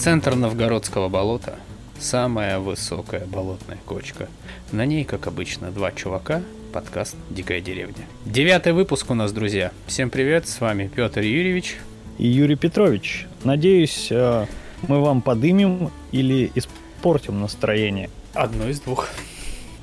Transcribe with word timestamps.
Центр 0.00 0.34
Новгородского 0.34 1.10
болота. 1.10 1.56
Самая 1.98 2.58
высокая 2.58 3.26
болотная 3.26 3.76
кочка. 3.84 4.28
На 4.72 4.86
ней, 4.86 5.04
как 5.04 5.26
обычно, 5.26 5.70
два 5.70 5.92
чувака. 5.92 6.40
Подкаст 6.72 7.16
«Дикая 7.28 7.60
деревня». 7.60 8.06
Девятый 8.24 8.72
выпуск 8.72 9.10
у 9.10 9.14
нас, 9.14 9.30
друзья. 9.30 9.72
Всем 9.86 10.08
привет, 10.08 10.48
с 10.48 10.58
вами 10.62 10.90
Петр 10.96 11.20
Юрьевич. 11.20 11.76
И 12.16 12.26
Юрий 12.26 12.56
Петрович. 12.56 13.26
Надеюсь, 13.44 14.08
э, 14.10 14.46
мы 14.88 15.02
вам 15.02 15.20
подымем 15.20 15.90
или 16.12 16.50
испортим 16.54 17.42
настроение. 17.42 18.08
Одно 18.32 18.70
из 18.70 18.80
двух. 18.80 19.06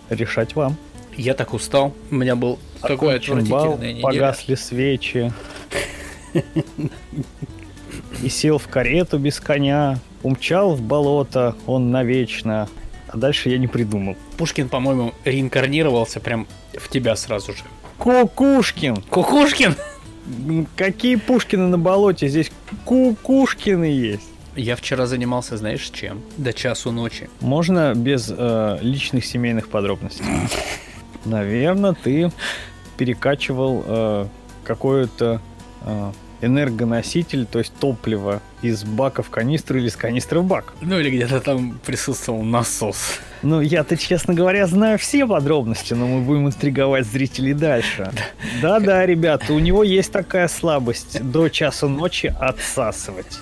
Решать 0.09 0.55
вам. 0.55 0.77
Я 1.15 1.35
так 1.35 1.53
устал. 1.53 1.93
У 2.09 2.15
меня 2.15 2.35
был 2.35 2.57
такой 2.81 3.17
отвратительная 3.17 3.93
неделя. 3.93 4.01
Погасли 4.01 4.55
свечи. 4.55 5.31
И 8.23 8.29
сел 8.29 8.57
в 8.57 8.67
карету 8.67 9.19
без 9.19 9.39
коня, 9.39 9.99
умчал 10.23 10.75
в 10.75 10.81
болото 10.81 11.55
он 11.65 11.91
навечно. 11.91 12.69
А 13.07 13.17
дальше 13.17 13.49
я 13.49 13.57
не 13.57 13.67
придумал. 13.67 14.15
Пушкин, 14.37 14.69
по-моему, 14.69 15.13
реинкарнировался 15.23 16.19
прям 16.19 16.47
в 16.73 16.89
тебя 16.89 17.15
сразу 17.15 17.53
же. 17.53 17.63
Кукушкин! 17.97 18.97
Кукушкин! 19.09 19.75
Какие 20.75 21.15
Пушкины 21.15 21.67
на 21.67 21.77
болоте? 21.77 22.27
Здесь 22.27 22.51
Кукушкины 22.85 23.85
есть. 23.85 24.27
Я 24.55 24.75
вчера 24.75 25.05
занимался, 25.05 25.55
знаешь, 25.55 25.89
чем? 25.93 26.21
До 26.37 26.51
часу 26.51 26.91
ночи. 26.91 27.29
Можно 27.41 27.93
без 27.95 28.33
э, 28.35 28.79
личных 28.81 29.25
семейных 29.25 29.69
подробностей? 29.69 30.25
Наверное, 31.25 31.93
ты 31.93 32.31
перекачивал 32.97 33.83
э, 33.85 34.27
какой-то 34.63 35.41
э, 35.81 36.11
энергоноситель, 36.41 37.45
то 37.45 37.59
есть 37.59 37.73
топливо 37.79 38.41
из 38.61 38.83
бака 38.83 39.21
в 39.23 39.29
канистру 39.29 39.77
или 39.77 39.87
из 39.87 39.95
канистры 39.95 40.39
в 40.39 40.45
бак. 40.45 40.73
Ну 40.81 40.99
или 40.99 41.09
где-то 41.09 41.39
там 41.39 41.79
присутствовал 41.85 42.43
насос. 42.43 43.19
Ну, 43.43 43.61
я-то, 43.61 43.95
честно 43.97 44.33
говоря, 44.33 44.65
знаю 44.65 44.97
все 44.97 45.27
подробности, 45.27 45.93
но 45.93 46.07
мы 46.07 46.21
будем 46.21 46.47
интриговать 46.47 47.05
зрителей 47.05 47.53
дальше. 47.53 48.11
Да-да, 48.61 49.05
ребята, 49.05 49.53
у 49.53 49.59
него 49.59 49.83
есть 49.83 50.11
такая 50.11 50.47
слабость 50.47 51.21
до 51.21 51.49
часу 51.49 51.87
ночи 51.87 52.33
отсасывать. 52.39 53.39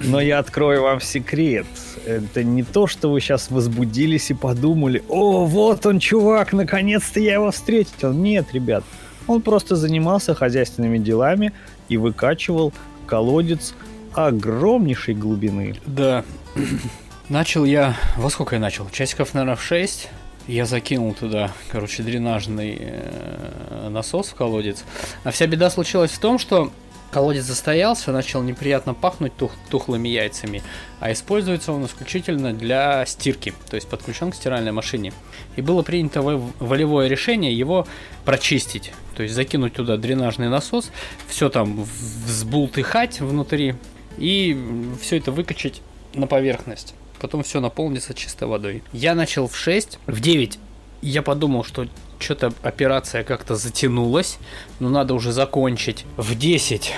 Но 0.00 0.20
я 0.20 0.40
открою 0.40 0.82
вам 0.82 1.00
секрет. 1.00 1.66
Это 2.04 2.42
не 2.42 2.64
то, 2.64 2.88
что 2.88 3.10
вы 3.10 3.20
сейчас 3.20 3.50
возбудились 3.50 4.30
и 4.30 4.34
подумали, 4.34 5.04
о, 5.08 5.44
вот 5.44 5.86
он, 5.86 6.00
чувак, 6.00 6.52
наконец-то 6.52 7.20
я 7.20 7.34
его 7.34 7.52
встретил. 7.52 8.12
Нет, 8.12 8.52
ребят, 8.52 8.82
он 9.26 9.42
просто 9.42 9.76
занимался 9.76 10.34
хозяйственными 10.34 10.98
делами 10.98 11.52
и 11.90 11.98
выкачивал 11.98 12.72
колодец 13.06 13.74
огромнейшей 14.14 15.14
глубины. 15.14 15.76
Да. 15.84 16.24
Начал 17.28 17.64
я... 17.66 17.96
Во 18.16 18.30
сколько 18.30 18.56
я 18.56 18.60
начал? 18.60 18.88
Часиков, 18.90 19.34
наверное, 19.34 19.56
в 19.56 19.62
6. 19.62 20.08
Я 20.48 20.66
закинул 20.66 21.14
туда, 21.14 21.52
короче, 21.70 22.02
дренажный 22.02 22.76
э, 22.80 23.88
насос 23.88 24.30
в 24.30 24.34
колодец. 24.34 24.84
А 25.22 25.30
вся 25.30 25.46
беда 25.46 25.70
случилась 25.70 26.10
в 26.10 26.18
том, 26.18 26.40
что 26.40 26.72
колодец 27.12 27.44
застоялся, 27.44 28.10
начал 28.10 28.42
неприятно 28.42 28.94
пахнуть 28.94 29.32
тух- 29.36 29.52
тухлыми 29.70 30.08
яйцами, 30.08 30.62
а 30.98 31.12
используется 31.12 31.72
он 31.72 31.84
исключительно 31.86 32.52
для 32.52 33.04
стирки, 33.06 33.52
то 33.68 33.76
есть 33.76 33.88
подключен 33.88 34.32
к 34.32 34.34
стиральной 34.34 34.72
машине. 34.72 35.12
И 35.54 35.62
было 35.62 35.82
принято 35.82 36.22
во- 36.22 36.42
волевое 36.58 37.06
решение 37.06 37.56
его 37.56 37.86
прочистить, 38.24 38.92
то 39.20 39.24
есть 39.24 39.34
закинуть 39.34 39.74
туда 39.74 39.98
дренажный 39.98 40.48
насос, 40.48 40.90
все 41.28 41.50
там 41.50 41.84
взбултыхать 41.84 43.20
внутри 43.20 43.74
и 44.16 44.58
все 45.02 45.18
это 45.18 45.30
выкачать 45.30 45.82
на 46.14 46.26
поверхность. 46.26 46.94
Потом 47.20 47.42
все 47.42 47.60
наполнится 47.60 48.14
чистой 48.14 48.48
водой. 48.48 48.82
Я 48.94 49.14
начал 49.14 49.46
в 49.46 49.54
6, 49.54 49.98
в 50.06 50.20
9 50.20 50.58
я 51.02 51.20
подумал, 51.20 51.64
что 51.64 51.86
что-то 52.18 52.54
операция 52.62 53.22
как-то 53.22 53.56
затянулась, 53.56 54.38
но 54.78 54.88
надо 54.88 55.12
уже 55.12 55.32
закончить. 55.32 56.06
В 56.16 56.34
10 56.34 56.90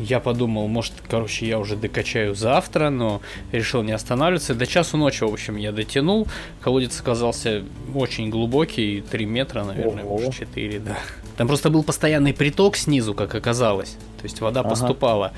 я 0.00 0.20
подумал, 0.20 0.68
может, 0.68 0.94
короче, 1.08 1.46
я 1.46 1.58
уже 1.58 1.76
докачаю 1.76 2.34
завтра, 2.34 2.90
но 2.90 3.20
решил 3.52 3.82
не 3.82 3.92
останавливаться. 3.92 4.54
До 4.54 4.66
часу 4.66 4.96
ночи, 4.96 5.24
в 5.24 5.32
общем, 5.32 5.56
я 5.56 5.72
дотянул. 5.72 6.26
Колодец 6.60 7.00
оказался 7.00 7.62
очень 7.94 8.30
глубокий, 8.30 9.02
3 9.02 9.26
метра, 9.26 9.64
наверное, 9.64 10.04
Ого. 10.04 10.18
может 10.18 10.34
4, 10.34 10.78
да. 10.80 10.98
Там 11.36 11.46
просто 11.48 11.70
был 11.70 11.82
постоянный 11.82 12.34
приток 12.34 12.76
снизу, 12.76 13.14
как 13.14 13.34
оказалось. 13.34 13.96
То 14.18 14.24
есть 14.24 14.40
вода 14.40 14.60
Ага. 14.60 14.70
поступала. 14.70 15.32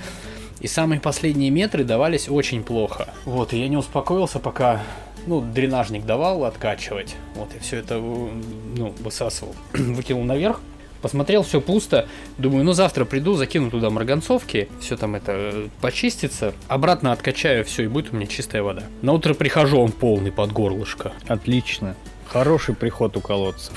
И 0.61 0.69
самые 0.69 1.01
последние 1.01 1.51
метры 1.51 1.83
давались 1.83 2.29
очень 2.29 2.63
плохо. 2.63 3.09
Вот, 3.25 3.53
и 3.53 3.59
я 3.59 3.69
не 3.69 3.77
успокоился, 3.77 4.39
пока 4.39 4.83
ну, 5.27 5.41
дренажник 5.41 6.05
давал 6.05 6.45
откачивать. 6.45 7.17
Вот, 7.35 7.55
и 7.55 7.59
все 7.59 7.79
это 7.79 7.99
ну, 7.99 8.95
высасывал. 9.01 9.55
Выкинул 9.73 10.25
наверх. 10.25 10.61
Посмотрел, 11.03 11.43
все 11.43 11.61
пусто. 11.61 12.07
Думаю, 12.39 12.65
ну 12.65 12.73
завтра 12.73 13.05
приду, 13.05 13.35
закину 13.35 13.71
туда 13.71 13.91
марганцовки, 13.91 14.69
все 14.81 14.97
там 14.97 15.17
это 15.17 15.33
э, 15.33 15.69
почистится. 15.81 16.55
Обратно 16.69 17.13
откачаю 17.13 17.65
все, 17.65 17.85
и 17.85 17.89
будет 17.89 18.13
у 18.13 18.17
меня 18.17 18.27
чистая 18.27 18.63
вода. 18.63 18.85
На 19.03 19.13
утро 19.13 19.35
прихожу, 19.35 19.81
он 19.81 19.91
полный 19.91 20.31
под 20.31 20.53
горлышко. 20.53 21.13
Отлично. 21.27 21.97
Хороший 22.27 22.75
приход 22.75 23.17
у 23.17 23.21
колодца. 23.21 23.73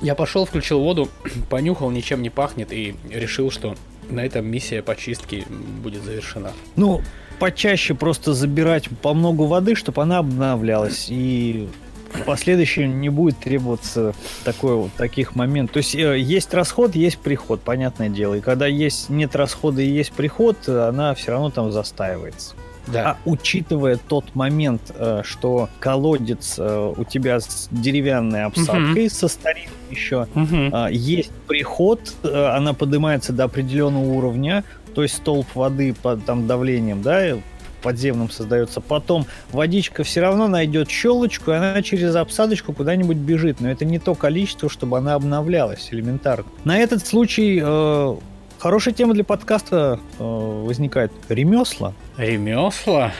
Я 0.00 0.14
пошел, 0.14 0.46
включил 0.46 0.80
воду, 0.80 1.08
понюхал, 1.50 1.90
ничем 1.90 2.22
не 2.22 2.30
пахнет, 2.30 2.72
и 2.72 2.96
решил, 3.10 3.50
что 3.50 3.76
на 4.08 4.24
этом 4.24 4.46
миссия 4.46 4.82
почистки 4.82 5.44
будет 5.82 6.02
завершена. 6.02 6.52
Ну, 6.74 7.02
почаще 7.38 7.94
просто 7.94 8.32
забирать 8.32 8.88
по 9.02 9.14
много 9.14 9.42
воды, 9.42 9.74
чтобы 9.74 10.02
она 10.02 10.18
обновлялась. 10.18 11.06
И 11.10 11.68
в 12.12 12.24
последующем 12.24 13.00
не 13.00 13.08
будет 13.08 13.38
требоваться 13.38 14.14
такой 14.44 14.76
вот, 14.76 14.92
таких 14.94 15.34
моментов. 15.34 15.74
То 15.74 15.78
есть 15.78 15.94
э, 15.94 16.18
есть 16.18 16.52
расход, 16.54 16.94
есть 16.94 17.18
приход, 17.18 17.60
понятное 17.62 18.08
дело. 18.08 18.34
И 18.34 18.40
когда 18.40 18.66
есть 18.66 19.08
нет 19.08 19.34
расхода 19.36 19.82
и 19.82 19.86
есть 19.88 20.12
приход, 20.12 20.68
она 20.68 21.14
все 21.14 21.32
равно 21.32 21.50
там 21.50 21.72
застаивается. 21.72 22.54
Да. 22.88 23.10
А 23.12 23.16
учитывая 23.24 23.96
тот 23.96 24.34
момент, 24.34 24.92
э, 24.96 25.22
что 25.24 25.68
колодец 25.78 26.56
э, 26.58 26.94
у 26.96 27.04
тебя 27.04 27.38
с 27.40 27.68
деревянной 27.70 28.44
обсадкой, 28.44 29.08
со 29.08 29.28
старинной 29.28 29.70
еще, 29.90 30.26
Мгм. 30.34 30.70
а, 30.72 30.88
есть 30.88 31.30
приход, 31.46 32.00
она 32.24 32.72
поднимается 32.74 33.32
до 33.32 33.44
определенного 33.44 34.04
уровня, 34.04 34.64
то 34.94 35.02
есть 35.02 35.16
столб 35.16 35.46
воды 35.54 35.94
под 35.94 36.24
там 36.24 36.46
давлением, 36.46 37.02
да, 37.02 37.38
подземным 37.82 38.30
создается. 38.30 38.80
Потом 38.80 39.26
водичка 39.50 40.04
все 40.04 40.20
равно 40.20 40.48
найдет 40.48 40.90
щелочку, 40.90 41.50
и 41.50 41.54
она 41.54 41.82
через 41.82 42.14
обсадочку 42.14 42.72
куда-нибудь 42.72 43.16
бежит. 43.16 43.60
Но 43.60 43.70
это 43.70 43.84
не 43.84 43.98
то 43.98 44.14
количество, 44.14 44.68
чтобы 44.68 44.98
она 44.98 45.14
обновлялась 45.14 45.88
элементарно. 45.90 46.46
На 46.64 46.78
этот 46.78 47.06
случай 47.06 47.60
э, 47.62 48.16
хорошая 48.58 48.94
тема 48.94 49.14
для 49.14 49.24
подкаста 49.24 50.00
э, 50.18 50.22
возникает. 50.22 51.12
Ремесла. 51.28 51.92
Ремесла? 52.16 53.12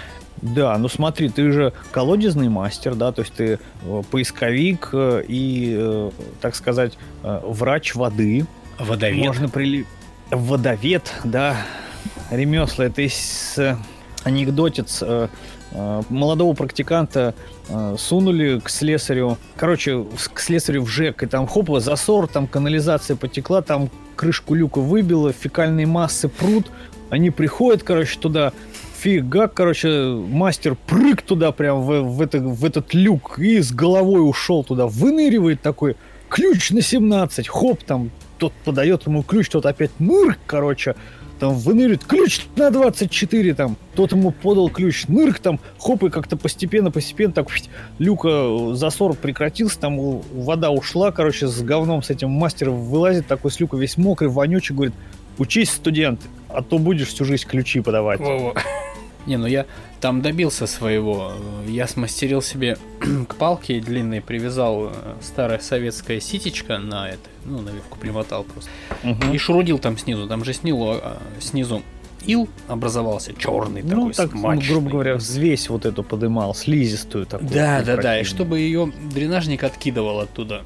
Да, 0.43 0.77
ну 0.77 0.89
смотри, 0.89 1.29
ты 1.29 1.53
же 1.53 1.73
колодезный 1.93 2.49
мастер, 2.49 2.97
да, 2.97 3.13
то 3.13 3.23
есть 3.23 3.33
ты 3.35 3.61
э, 3.85 4.03
поисковик 4.11 4.91
э, 4.93 5.25
и, 5.29 5.77
э, 5.79 6.11
так 6.41 6.57
сказать, 6.57 6.99
врач 7.23 7.95
воды. 7.95 8.45
Водовед? 8.79 9.25
Можно 9.25 9.49
прили... 9.49 9.87
Водовед, 10.31 11.13
да. 11.23 11.57
Ремесла. 12.31 12.87
Это 12.87 13.03
из 13.03 13.57
анекдотец 14.25 15.03
э, 15.03 15.29
э, 15.73 16.03
молодого 16.09 16.55
практиканта 16.55 17.35
э, 17.69 17.97
сунули 17.99 18.61
к 18.61 18.69
слесарю. 18.69 19.39
Короче, 19.57 20.05
к 20.33 20.41
слесарю 20.41 20.83
в 20.83 20.89
ЖЭК. 20.89 21.23
И 21.23 21.27
там 21.27 21.47
хопа, 21.47 21.81
засор, 21.81 22.27
там 22.29 22.47
канализация 22.47 23.17
потекла, 23.17 23.63
там 23.63 23.91
крышку 24.17 24.55
люка 24.55 24.81
выбило, 24.81 25.33
фекальные 25.33 25.87
массы 25.87 26.29
пруд. 26.29 26.71
Они 27.11 27.31
приходят, 27.31 27.83
короче, 27.83 28.19
туда. 28.19 28.53
Фига, 29.01 29.49
короче, 29.49 29.89
мастер 30.29 30.77
прыг 30.87 31.23
туда 31.23 31.51
прям 31.51 31.83
в, 31.83 32.03
в, 32.03 32.23
это, 32.23 32.39
в 32.39 32.65
этот 32.65 32.95
люк 32.95 33.37
и 33.41 33.61
с 33.61 33.73
головой 33.73 34.21
ушел 34.21 34.63
туда. 34.63 34.87
Выныривает 34.87 35.61
такой, 35.61 35.97
ключ 36.29 36.71
на 36.71 36.83
17, 36.83 37.49
хоп, 37.49 37.83
там 37.83 38.13
тот 38.39 38.53
подает 38.65 39.07
ему 39.07 39.23
ключ, 39.23 39.49
тот 39.49 39.67
опять 39.67 39.91
нырк, 39.99 40.39
короче, 40.47 40.95
там 41.43 41.55
выныривает, 41.55 42.05
ключ 42.05 42.43
на 42.55 42.71
24, 42.71 43.55
там, 43.55 43.77
тот 43.97 44.13
ему 44.13 44.31
подал 44.31 44.71
ключ, 44.71 45.09
нырк, 45.09 45.41
там, 45.41 45.59
хоп, 45.77 46.05
и 46.05 46.09
как-то 46.09 46.37
постепенно, 46.37 46.93
постепенно, 46.93 47.33
так, 47.33 47.49
люка, 47.99 48.29
э, 48.29 48.75
засор 48.75 49.15
прекратился, 49.15 49.81
там 49.81 50.21
вода 50.21 50.71
ушла, 50.71 51.11
короче, 51.11 51.49
с 51.49 51.61
говном 51.63 52.05
с 52.05 52.11
этим 52.11 52.31
мастером 52.31 52.81
вылазит, 52.85 53.27
такой 53.27 53.51
с 53.51 53.59
люка 53.59 53.77
весь 53.77 53.97
мокрый, 53.97 54.31
вонючий, 54.31 54.73
говорит, 54.73 54.95
учись, 55.37 55.73
студент, 55.73 56.21
а 56.49 56.63
то 56.63 56.79
будешь 56.79 57.09
всю 57.09 57.25
жизнь 57.25 57.49
ключи 57.49 57.81
подавать. 57.81 58.21
Во-во. 58.21 58.55
Не, 59.27 59.37
ну 59.37 59.47
я 59.47 59.67
там 60.01 60.21
добился 60.21 60.67
своего. 60.67 61.33
Я 61.67 61.87
смастерил 61.87 62.43
себе 62.43 62.77
к 63.29 63.35
палке 63.37 63.81
длинной, 63.81 64.21
привязал 64.21 64.87
э, 64.87 64.93
старое 65.21 65.59
советское 65.59 66.21
ситечко 66.21 66.79
на 66.79 67.09
это, 67.09 67.29
ну, 67.45 67.61
на 67.61 67.71
вилку 67.71 67.99
примотал 67.99 68.45
просто. 68.45 68.71
Мгм. 69.03 69.33
И 69.33 69.39
шурудил 69.39 69.79
там 69.79 69.97
снизу. 69.99 70.27
Там 70.27 70.45
же 70.45 70.53
снизу, 70.53 71.01
а, 71.03 71.23
снизу 71.41 71.83
ил 72.27 72.49
образовался 72.69 73.33
черный 73.35 73.83
Ну, 73.83 73.89
такой, 73.89 74.13
так, 74.15 74.33
ну, 74.33 74.41
смачный. 74.41 74.69
грубо 74.69 74.91
говоря, 74.91 75.17
взвесь 75.17 75.69
вот 75.69 75.85
эту 75.87 76.03
подымал, 76.03 76.55
слизистую 76.55 77.27
такую. 77.27 77.51
Да, 77.51 77.83
да, 77.83 77.97
да, 77.97 78.21
и 78.21 78.25
чтобы 78.25 78.59
ее 78.61 78.93
дренажник 79.15 79.65
откидывал 79.65 80.21
оттуда. 80.21 80.63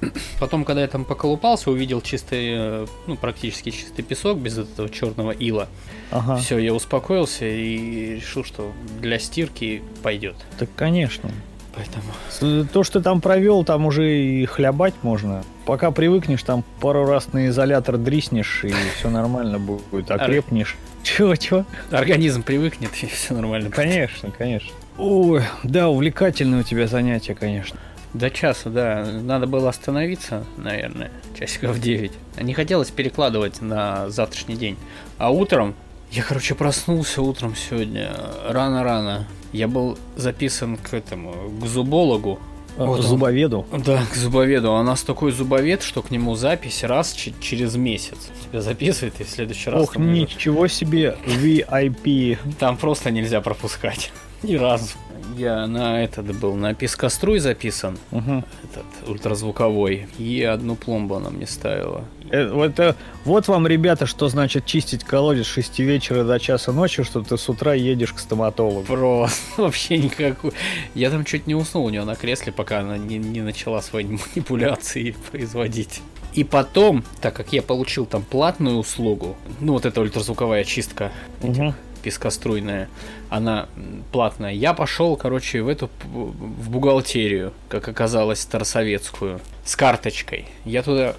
Потом, 0.40 0.64
когда 0.64 0.82
я 0.82 0.88
там 0.88 1.04
поколупался, 1.04 1.70
увидел 1.70 2.00
чистый, 2.00 2.54
э, 2.56 2.86
ну, 3.06 3.16
практически 3.16 3.70
чистый 3.70 4.02
песок 4.02 4.38
без 4.38 4.58
этого 4.58 4.88
черного 4.88 5.30
ила. 5.30 5.68
Ага, 6.10 6.36
Все, 6.36 6.58
я 6.58 6.72
успокоился 6.74 7.46
и 7.46 8.16
решил, 8.16 8.44
что 8.44 8.72
для 9.00 9.18
стирки 9.18 9.82
пойдет. 10.02 10.36
так 10.58 10.68
конечно. 10.76 11.30
Поэтому 11.74 12.66
То, 12.72 12.84
что 12.84 13.00
ты 13.00 13.04
там 13.04 13.20
провел, 13.20 13.62
там 13.62 13.84
уже 13.84 14.18
и 14.18 14.46
хлябать 14.46 14.94
можно. 15.02 15.44
Пока 15.66 15.90
привыкнешь, 15.90 16.42
там 16.42 16.64
пару 16.80 17.04
раз 17.04 17.34
на 17.34 17.48
изолятор 17.48 17.98
дриснешь, 17.98 18.64
и 18.64 18.72
все 18.96 19.10
нормально 19.10 19.58
будет. 19.58 20.10
Окрепнешь. 20.10 20.76
Чего, 21.06 21.36
чего? 21.36 21.64
организм 21.92 22.42
привыкнет, 22.42 22.90
и 23.00 23.06
все 23.06 23.32
нормально. 23.32 23.70
Конечно, 23.70 24.32
конечно. 24.32 24.72
Ой, 24.98 25.44
да, 25.62 25.88
увлекательное 25.88 26.60
у 26.60 26.62
тебя 26.64 26.88
занятие, 26.88 27.36
конечно. 27.36 27.78
До 28.12 28.28
часа, 28.28 28.70
да. 28.70 29.04
Надо 29.04 29.46
было 29.46 29.68
остановиться, 29.68 30.44
наверное, 30.56 31.12
часиков 31.38 31.78
9. 31.78 32.10
Не 32.42 32.54
хотелось 32.54 32.90
перекладывать 32.90 33.60
на 33.60 34.10
завтрашний 34.10 34.56
день. 34.56 34.76
А 35.16 35.30
утром, 35.30 35.76
я, 36.10 36.24
короче, 36.24 36.56
проснулся 36.56 37.22
утром 37.22 37.54
сегодня 37.54 38.10
рано-рано. 38.48 39.28
Я 39.52 39.68
был 39.68 39.96
записан 40.16 40.76
к 40.76 40.92
этому, 40.92 41.50
к 41.60 41.66
зубологу. 41.66 42.40
Вот 42.76 43.00
он. 43.00 43.02
Зубоведу. 43.02 43.66
Да, 43.84 44.02
к 44.12 44.14
зубоведу. 44.14 44.70
А 44.72 44.80
у 44.80 44.82
нас 44.82 45.02
такой 45.02 45.32
зубовед, 45.32 45.82
что 45.82 46.02
к 46.02 46.10
нему 46.10 46.34
запись 46.34 46.84
раз 46.84 47.12
че- 47.12 47.32
через 47.40 47.74
месяц. 47.76 48.18
Тебя 48.44 48.60
записывает, 48.60 49.20
и 49.20 49.24
в 49.24 49.30
следующий 49.30 49.70
раз 49.70 49.82
Ох, 49.84 49.94
там, 49.94 50.02
уже- 50.02 50.12
ничего 50.12 50.66
себе, 50.68 51.16
VIP. 51.26 52.38
там 52.58 52.76
просто 52.76 53.10
нельзя 53.10 53.40
пропускать. 53.40 54.12
Ни 54.42 54.54
разу. 54.56 54.90
Я 55.36 55.66
на 55.66 56.02
этот 56.04 56.38
был, 56.38 56.54
на 56.54 56.74
пескоструй 56.74 57.38
записан, 57.40 57.98
Мгм. 58.10 58.44
этот 58.64 59.08
ультразвуковой, 59.08 60.06
и 60.18 60.42
одну 60.42 60.76
пломбу 60.76 61.16
она 61.16 61.30
мне 61.30 61.46
ставила. 61.46 62.04
Э, 62.30 62.48
Вот, 62.48 62.78
э, 62.80 62.94
вот 63.24 63.48
вам, 63.48 63.66
ребята, 63.66 64.06
что 64.06 64.28
значит 64.28 64.64
чистить 64.66 65.04
колодец 65.04 65.46
с 65.46 65.50
6 65.50 65.78
вечера 65.80 66.24
до 66.24 66.38
часа 66.38 66.72
ночи, 66.72 67.02
что 67.02 67.22
ты 67.22 67.36
с 67.36 67.48
утра 67.48 67.74
едешь 67.74 68.12
к 68.12 68.18
стоматологу. 68.18 68.82
Просто 68.82 69.36
вообще 69.62 69.98
никакой. 69.98 70.52
Я 70.94 71.10
там 71.10 71.24
чуть 71.24 71.46
не 71.46 71.54
уснул 71.54 71.84
у 71.86 71.90
нее 71.90 72.04
на 72.04 72.16
кресле, 72.16 72.52
пока 72.52 72.80
она 72.80 72.98
не, 72.98 73.18
не 73.18 73.42
начала 73.42 73.82
свои 73.82 74.04
манипуляции 74.36 75.14
производить. 75.30 76.02
И 76.34 76.44
потом, 76.44 77.02
так 77.20 77.34
как 77.34 77.52
я 77.52 77.62
получил 77.62 78.04
там 78.04 78.22
платную 78.22 78.76
услугу, 78.76 79.36
ну 79.60 79.72
вот 79.72 79.86
эта 79.86 80.00
ультразвуковая 80.02 80.64
чистка 80.64 81.10
Мгм. 81.42 81.74
пескоструйная, 82.02 82.88
она 83.30 83.68
платная. 84.12 84.52
Я 84.52 84.74
пошел, 84.74 85.16
короче, 85.16 85.62
в 85.62 85.68
эту 85.68 85.88
в 86.12 86.68
бухгалтерию, 86.70 87.52
как 87.70 87.88
оказалось, 87.88 88.40
старосоветскую, 88.40 89.40
с 89.64 89.76
карточкой. 89.76 90.44
Я 90.66 90.82
туда 90.82 91.16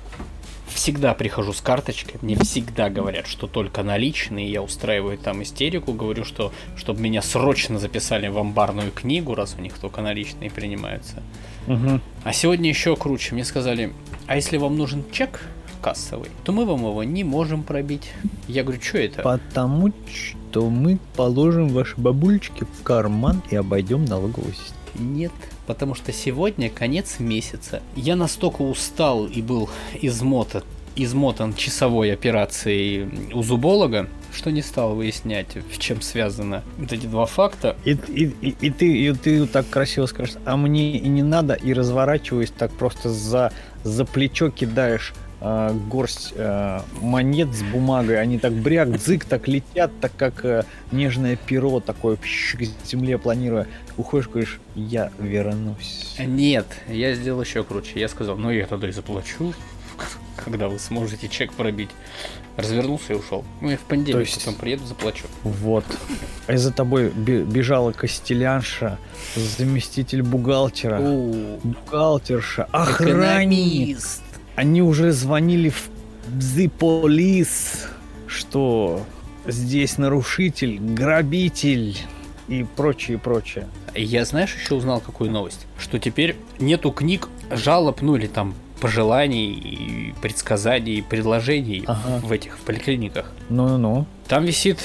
всегда 0.67 1.13
прихожу 1.13 1.53
с 1.53 1.61
карточкой, 1.61 2.15
мне 2.21 2.35
всегда 2.37 2.89
говорят, 2.89 3.27
что 3.27 3.47
только 3.47 3.83
наличные, 3.83 4.51
я 4.51 4.61
устраиваю 4.61 5.17
там 5.17 5.43
истерику, 5.43 5.93
говорю, 5.93 6.23
что 6.23 6.51
чтобы 6.75 7.01
меня 7.01 7.21
срочно 7.21 7.79
записали 7.79 8.27
в 8.27 8.37
амбарную 8.37 8.91
книгу, 8.91 9.35
раз 9.35 9.55
у 9.57 9.61
них 9.61 9.77
только 9.77 10.01
наличные 10.01 10.49
принимаются. 10.49 11.23
Мгм. 11.67 12.01
А 12.23 12.33
сегодня 12.33 12.69
еще 12.69 12.95
круче, 12.95 13.33
мне 13.33 13.43
сказали, 13.43 13.93
а 14.25 14.35
если 14.35 14.57
вам 14.57 14.77
нужен 14.77 15.03
чек 15.11 15.41
кассовый, 15.81 16.29
то 16.43 16.51
мы 16.51 16.65
вам 16.65 16.81
его 16.81 17.03
не 17.03 17.23
можем 17.23 17.63
пробить. 17.63 18.09
Я 18.47 18.63
говорю, 18.63 18.81
что 18.81 18.97
это? 18.97 19.21
Потому 19.21 19.91
что 20.11 20.69
мы 20.69 20.97
положим 21.15 21.69
ваши 21.69 21.95
бабульчики 21.97 22.65
в 22.65 22.83
карман 22.83 23.41
и 23.49 23.55
обойдем 23.55 24.05
налоговую 24.05 24.53
систему. 24.53 24.75
Нет, 24.95 25.31
потому 25.67 25.93
что 25.93 26.11
сегодня 26.13 26.69
конец 26.69 27.19
месяца. 27.19 27.83
Я 27.95 28.15
настолько 28.15 28.61
устал 28.61 29.27
и 29.27 29.41
был 29.41 29.69
измотан, 30.01 30.63
измотан 30.95 31.53
часовой 31.53 32.11
операцией 32.11 33.33
у 33.33 33.43
зуболога, 33.43 34.07
что 34.33 34.51
не 34.51 34.61
стал 34.61 34.95
выяснять, 34.95 35.55
в 35.55 35.77
чем 35.77 36.01
связано 36.01 36.63
вот 36.77 36.91
эти 36.91 37.05
два 37.05 37.25
факта. 37.25 37.75
И, 37.85 37.91
и, 38.07 38.33
и, 38.41 38.55
и 38.61 38.69
ты, 38.71 38.97
и 38.97 39.13
ты 39.13 39.45
так 39.45 39.69
красиво 39.69 40.05
скажешь, 40.05 40.35
а 40.45 40.57
мне 40.57 40.97
и 40.97 41.07
не 41.07 41.23
надо, 41.23 41.53
и 41.53 41.73
разворачиваясь, 41.73 42.51
так 42.51 42.71
просто 42.71 43.09
за, 43.09 43.51
за 43.83 44.05
плечо 44.05 44.49
кидаешь 44.49 45.13
а, 45.39 45.71
горсть 45.73 46.33
а, 46.35 46.83
монет 47.01 47.53
с 47.53 47.61
бумагой, 47.63 48.19
они 48.19 48.39
так 48.39 48.53
бряк, 48.53 48.91
дзык, 48.97 49.25
так 49.25 49.47
летят, 49.47 49.91
так 50.01 50.11
как 50.17 50.43
а, 50.45 50.65
нежное 50.91 51.35
перо 51.35 51.79
такое 51.79 52.15
пщ, 52.15 52.55
к 52.55 52.63
земле 52.87 53.17
планируя. 53.17 53.67
Уходишь, 53.97 54.27
говоришь, 54.27 54.59
я 54.75 55.11
вернусь. 55.19 56.15
Нет, 56.19 56.65
я 56.87 57.13
сделал 57.13 57.41
еще 57.41 57.63
круче. 57.63 57.99
Я 57.99 58.07
сказал, 58.07 58.35
ну 58.37 58.49
я 58.51 58.65
тогда 58.65 58.87
и 58.89 58.91
заплачу, 58.91 59.53
когда 60.43 60.67
вы 60.69 60.79
сможете 60.79 61.27
чек 61.27 61.53
пробить. 61.53 61.89
Развернулся 62.55 63.13
и 63.13 63.15
ушел. 63.15 63.45
Ну 63.61 63.69
я 63.69 63.77
в 63.77 63.81
понедельник 63.81 64.13
То 64.15 64.19
есть- 64.21 64.39
потом 64.39 64.55
приеду, 64.55 64.85
заплачу. 64.87 65.25
Вот. 65.43 65.85
А 66.47 66.57
за 66.57 66.71
тобой 66.73 67.09
бе- 67.11 67.43
бежала 67.43 67.91
костелянша, 67.91 68.97
заместитель 69.35 70.23
бухгалтера, 70.23 70.99
У, 70.99 71.59
бухгалтерша, 71.63 72.63
охранник. 72.71 73.11
экономист. 73.11 74.23
Они 74.57 74.81
уже 74.81 75.11
звонили 75.11 75.69
в 75.69 75.87
The 76.35 76.71
Police, 76.79 77.85
что 78.25 79.05
здесь 79.45 79.99
нарушитель, 79.99 80.79
грабитель 80.79 81.95
и 82.47 82.65
прочее, 82.75 83.19
прочее. 83.19 83.67
Я 83.93 84.25
знаешь, 84.25 84.55
еще 84.59 84.73
узнал 84.73 84.99
какую 84.99 85.29
новость? 85.29 85.67
Что 85.77 85.99
теперь 85.99 86.35
нету 86.57 86.89
книг 86.91 87.29
жалоб, 87.51 88.01
ну 88.01 88.15
или 88.15 88.25
там 88.25 88.55
пожеланий, 88.81 90.15
предсказаний, 90.23 91.03
предложений 91.03 91.83
Ага. 91.85 92.25
в 92.25 92.31
этих 92.31 92.57
в 92.57 92.61
поликлиниках. 92.61 93.31
Ну-ну. 93.49 94.07
Там 94.27 94.43
висит 94.43 94.79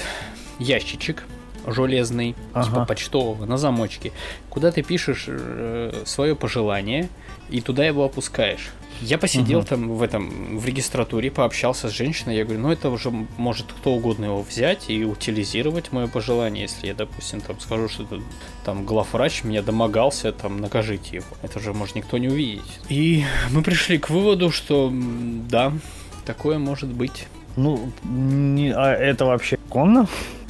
ящичек 0.58 1.24
железный, 1.66 2.34
Ага. 2.52 2.66
типа 2.68 2.84
почтового, 2.84 3.46
на 3.46 3.56
замочке, 3.56 4.12
куда 4.50 4.70
ты 4.70 4.82
пишешь 4.82 5.28
свое 6.04 6.36
пожелание 6.36 7.08
и 7.48 7.62
туда 7.62 7.86
его 7.86 8.04
опускаешь. 8.04 8.68
Я 9.02 9.18
посидел 9.18 9.58
Мгм. 9.58 9.66
там 9.66 9.88
в 9.88 10.02
этом 10.02 10.58
в 10.58 10.64
регистратуре, 10.64 11.30
пообщался 11.30 11.88
с 11.88 11.92
женщиной, 11.92 12.36
я 12.36 12.44
говорю, 12.44 12.60
ну 12.60 12.70
это 12.70 12.88
уже 12.88 13.10
может 13.36 13.66
кто 13.66 13.92
угодно 13.94 14.26
его 14.26 14.42
взять 14.42 14.88
и 14.88 15.04
утилизировать 15.04 15.92
мое 15.92 16.06
пожелание, 16.06 16.62
если 16.62 16.86
я, 16.86 16.94
допустим, 16.94 17.40
там 17.40 17.58
скажу, 17.60 17.88
что 17.88 18.04
это, 18.04 18.20
там 18.64 18.84
главврач 18.86 19.42
меня 19.42 19.62
домогался, 19.62 20.32
там 20.32 20.60
накажите 20.60 21.16
его. 21.16 21.26
Это 21.42 21.58
же 21.58 21.72
может 21.74 21.96
никто 21.96 22.16
не 22.18 22.28
увидеть. 22.28 22.62
И 22.88 23.24
мы 23.50 23.62
пришли 23.62 23.98
к 23.98 24.08
выводу, 24.08 24.50
что 24.52 24.90
да, 24.92 25.72
такое 26.24 26.58
может 26.58 26.88
быть. 26.88 27.26
Ну, 27.56 27.92
не, 28.04 28.70
а 28.70 28.92
это 28.92 29.24
вообще 29.24 29.58
конно? 29.68 30.06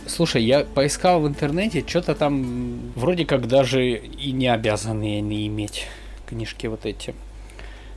Слушай, 0.06 0.44
я 0.44 0.64
поискал 0.64 1.20
в 1.22 1.28
интернете, 1.28 1.84
что-то 1.86 2.14
там 2.14 2.92
вроде 2.96 3.24
как 3.24 3.48
даже 3.48 3.96
и 3.96 4.32
не 4.32 4.48
обязаны 4.48 5.18
они 5.18 5.46
иметь 5.46 5.86
книжки 6.26 6.66
вот 6.66 6.84
эти. 6.86 7.14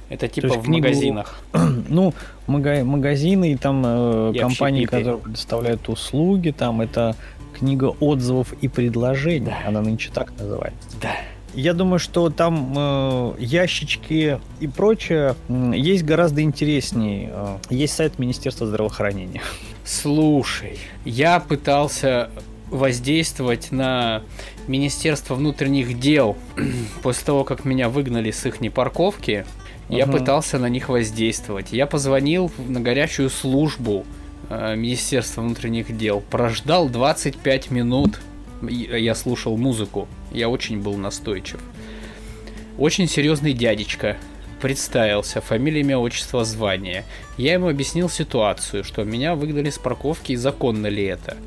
Это 0.10 0.28
типа 0.28 0.50
в 0.50 0.64
книгу- 0.64 0.88
магазинах. 0.88 1.40
Ну, 1.90 2.14
мага- 2.48 2.84
магазины 2.84 3.54
и 3.54 3.56
там 3.56 3.84
э, 3.86 4.32
И 4.36 4.40
компании, 4.40 4.84
общепиты. 4.84 5.04
которые 5.04 5.18
предоставляют 5.24 5.90
услуги, 5.90 6.52
там 6.52 6.82
это 6.82 7.16
книга 7.58 7.86
отзывов 8.00 8.54
и 8.62 8.68
предложений. 8.68 9.46
Да. 9.48 9.68
Она 9.68 9.82
нынче 9.82 10.10
так 10.14 10.32
называется. 10.40 10.90
Да. 11.02 11.12
Я 11.54 11.74
думаю, 11.74 12.00
что 12.00 12.30
там 12.30 12.74
э, 12.78 13.34
ящички 13.40 14.40
и 14.60 14.68
прочее 14.68 15.36
м, 15.48 15.72
есть 15.72 16.04
гораздо 16.04 16.42
интереснее. 16.42 17.30
Э, 17.34 17.58
Есть 17.70 17.94
сайт 17.96 18.20
Министерства 18.20 18.68
здравоохранения. 18.68 19.42
Слушай, 19.86 20.78
я 21.06 21.40
пытался 21.40 22.30
воздействовать 22.70 23.72
на 23.72 24.22
Министерство 24.68 25.36
внутренних 25.36 26.00
дел 26.00 26.36
после 27.04 27.26
того, 27.26 27.44
как 27.46 27.64
меня 27.64 27.88
выгнали 27.90 28.32
с 28.32 28.46
их 28.46 28.58
парковки. 28.74 29.46
Я 29.90 30.06
Мгм. 30.08 30.18
пытался 30.20 30.58
на 30.60 30.68
них 30.68 30.90
воздействовать. 30.90 31.72
Я 31.72 31.86
позвонил 31.86 32.52
на 32.58 32.80
горячую 32.82 33.30
службу 33.30 34.06
э, 34.50 34.76
Министерства 34.76 35.42
внутренних 35.42 35.96
дел, 35.98 36.22
прождал 36.22 36.88
25 36.88 37.72
минут. 37.72 38.20
И- 38.68 38.90
Я 39.00 39.16
слушал 39.16 39.58
музыку. 39.58 40.08
Я 40.32 40.50
очень 40.50 40.82
был 40.82 40.98
настойчив. 40.98 41.60
Очень 42.78 43.08
серьезный 43.08 43.54
дядечка 43.54 44.18
представился, 44.62 45.42
фамилия, 45.42 45.82
имя, 45.82 45.98
отчество, 45.98 46.44
звание. 46.46 47.06
Я 47.38 47.54
ему 47.54 47.70
объяснил 47.70 48.10
ситуацию, 48.10 48.84
что 48.84 49.04
меня 49.04 49.36
выгнали 49.36 49.70
с 49.70 49.78
парковки 49.78 50.34
и 50.34 50.36
законно 50.36 50.88
ли 50.88 51.04
это. 51.06 51.38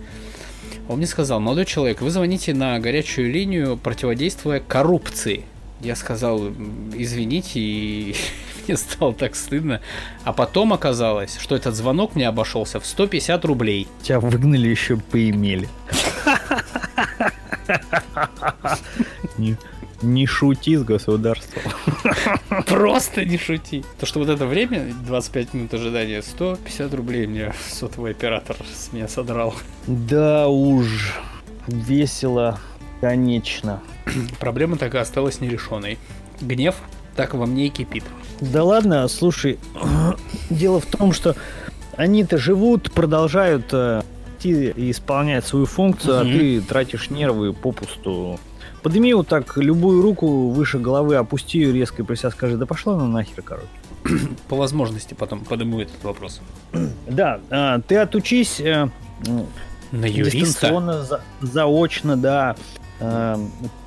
Он 0.89 0.99
мне 0.99 1.07
сказал, 1.07 1.39
молодой 1.41 1.67
человек, 1.67 2.01
вы 2.01 2.11
звоните 2.11 2.55
на 2.55 2.79
горячую 2.79 3.31
линию, 3.31 3.77
противодействуя 3.77 4.59
коррупции. 4.61 5.45
Я 5.81 5.95
сказал, 5.95 6.47
«М, 6.49 6.91
извините, 6.95 7.61
и 7.61 8.17
мне 8.67 8.77
стало 8.77 9.15
так 9.15 9.37
стыдно. 9.37 9.81
А 10.25 10.33
потом 10.33 10.73
оказалось, 10.73 11.39
что 11.39 11.55
этот 11.57 11.75
звонок 11.75 12.15
мне 12.15 12.29
обошелся 12.29 12.81
в 12.81 12.87
150 12.87 13.45
рублей. 13.45 13.89
Тебя 14.03 14.21
выгнали 14.21 14.69
еще 14.69 14.97
поимели. 14.97 15.69
Не, 19.37 19.57
не 20.03 20.27
шути 20.27 20.77
с 20.77 20.83
государством. 20.83 21.63
Просто 22.67 23.25
не 23.25 23.39
шути. 23.39 23.85
То, 24.01 24.07
что 24.07 24.19
вот 24.19 24.29
это 24.29 24.47
время, 24.47 24.93
25 25.07 25.55
минут 25.55 25.75
ожидания, 25.75 26.23
150 26.23 26.95
рублей 26.95 27.27
мне 27.27 27.53
сотовый 27.69 28.13
оператор 28.13 28.57
с 28.75 28.93
меня 28.93 29.07
содрал. 29.09 29.55
Да 29.87 30.49
уж, 30.49 31.15
весело, 31.67 32.59
конечно. 33.01 33.81
Проблема 34.41 34.77
так 34.77 34.95
и 34.95 34.99
осталась 34.99 35.41
нерешенной. 35.41 35.99
Гнев 36.41 36.77
так 37.17 37.35
во 37.35 37.47
мне 37.47 37.67
и 37.67 37.71
кипит. 37.71 38.05
Да 38.41 38.63
ладно, 38.65 39.07
слушай, 39.09 39.59
дело 40.51 40.81
в 40.81 40.87
том, 40.87 41.13
что 41.13 41.35
они-то 41.97 42.39
живут, 42.39 42.93
продолжают 42.93 43.67
э, 43.73 44.03
идти 44.39 44.71
и 44.71 44.91
исполнять 44.93 45.45
свою 45.45 45.67
функцию, 45.67 46.21
Мгм. 46.21 46.29
а 46.29 46.33
ты 46.39 46.61
тратишь 46.61 47.11
нервы 47.11 47.53
попусту. 47.53 48.39
Подними 48.85 49.13
вот 49.15 49.27
так 49.27 49.57
любую 49.57 50.01
руку 50.03 50.51
выше 50.51 50.79
головы, 50.79 51.17
опусти 51.17 51.59
ее 51.59 51.73
резко 51.73 52.03
и 52.03 52.05
при 52.05 52.15
себя 52.15 52.31
скажи, 52.31 52.57
да 52.57 52.65
пошла 52.67 52.95
она 52.95 53.07
нахер, 53.09 53.43
короче. 53.43 53.67
По 54.49 54.55
возможности 54.55 55.15
потом 55.15 55.41
подниму 55.45 55.81
этот 55.81 56.03
вопрос. 56.05 56.41
Да, 57.09 57.41
а, 57.51 57.81
ты 57.81 57.97
отучись 57.97 58.61
э, 58.61 58.89
На 59.91 60.07
юриста? 60.07 60.39
дистанционно, 60.39 61.03
за- 61.03 61.21
заочно, 61.41 62.17
да. 62.17 62.55
Э, 63.01 63.37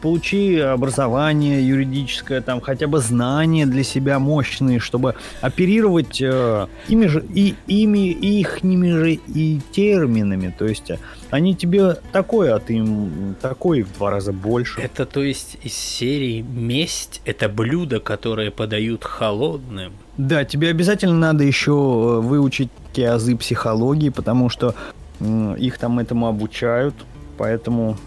Получи 0.01 0.57
образование 0.57 1.65
юридическое, 1.67 2.41
там 2.41 2.59
хотя 2.59 2.87
бы 2.87 2.99
знания 2.99 3.65
для 3.67 3.83
себя 3.83 4.17
мощные, 4.17 4.79
чтобы 4.79 5.15
оперировать 5.41 6.19
э, 6.21 6.67
ими 6.87 7.05
же 7.05 7.23
и 7.33 7.55
ими 7.67 8.09
и 8.09 8.39
ихними 8.41 8.89
же 8.89 9.13
и 9.13 9.59
терминами. 9.71 10.53
То 10.57 10.65
есть 10.65 10.89
э, 10.89 10.97
они 11.29 11.55
тебе 11.55 11.97
такое, 12.11 12.55
а 12.55 12.59
ты 12.59 12.75
им 12.77 13.35
такое 13.41 13.83
в 13.83 13.93
два 13.93 14.09
раза 14.11 14.33
больше. 14.33 14.81
Это 14.81 15.05
то 15.05 15.21
есть 15.21 15.57
из 15.61 15.73
серии 15.73 16.41
«Месть»— 16.41 17.21
это 17.25 17.47
блюдо, 17.47 17.99
которое 17.99 18.49
подают 18.49 19.03
холодным. 19.03 19.93
Да, 20.17 20.45
тебе 20.45 20.69
обязательно 20.69 21.15
надо 21.15 21.43
еще 21.43 21.71
э, 21.71 22.19
выучить 22.21 22.69
те 22.93 23.09
азы 23.09 23.35
психологии, 23.35 24.09
потому 24.09 24.49
что 24.49 24.73
м, 25.19 25.53
их 25.55 25.77
там 25.77 25.99
этому 25.99 26.27
обучают, 26.27 26.95
поэтому, 27.37 27.97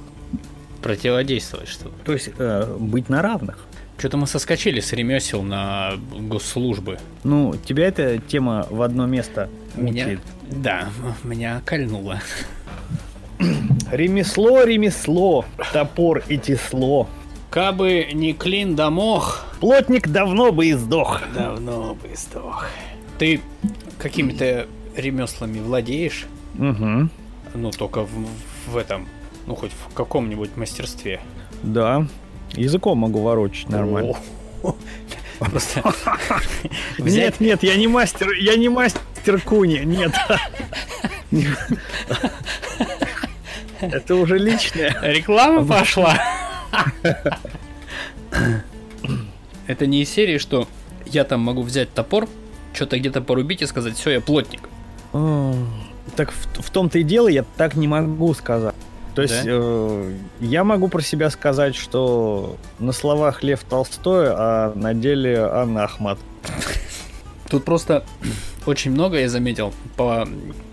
Противодействовать 0.84 1.68
что 1.68 1.90
то 2.04 2.12
есть 2.12 2.28
э, 2.36 2.76
быть 2.78 3.08
на 3.08 3.22
равных. 3.22 3.58
Что-то 3.96 4.16
мы 4.18 4.26
соскочили 4.26 4.80
с 4.80 4.92
ремесел 4.92 5.42
на 5.42 5.92
госслужбы. 6.18 6.98
Ну, 7.22 7.54
тебя 7.64 7.86
эта 7.86 8.18
тема 8.18 8.66
в 8.68 8.82
одно 8.82 9.06
место 9.06 9.48
Меня, 9.76 10.04
мучает. 10.04 10.20
да, 10.50 10.88
меня 11.22 11.62
кольнуло. 11.64 12.20
Ремесло, 13.90 14.64
ремесло, 14.64 15.44
топор 15.72 16.22
и 16.28 16.38
тесло. 16.38 17.08
Кабы 17.50 18.08
не 18.12 18.32
клин 18.34 18.74
да 18.76 18.90
мох, 18.90 19.46
Плотник 19.60 20.08
давно 20.08 20.52
бы 20.52 20.66
и 20.66 20.72
сдох. 20.74 21.22
давно 21.34 21.94
бы 21.94 22.14
сдох. 22.14 22.66
Ты 23.18 23.40
какими-то 23.98 24.66
ремеслами 24.96 25.60
владеешь? 25.60 26.26
Угу. 26.58 27.08
Ну, 27.54 27.70
только 27.70 28.02
в, 28.02 28.10
в 28.66 28.76
этом, 28.76 29.08
ну, 29.46 29.54
хоть 29.54 29.72
в 29.72 29.94
каком-нибудь 29.94 30.56
мастерстве. 30.56 31.20
Да. 31.62 32.06
Языком 32.52 32.98
могу 32.98 33.20
ворочать 33.20 33.68
нормально. 33.68 34.16
Просто 35.38 35.82
Нет, 36.98 37.40
нет, 37.40 37.62
я 37.62 37.76
не 37.76 37.88
мастер, 37.88 38.30
я 38.32 38.56
не 38.56 38.68
мастер 38.68 39.40
куни, 39.44 39.80
нет. 39.84 40.12
Это 43.80 44.14
уже 44.14 44.38
личное. 44.38 44.96
Реклама 45.02 45.66
пошла. 45.66 46.16
Это 49.66 49.86
не 49.86 50.02
из 50.02 50.10
серии, 50.10 50.38
что 50.38 50.68
я 51.04 51.24
там 51.24 51.40
могу 51.40 51.62
взять 51.62 51.92
топор, 51.92 52.28
что-то 52.72 52.98
где-то 52.98 53.20
порубить 53.20 53.62
и 53.62 53.66
сказать, 53.66 53.96
все, 53.96 54.10
я 54.10 54.20
плотник. 54.20 54.68
Так 56.16 56.32
в, 56.32 56.62
в 56.62 56.70
том-то 56.70 56.98
и 56.98 57.02
дело, 57.02 57.28
я 57.28 57.44
так 57.56 57.74
не 57.74 57.88
могу 57.88 58.32
сказать. 58.34 58.74
То 59.14 59.22
есть 59.22 59.44
Да? 59.44 59.50
э, 59.52 60.12
я 60.40 60.64
могу 60.64 60.88
про 60.88 61.00
себя 61.00 61.30
сказать, 61.30 61.76
что 61.76 62.56
на 62.78 62.92
словах 62.92 63.42
Лев 63.42 63.62
Толстой, 63.62 64.28
а 64.30 64.72
на 64.74 64.94
деле 64.94 65.38
Анна 65.38 65.84
Ахмат. 65.84 66.18
Тут 67.48 67.64
просто 67.64 68.04
очень 68.66 68.90
много, 68.90 69.18
я 69.18 69.28
заметил, 69.28 69.72
по... 69.96 70.26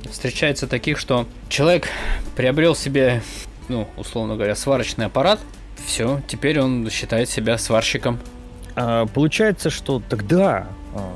встречается 0.09 0.67
таких, 0.67 0.97
что 0.97 1.27
человек 1.49 1.87
приобрел 2.35 2.75
себе, 2.75 3.21
ну, 3.67 3.87
условно 3.97 4.35
говоря, 4.35 4.55
сварочный 4.55 5.05
аппарат, 5.05 5.39
все, 5.85 6.21
теперь 6.27 6.59
он 6.59 6.89
считает 6.89 7.29
себя 7.29 7.57
сварщиком. 7.57 8.19
А, 8.75 9.05
получается, 9.07 9.69
что 9.69 10.01
тогда, 10.09 10.67
а, 10.95 11.13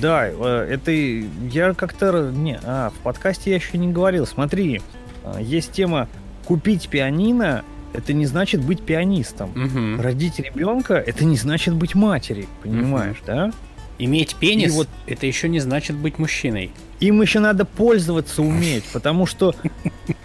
да, 0.00 0.26
э, 0.28 0.68
это 0.70 0.90
я 0.90 1.72
как-то 1.74 2.30
не, 2.34 2.58
а 2.64 2.90
в 2.90 2.98
подкасте 3.02 3.50
я 3.50 3.56
еще 3.56 3.78
не 3.78 3.88
говорил. 3.92 4.26
Смотри, 4.26 4.82
а, 5.24 5.40
есть 5.40 5.72
тема 5.72 6.08
купить 6.46 6.88
пианино. 6.88 7.64
Это 7.92 8.12
не 8.12 8.26
значит 8.26 8.62
быть 8.62 8.82
пианистом. 8.82 9.50
Мгм. 9.54 10.00
Родить 10.00 10.38
ребенка 10.38 10.94
это 10.94 11.24
не 11.24 11.36
значит 11.36 11.74
быть 11.74 11.94
матерью, 11.94 12.46
понимаешь, 12.62 13.22
да? 13.26 13.52
Иметь 13.98 14.36
пенис, 14.36 14.72
И 14.72 14.76
вот- 14.76 14.88
это 15.06 15.26
еще 15.26 15.48
не 15.48 15.60
значит 15.60 15.96
быть 15.96 16.18
мужчиной. 16.18 16.70
Им 17.00 17.22
еще 17.22 17.40
надо 17.40 17.64
пользоваться 17.64 18.42
уметь, 18.42 18.84
потому 18.92 19.24
что 19.26 19.54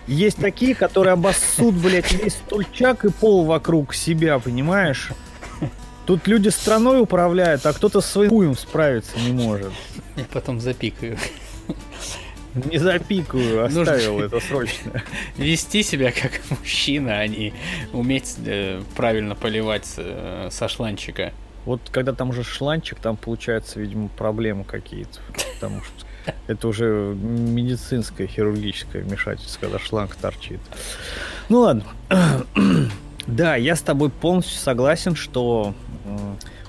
есть 0.07 0.37
такие, 0.37 0.75
которые 0.75 1.13
обоссут, 1.13 1.75
блядь, 1.75 2.11
весь 2.11 2.33
стульчак 2.33 3.05
и 3.05 3.09
пол 3.11 3.45
вокруг 3.45 3.93
себя, 3.93 4.39
понимаешь? 4.39 5.09
Тут 6.05 6.27
люди 6.27 6.49
страной 6.49 6.99
управляют, 7.01 7.65
а 7.65 7.71
кто-то 7.71 8.01
с 8.01 8.05
своим 8.07 8.29
хуем 8.31 8.57
справиться 8.57 9.17
не 9.19 9.31
может. 9.31 9.71
Я 10.17 10.25
потом 10.33 10.59
запикаю. 10.59 11.17
Не 12.55 12.77
запикаю, 12.77 13.63
Нужно- 13.63 13.81
оставил 13.81 14.19
это 14.19 14.39
срочно. 14.39 15.03
Вести 15.37 15.83
себя 15.83 16.11
как 16.11 16.41
мужчина, 16.49 17.19
а 17.19 17.27
не 17.27 17.53
уметь 17.93 18.35
э, 18.45 18.81
правильно 18.95 19.35
поливать 19.35 19.87
э, 19.97 20.49
со 20.51 20.67
шланчика. 20.67 21.33
Вот 21.65 21.81
когда 21.91 22.11
там 22.13 22.29
уже 22.29 22.43
шланчик, 22.43 22.99
там 22.99 23.15
получается, 23.17 23.79
видимо, 23.79 24.09
проблемы 24.09 24.63
какие-то. 24.63 25.19
Потому 25.55 25.81
что 25.81 26.33
это 26.47 26.67
уже 26.67 26.85
медицинское, 27.15 28.27
хирургическое 28.27 29.03
вмешательство, 29.03 29.61
когда 29.61 29.79
шланг 29.79 30.15
торчит. 30.15 30.59
Ну 31.49 31.59
ладно. 31.61 31.83
Да, 33.27 33.55
я 33.55 33.75
с 33.75 33.81
тобой 33.81 34.09
полностью 34.09 34.57
согласен, 34.59 35.15
что 35.15 35.75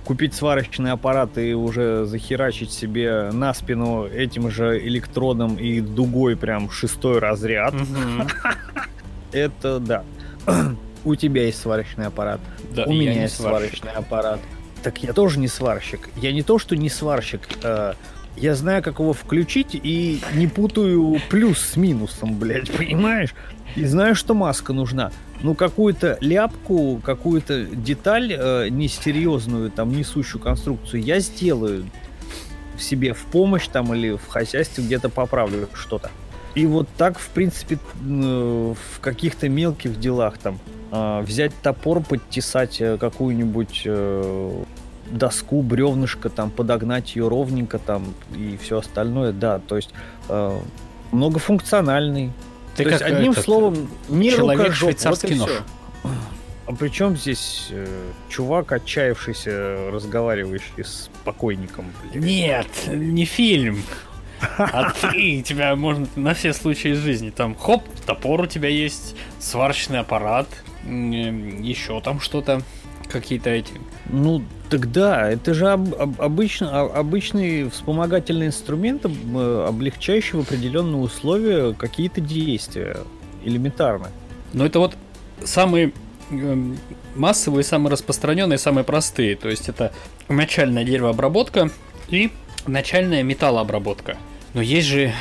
купить 0.05 0.35
сварочный 0.35 0.93
аппарат 0.93 1.39
и 1.39 1.55
уже 1.55 2.05
захерачить 2.07 2.73
себе 2.73 3.31
на 3.33 3.55
спину 3.55 4.07
этим 4.07 4.51
же 4.51 4.79
электродом 4.79 5.57
и 5.57 5.81
дугой 5.81 6.37
прям 6.37 6.71
шестой 6.71 7.19
разряд, 7.19 7.75
это 9.33 9.79
да. 9.79 10.05
У 11.05 11.15
тебя 11.15 11.45
есть 11.47 11.61
сварочный 11.61 12.07
аппарат. 12.07 12.41
У 12.87 12.93
меня 12.93 13.23
есть 13.23 13.37
сварочный 13.37 13.93
аппарат. 13.93 14.41
Так 14.83 15.03
я 15.03 15.13
тоже 15.13 15.39
не 15.39 15.49
сварщик. 15.49 16.09
Я 16.17 16.33
не 16.33 16.43
то, 16.43 16.59
что 16.59 16.77
не 16.77 16.89
сварщик. 16.89 17.43
э, 17.63 17.95
я 18.37 18.55
знаю, 18.55 18.83
как 18.83 18.99
его 18.99 19.13
включить 19.13 19.75
и 19.75 20.21
не 20.35 20.47
путаю 20.47 21.21
плюс 21.29 21.61
с 21.61 21.77
минусом, 21.77 22.35
блядь, 22.35 22.71
понимаешь? 22.73 23.35
И 23.77 23.85
знаю, 23.85 24.15
что 24.15 24.35
маска 24.35 24.73
нужна. 24.73 25.11
Ну, 25.43 25.55
какую-то 25.55 26.19
ляпку, 26.21 27.01
какую-то 27.05 27.65
деталь 27.65 28.33
э, 28.33 28.69
несерьезную, 28.69 29.71
там, 29.71 29.91
несущую 29.93 30.41
конструкцию 30.41 31.03
я 31.03 31.21
сделаю 31.21 31.85
себе 32.79 33.13
в 33.13 33.25
помощь 33.27 33.69
там 33.69 33.95
или 33.95 34.17
в 34.17 34.27
хозяйстве 34.29 34.85
где-то 34.85 35.09
поправлю 35.09 35.69
что-то. 35.75 36.11
И 36.55 36.67
вот 36.67 36.89
так, 36.97 37.19
в 37.19 37.29
принципе, 37.29 37.77
э, 37.77 38.75
в 38.95 39.01
каких-то 39.01 39.49
мелких 39.49 39.99
делах 39.99 40.39
там 40.39 40.59
а, 40.95 41.23
взять 41.23 41.53
топор, 41.63 42.03
подтесать 42.03 42.79
э, 42.83 42.99
какую-нибудь 42.99 43.85
э, 43.87 44.65
доску, 45.11 45.63
бревнышко, 45.63 46.29
там, 46.29 46.51
подогнать 46.51 47.17
ее 47.17 47.29
ровненько 47.29 47.79
там 47.79 48.13
и 48.37 48.59
все 48.61 48.81
остальное, 48.81 49.33
да, 49.33 49.59
то 49.59 49.77
есть 49.77 49.89
э, 50.29 50.59
многофункциональный. 51.11 52.31
Ты 52.77 52.85
то 52.85 52.91
есть, 52.91 53.03
как 53.03 53.13
одним 53.13 53.33
этот, 53.33 53.45
словом, 53.45 53.89
не 54.09 54.31
человек 54.31 54.75
швейцарский 54.75 55.37
вот 55.37 55.49
нож. 55.49 55.63
А 56.65 56.73
при 56.75 56.89
чем 56.89 57.17
здесь 57.17 57.69
э, 57.71 58.11
чувак, 58.29 58.73
отчаявшийся, 58.73 59.91
разговаривающий 59.91 60.85
с 60.85 61.11
покойником? 61.25 61.93
блядь? 62.03 62.23
Нет, 62.23 62.67
не 62.87 63.25
фильм. 63.25 63.83
А 64.57 64.91
ты, 64.91 65.43
тебя 65.43 65.75
можно 65.77 66.07
на 66.17 66.35
все 66.35 66.53
случаи 66.53 66.93
из 66.93 66.99
жизни. 66.99 67.31
Там, 67.31 67.55
хоп, 67.55 67.85
топор 68.07 68.43
у 68.43 68.47
тебя 68.47 68.69
есть, 68.69 69.17
сварочный 69.39 70.01
аппарат, 70.01 70.49
еще 70.85 72.01
там 72.01 72.21
что-то. 72.21 72.63
Какие-то 73.13 73.51
эти. 73.51 73.73
Ну, 74.09 74.43
тогда 74.71 75.31
это 75.31 75.55
же 75.55 75.69
об, 75.69 75.95
об, 75.95 76.21
обычно, 76.21 76.81
обычный 76.81 77.69
вспомогательный 77.71 78.47
инструмент, 78.47 79.05
облегчающий 79.05 80.39
в 80.39 80.43
определенные 80.43 81.01
условия 81.01 81.75
какие-то 81.75 82.21
действия. 82.21 82.97
Элементарно. 83.45 84.09
Но 84.53 84.65
это 84.65 84.79
вот 84.79 84.97
самые 85.45 85.93
эм, 86.31 86.79
массовые, 87.17 87.65
самые 87.65 87.91
распространенные, 87.93 88.59
самые 88.59 88.85
простые. 88.85 89.37
То 89.37 89.49
есть 89.49 89.69
это 89.69 89.93
начальная 90.29 90.85
деревообработка 90.85 91.71
и 92.09 92.31
начальная 92.67 93.23
металлообработка. 93.23 94.17
Но 94.55 94.63
есть 94.63 94.87
же 94.87 95.13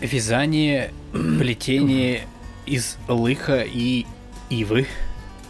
вязание, 0.00 0.92
плетение 1.12 2.22
из 2.64 2.96
лыха 3.08 3.62
и 3.62 4.06
ивы, 4.50 4.86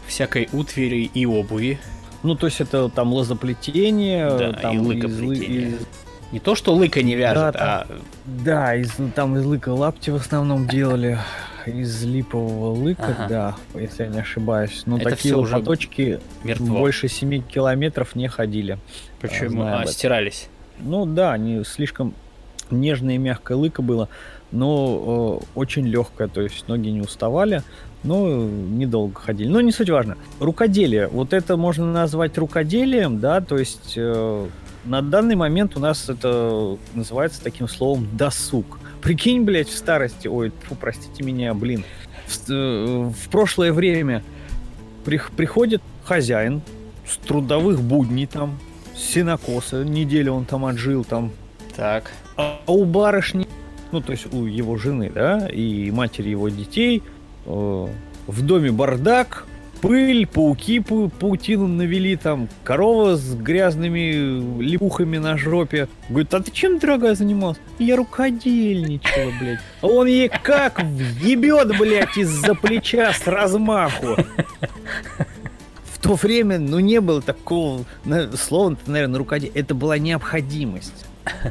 всякой 0.07 0.49
утвари 0.53 1.11
и 1.13 1.27
обуви. 1.27 1.79
Ну, 2.23 2.35
то 2.35 2.47
есть 2.47 2.61
это 2.61 2.89
там 2.89 3.13
лозоплетение, 3.13 4.31
да, 4.31 4.53
там 4.53 4.77
и 4.77 4.79
лыкоплетение. 4.79 5.69
Из... 5.71 5.87
Не 6.33 6.41
то, 6.41 6.55
что 6.55 6.75
лыка 6.75 7.03
не 7.03 7.15
вяжет, 7.15 7.55
да, 7.55 7.87
а... 7.89 7.99
Да, 8.25 8.75
из, 8.75 8.93
там 9.15 9.37
из 9.37 9.45
лыка 9.45 9.71
лапти 9.71 10.11
в 10.11 10.17
основном 10.17 10.67
делали. 10.67 11.19
Из 11.67 12.05
липового 12.05 12.75
лыка, 12.75 13.17
ага. 13.19 13.27
да, 13.75 13.81
если 13.81 14.05
я 14.05 14.09
не 14.09 14.21
ошибаюсь. 14.21 14.83
Но 14.87 14.99
Это 14.99 15.11
такие 15.11 15.35
лопаточки 15.35 16.21
мертво. 16.45 16.67
больше 16.67 17.09
7 17.09 17.43
километров 17.43 18.15
не 18.15 18.29
ходили. 18.29 18.79
Почему? 19.21 19.65
А, 19.65 19.85
стирались? 19.87 20.49
Ну 20.79 21.07
да, 21.07 21.33
они 21.33 21.65
слишком 21.65 22.15
нежное 22.71 23.17
и 23.17 23.19
мягкое 23.19 23.57
лыко 23.57 23.83
было, 23.83 24.09
но 24.51 25.41
э, 25.43 25.47
очень 25.55 25.87
легкое, 25.87 26.29
то 26.29 26.41
есть 26.41 26.69
ноги 26.69 26.89
не 26.89 27.01
уставали, 27.01 27.63
но 28.03 28.45
недолго 28.45 29.21
ходили. 29.21 29.49
Но 29.49 29.61
не 29.61 29.73
суть 29.73 29.91
важно. 29.91 30.17
Рукоделие. 30.41 31.09
Вот 31.09 31.33
это 31.33 31.57
можно 31.57 31.87
назвать 31.91 32.37
рукоделием, 32.38 33.19
да, 33.21 33.41
то 33.41 33.59
есть 33.59 33.95
э, 33.97 34.47
на 34.85 35.03
данный 35.03 35.37
момент 35.37 35.76
у 35.76 35.81
нас 35.81 36.09
это 36.09 36.76
называется 36.95 37.43
таким 37.43 37.69
словом 37.69 38.09
досуг. 38.17 38.79
Прикинь, 39.03 39.43
блядь, 39.43 39.69
в 39.69 39.76
старости, 39.76 40.29
ой, 40.29 40.53
фу, 40.65 40.75
простите 40.75 41.23
меня, 41.23 41.55
блин, 41.55 41.85
в, 42.26 42.50
э, 42.50 43.11
в 43.11 43.29
прошлое 43.31 43.73
время 43.73 44.23
при, 45.05 45.21
приходит 45.37 45.83
хозяин 46.05 46.62
с 47.07 47.17
трудовых 47.19 47.81
будней 47.81 48.26
там, 48.26 48.59
с 48.95 49.00
синокоса, 49.00 49.85
неделю 49.85 50.33
он 50.33 50.45
там 50.45 50.65
отжил 50.65 51.05
там. 51.05 51.33
Так. 51.76 52.12
А 52.37 52.61
у 52.67 52.85
барышни, 52.85 53.47
ну, 53.93 54.00
то 54.00 54.12
есть 54.12 54.33
у 54.33 54.47
его 54.47 54.76
жены, 54.76 55.11
да, 55.15 55.49
и 55.49 55.91
матери 55.91 56.31
его 56.31 56.49
детей, 56.49 57.03
в 57.47 58.43
доме 58.43 58.73
бардак, 58.73 59.47
пыль, 59.81 60.26
пауки 60.26 60.81
пау 60.81 61.09
паутину 61.09 61.69
навели, 61.69 62.17
там, 62.17 62.49
корова 62.65 63.17
с 63.17 63.35
грязными 63.35 64.61
липухами 64.61 65.19
на 65.19 65.37
жопе. 65.37 65.88
Говорит, 66.09 66.35
а 66.35 66.41
ты 66.41 66.50
чем, 66.50 66.79
дорогая, 66.79 67.15
занимался? 67.15 67.61
Я 67.79 67.97
рукодельничала, 67.97 69.33
блядь. 69.41 69.61
А 69.81 69.87
он 69.87 70.07
ей 70.07 70.29
как 70.29 70.83
въебет, 70.83 71.79
блядь, 71.79 72.17
из-за 72.17 72.55
плеча 72.55 73.12
с 73.12 73.26
размаху. 73.26 74.17
В 75.85 75.99
то 76.00 76.15
время, 76.15 76.59
ну, 76.59 76.79
не 76.79 77.00
было 77.00 77.21
такого 77.21 77.85
слова, 78.37 78.76
наверное, 78.87 79.19
рукоделие. 79.19 79.55
Это 79.55 79.75
была 79.75 79.99
необходимость. 79.99 81.07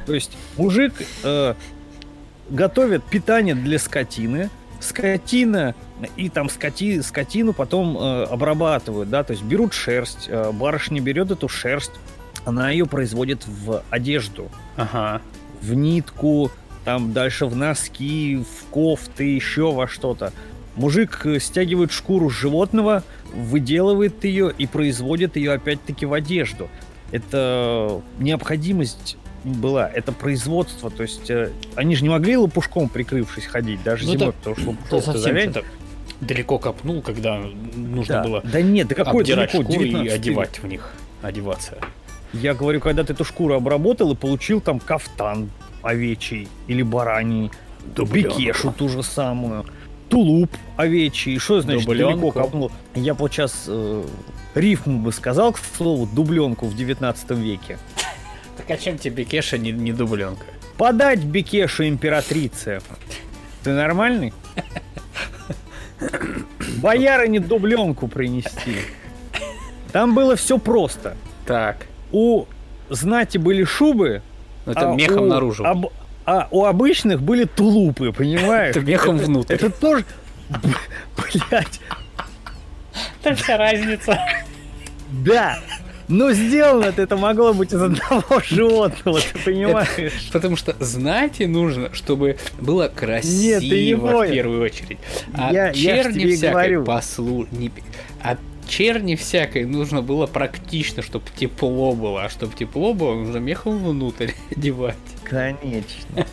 То 0.05 0.13
есть 0.13 0.37
мужик 0.55 0.93
э, 1.23 1.53
готовит 2.49 3.03
питание 3.03 3.55
для 3.55 3.77
скотины, 3.77 4.49
скотина 4.79 5.75
и 6.17 6.29
там 6.29 6.49
скоти, 6.49 7.01
скотину 7.01 7.53
потом 7.53 7.97
э, 7.97 8.23
обрабатывают, 8.25 9.09
да, 9.09 9.23
то 9.23 9.31
есть 9.31 9.43
берут 9.43 9.73
шерсть, 9.73 10.25
э, 10.27 10.51
барышня 10.51 11.01
берет 11.01 11.31
эту 11.31 11.47
шерсть, 11.47 11.91
она 12.43 12.69
ее 12.69 12.85
производит 12.85 13.45
в 13.47 13.83
одежду, 13.89 14.49
ага. 14.75 15.21
в 15.61 15.73
нитку, 15.73 16.51
там 16.83 17.13
дальше 17.13 17.45
в 17.45 17.55
носки, 17.55 18.37
в 18.37 18.69
кофты, 18.71 19.35
еще 19.35 19.71
во 19.71 19.87
что-то. 19.87 20.33
Мужик 20.75 21.25
э, 21.25 21.39
стягивает 21.39 21.91
шкуру 21.91 22.29
животного, 22.29 23.03
выделывает 23.33 24.23
ее 24.25 24.53
и 24.55 24.67
производит 24.67 25.37
ее 25.37 25.53
опять-таки 25.53 26.05
в 26.05 26.13
одежду. 26.13 26.69
Это 27.11 28.01
необходимость 28.19 29.17
была, 29.45 29.87
это 29.87 30.11
производство, 30.11 30.89
то 30.89 31.03
есть 31.03 31.29
э, 31.29 31.51
они 31.75 31.95
же 31.95 32.03
не 32.03 32.09
могли 32.09 32.35
лопушком 32.35 32.89
прикрывшись 32.89 33.45
ходить, 33.45 33.81
даже 33.83 34.05
ну, 34.05 34.13
зимой, 34.13 34.29
это, 34.29 34.55
потому 34.55 35.01
что 35.01 35.17
завянь. 35.17 35.53
Далеко 36.21 36.59
копнул, 36.59 37.01
когда 37.01 37.41
нужно 37.75 38.15
да. 38.15 38.23
было 38.23 38.41
да 38.43 38.61
нет, 38.61 38.87
да 38.87 38.95
какой 38.95 39.21
обдирать 39.21 39.51
далеко, 39.51 39.71
шкуры 39.71 39.87
и 39.87 40.07
одевать 40.07 40.59
в 40.59 40.67
них, 40.67 40.93
одеваться. 41.21 41.77
Я 42.33 42.53
говорю, 42.53 42.79
когда 42.81 43.03
ты 43.03 43.13
эту 43.13 43.23
шкуру 43.23 43.55
обработал 43.55 44.11
и 44.11 44.15
получил 44.15 44.61
там 44.61 44.79
кафтан 44.79 45.49
овечий 45.81 46.47
или 46.67 46.81
бараний, 46.81 47.51
Дубленку. 47.95 48.39
бекешу 48.39 48.73
ту 48.73 48.89
же 48.89 49.03
самую, 49.03 49.65
тулуп 50.09 50.51
овечий, 50.75 51.37
что 51.37 51.61
значит 51.61 51.85
Дубленку. 51.85 52.11
далеко 52.11 52.31
копнул? 52.31 52.71
Я 52.95 53.13
вот 53.13 53.31
сейчас 53.31 53.65
э, 53.67 54.03
рифму 54.55 54.99
бы 54.99 55.11
сказал, 55.11 55.53
к 55.53 55.59
слову, 55.59 56.07
дубленку 56.07 56.65
в 56.65 56.75
19 56.75 57.31
веке. 57.31 57.77
Так 58.57 58.71
а 58.71 58.77
чем 58.77 58.97
тебе 58.97 59.23
Бекеша 59.23 59.57
не, 59.57 59.71
не 59.71 59.91
дубленка? 59.91 60.45
Подать 60.77 61.23
Бекешу 61.23 61.87
императрице. 61.87 62.81
Ты 63.63 63.71
нормальный? 63.71 64.33
Бояре 66.85 67.39
дубленку 67.39 68.07
принести. 68.07 68.77
Там 69.91 70.13
было 70.13 70.35
все 70.35 70.59
просто. 70.59 71.17
Так. 71.47 71.87
У 72.11 72.45
знати 72.91 73.39
были 73.39 73.63
шубы, 73.63 74.21
Но 74.67 74.73
это 74.73 74.91
а 74.91 74.93
мехом 74.93 75.23
у, 75.23 75.25
наружу. 75.25 75.65
Об, 75.65 75.87
а 76.25 76.47
у 76.51 76.63
обычных 76.65 77.23
были 77.23 77.45
тулупы, 77.45 78.11
понимаешь? 78.11 78.75
Это 78.75 78.85
мехом 78.85 79.17
внутрь. 79.17 79.55
Это 79.55 79.71
тоже... 79.71 80.05
Блять. 81.17 81.81
Это 83.23 83.35
вся 83.35 83.57
разница. 83.57 84.19
Да, 85.09 85.57
но 86.07 86.31
сделано 86.31 86.93
это 86.95 87.17
могло 87.17 87.53
быть 87.53 87.73
из 87.73 87.81
одного 87.81 88.39
животного, 88.43 89.19
ты 89.19 89.39
понимаешь? 89.43 89.89
Это, 89.97 90.33
потому 90.33 90.55
что 90.55 90.75
знать 90.79 91.41
и 91.41 91.47
нужно, 91.47 91.93
чтобы 91.93 92.37
было 92.59 92.87
красиво 92.87 93.59
Нет, 93.59 93.69
ты 93.69 93.95
в 93.95 94.31
первую 94.31 94.63
очередь. 94.63 94.99
А 95.33 95.51
я, 95.51 95.73
черни 95.73 96.27
я 96.27 96.35
всякой 96.35 96.51
говорю. 96.51 96.85
послу... 96.85 97.47
Не... 97.51 97.71
А 98.21 98.37
черни 98.67 99.15
всякой 99.15 99.65
нужно 99.65 100.01
было 100.01 100.27
практично, 100.27 101.01
чтобы 101.01 101.25
тепло 101.35 101.93
было. 101.93 102.25
А 102.25 102.29
чтобы 102.29 102.55
тепло 102.55 102.93
было, 102.93 103.15
нужно 103.15 103.37
мехом 103.37 103.83
внутрь 103.83 104.31
одевать. 104.51 104.95
Конечно. 105.23 106.25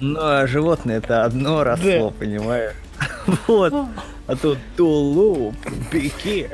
Ну, 0.00 0.18
а 0.20 0.46
животное 0.46 0.98
это 0.98 1.24
одно 1.24 1.62
росло, 1.62 2.10
понимаешь? 2.10 2.74
Вот. 3.46 3.72
А 4.26 4.36
тут 4.36 4.58
тулуп, 4.76 5.54
бекеш 5.92 6.50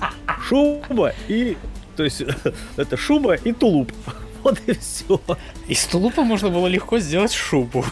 шуба 0.48 1.12
и... 1.28 1.56
То 1.96 2.04
есть 2.04 2.22
это 2.76 2.96
шуба 2.96 3.34
и 3.34 3.52
тулуп. 3.52 3.92
Вот 4.42 4.60
и 4.66 4.74
все. 4.74 5.20
Из 5.66 5.84
тулупа 5.86 6.22
можно 6.22 6.50
было 6.50 6.68
легко 6.68 7.00
сделать 7.00 7.32
шубу. 7.32 7.84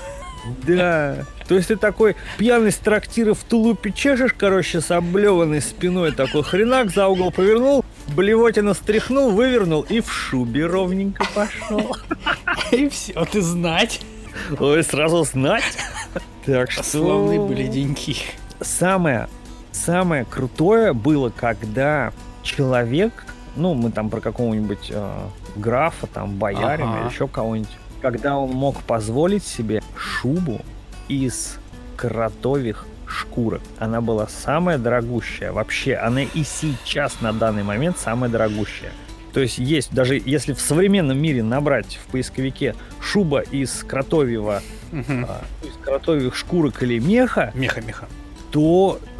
Да. 0.62 1.24
То 1.48 1.56
есть 1.56 1.68
ты 1.68 1.76
такой 1.76 2.16
пьяный 2.38 2.70
с 2.70 2.76
трактира 2.76 3.34
в 3.34 3.42
тулупе 3.42 3.92
чешешь, 3.92 4.34
короче, 4.36 4.80
с 4.80 4.90
облеванной 4.90 5.60
спиной 5.60 6.12
такой 6.12 6.42
хренак 6.42 6.90
за 6.90 7.08
угол 7.08 7.30
повернул, 7.32 7.84
блевотина 8.14 8.74
стряхнул, 8.74 9.30
вывернул 9.30 9.82
и 9.82 10.00
в 10.00 10.12
шубе 10.12 10.66
ровненько 10.66 11.26
пошел. 11.34 11.96
И 12.70 12.88
все, 12.88 13.24
ты 13.24 13.42
знать. 13.42 14.00
Ой, 14.58 14.82
сразу 14.82 15.24
знать. 15.24 15.64
Так 16.46 16.70
что... 16.70 16.82
Славные 16.82 17.40
были 17.40 17.66
деньги. 17.66 18.16
Самое, 18.60 19.28
самое 19.74 20.24
крутое 20.24 20.92
было, 20.92 21.30
когда 21.30 22.12
человек, 22.42 23.26
ну, 23.56 23.74
мы 23.74 23.90
там 23.90 24.08
про 24.08 24.20
какого-нибудь 24.20 24.90
э, 24.90 25.26
графа, 25.56 26.06
там, 26.06 26.36
боярина 26.36 27.00
ага. 27.00 27.10
еще 27.10 27.28
кого-нибудь, 27.28 27.70
когда 28.00 28.36
он 28.36 28.50
мог 28.50 28.82
позволить 28.82 29.44
себе 29.44 29.82
шубу 29.96 30.60
из 31.08 31.58
кротових 31.96 32.86
шкурок. 33.06 33.62
Она 33.78 34.00
была 34.00 34.26
самая 34.28 34.78
дорогущая. 34.78 35.52
Вообще, 35.52 35.94
она 35.94 36.22
и 36.22 36.44
сейчас 36.44 37.20
на 37.20 37.32
данный 37.32 37.62
момент 37.62 37.98
самая 37.98 38.30
дорогущая. 38.30 38.92
То 39.32 39.40
есть 39.40 39.58
есть, 39.58 39.92
даже 39.92 40.20
если 40.24 40.52
в 40.52 40.60
современном 40.60 41.18
мире 41.18 41.42
набрать 41.42 41.98
в 42.02 42.12
поисковике 42.12 42.76
шуба 43.00 43.40
из 43.40 43.82
кротовьего, 43.82 44.62
угу. 44.92 45.02
а, 45.28 45.42
из 45.64 45.76
кротовьих 45.84 46.36
шкурок 46.36 46.82
или 46.84 47.00
меха, 47.00 47.50
меха-меха, 47.54 48.08
то 48.52 49.00
э, 49.02 49.13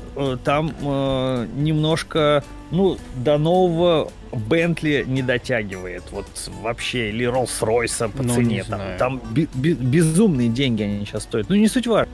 там 0.45 0.73
э, 0.81 1.47
немножко 1.57 2.45
ну, 2.71 2.99
до 3.17 3.39
нового 3.39 4.11
Бентли 4.33 5.05
не 5.07 5.23
дотягивает. 5.23 6.05
Вот 6.11 6.27
вообще. 6.63 7.11
Или 7.11 7.27
Роллс-Ройса 7.27 8.11
по 8.11 8.23
ну, 8.23 8.35
цене. 8.35 8.65
Там, 8.69 8.81
там 8.99 9.23
би- 9.31 9.49
би- 9.55 9.75
безумные 9.75 10.49
деньги 10.49 10.83
они 10.83 11.05
сейчас 11.05 11.23
стоят. 11.25 11.49
Ну, 11.49 11.57
не 11.57 11.69
суть 11.69 11.87
важно. 11.87 12.13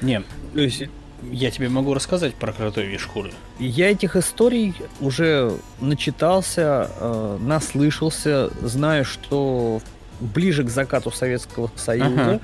Не. 0.00 0.22
То 0.54 0.60
есть 0.60 0.84
Я 1.30 1.50
тебе 1.50 1.68
могу 1.68 1.94
рассказать 1.94 2.34
про 2.34 2.52
кротовьи 2.52 2.96
шкуры. 2.96 3.32
Я 3.58 3.90
этих 3.90 4.14
историй 4.14 4.74
уже 5.00 5.52
начитался, 5.80 6.90
э, 7.00 7.38
наслышался, 7.40 8.50
знаю, 8.62 9.04
что 9.04 9.80
ближе 10.20 10.64
к 10.64 10.70
закату 10.70 11.10
Советского 11.10 11.70
Союза 11.76 12.22
ага. 12.22 12.40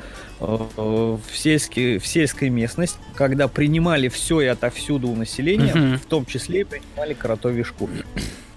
Э, 0.46 1.18
в, 1.30 1.37
сельский, 1.37 1.98
в 1.98 2.07
сельской 2.07 2.48
местности, 2.48 2.98
когда 3.14 3.48
принимали 3.48 4.09
все 4.09 4.40
и 4.40 4.46
отовсюду 4.46 5.09
у 5.09 5.16
населения, 5.16 5.72
угу. 5.72 5.98
в 5.98 6.07
том 6.07 6.26
числе 6.26 6.61
и 6.61 6.64
принимали 6.64 7.14
кротовьи 7.14 7.62
шкуры. 7.62 8.04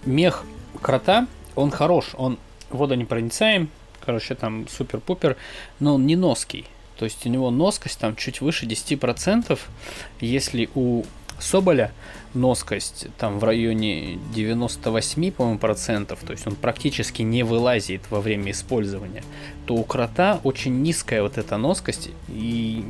Мех 0.06 0.44
крота, 0.82 1.28
он 1.56 1.72
хорош, 1.72 2.12
он 2.16 2.38
водонепроницаем, 2.70 3.70
короче, 4.06 4.36
там 4.36 4.68
супер-пупер, 4.68 5.38
но 5.80 5.96
он 5.96 6.06
не 6.06 6.16
ноский. 6.16 6.66
То 6.98 7.06
есть 7.06 7.26
у 7.26 7.30
него 7.30 7.52
носкость 7.52 8.00
там 8.00 8.16
чуть 8.16 8.42
выше 8.42 8.66
10%, 8.66 9.60
если 10.20 10.70
у 10.74 11.04
Соболя 11.40 11.92
носкость 12.34 13.08
там 13.18 13.40
в 13.40 13.44
районе 13.44 14.18
98, 14.34 15.32
по-моему, 15.32 15.60
процентов, 15.60 16.20
то 16.26 16.32
есть 16.32 16.48
он 16.48 16.56
практически 16.56 17.22
не 17.22 17.44
вылазит 17.44 18.02
во 18.10 18.22
время 18.22 18.52
использования, 18.52 19.24
то 19.66 19.76
у 19.76 19.84
крота 19.84 20.40
очень 20.44 20.82
низкая 20.82 21.22
вот 21.22 21.38
эта 21.38 21.58
носкость, 21.58 22.10
и 22.28 22.84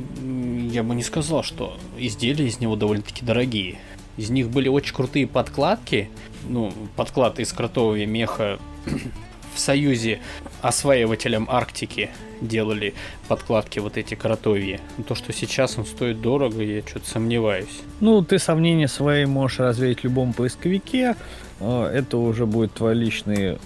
я 0.72 0.82
бы 0.82 0.94
не 0.94 1.02
сказал, 1.02 1.42
что 1.42 1.78
изделия 1.98 2.46
из 2.46 2.60
него 2.60 2.76
довольно-таки 2.76 3.24
дорогие. 3.24 3.78
Из 4.16 4.30
них 4.30 4.50
были 4.50 4.68
очень 4.68 4.94
крутые 4.94 5.26
подкладки, 5.28 6.10
ну, 6.48 6.72
подклад 6.96 7.38
из 7.38 7.52
кротового 7.52 8.04
меха 8.04 8.58
в 9.54 9.60
Союзе 9.60 10.20
осваивателям 10.60 11.48
Арктики 11.48 12.10
делали 12.40 12.94
подкладки 13.28 13.78
вот 13.78 13.96
эти 13.96 14.14
кротовьи. 14.14 14.80
То, 15.06 15.14
что 15.14 15.32
сейчас 15.32 15.78
он 15.78 15.86
стоит 15.86 16.20
дорого, 16.20 16.62
я 16.62 16.82
что-то 16.82 17.08
сомневаюсь. 17.08 17.82
Ну, 18.00 18.22
ты 18.22 18.38
сомнения 18.38 18.88
свои 18.88 19.26
можешь 19.26 19.58
развеять 19.58 20.00
в 20.00 20.04
любом 20.04 20.32
поисковике. 20.32 21.16
А, 21.60 21.90
это 21.90 22.18
уже 22.18 22.46
будет 22.46 22.72
твой 22.74 22.94
личный 22.94 23.58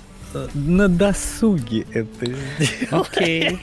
на 0.55 0.89
досуге 0.89 1.87
это 1.93 2.27
сделать. 2.27 2.89
Окей. 2.91 3.59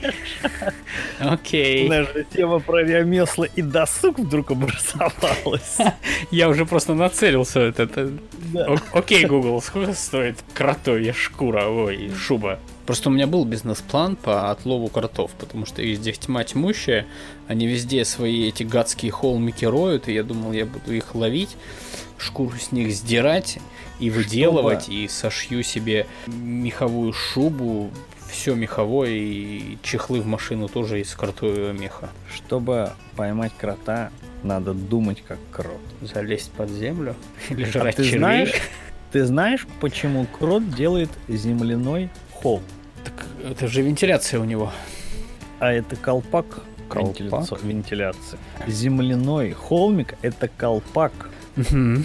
Окей. 1.19 1.89
Наша 1.89 2.23
тема 2.23 2.59
про 2.59 2.81
ремесла 2.83 3.47
и 3.55 3.61
досуг 3.61 4.19
вдруг 4.19 4.51
образовалась. 4.51 5.77
Я 6.31 6.49
уже 6.49 6.65
просто 6.65 6.93
нацелился. 6.93 7.59
Это, 7.61 8.11
да. 8.53 8.77
Окей, 8.93 9.25
Google, 9.25 9.61
сколько 9.61 9.93
стоит 9.93 10.37
кротовья 10.53 11.13
шкура, 11.13 11.65
ой, 11.65 12.11
шуба? 12.15 12.59
Просто 12.89 13.09
у 13.09 13.11
меня 13.11 13.27
был 13.27 13.45
бизнес-план 13.45 14.15
по 14.15 14.49
отлову 14.49 14.87
кротов, 14.87 15.29
потому 15.37 15.67
что 15.67 15.83
их 15.83 15.99
здесь 15.99 16.17
тьма 16.17 16.43
тьмущая, 16.43 17.05
они 17.47 17.67
везде 17.67 18.03
свои 18.03 18.47
эти 18.47 18.63
гадские 18.63 19.11
холмики 19.11 19.63
роют, 19.63 20.07
и 20.07 20.13
я 20.13 20.23
думал, 20.23 20.53
я 20.53 20.65
буду 20.65 20.91
их 20.95 21.13
ловить, 21.13 21.55
шкуру 22.17 22.57
с 22.57 22.71
них 22.71 22.91
сдирать 22.91 23.59
и 23.99 24.09
выделывать, 24.09 24.85
Чтобы... 24.85 24.95
и 24.95 25.07
сошью 25.07 25.61
себе 25.61 26.07
меховую 26.25 27.13
шубу, 27.13 27.91
все 28.27 28.55
меховое, 28.55 29.11
и 29.11 29.77
чехлы 29.83 30.19
в 30.19 30.25
машину 30.25 30.67
тоже 30.67 30.99
из 30.99 31.13
кротового 31.13 31.71
меха. 31.71 32.09
Чтобы 32.33 32.93
поймать 33.15 33.51
крота, 33.55 34.09
надо 34.41 34.73
думать 34.73 35.23
как 35.27 35.37
крот. 35.51 35.79
Залезть 36.01 36.51
под 36.53 36.71
землю 36.71 37.15
или 37.51 37.65
а 37.65 37.67
жрать 37.67 37.97
ты 37.97 38.03
червей. 38.03 38.17
Знаешь, 38.17 38.53
ты 39.11 39.25
знаешь, 39.25 39.67
почему 39.79 40.25
крот 40.25 40.67
делает 40.73 41.11
земляной 41.27 42.09
холм? 42.31 42.63
Так 43.03 43.25
это 43.43 43.67
же 43.67 43.81
вентиляция 43.81 44.39
у 44.39 44.43
него. 44.43 44.71
А 45.59 45.71
это 45.71 45.95
колпак, 45.95 46.61
колпак? 46.87 47.61
вентиляции. 47.63 48.37
Земляной 48.67 49.51
холмик 49.51 50.15
это 50.21 50.47
колпак. 50.47 51.11
Угу. 51.57 52.03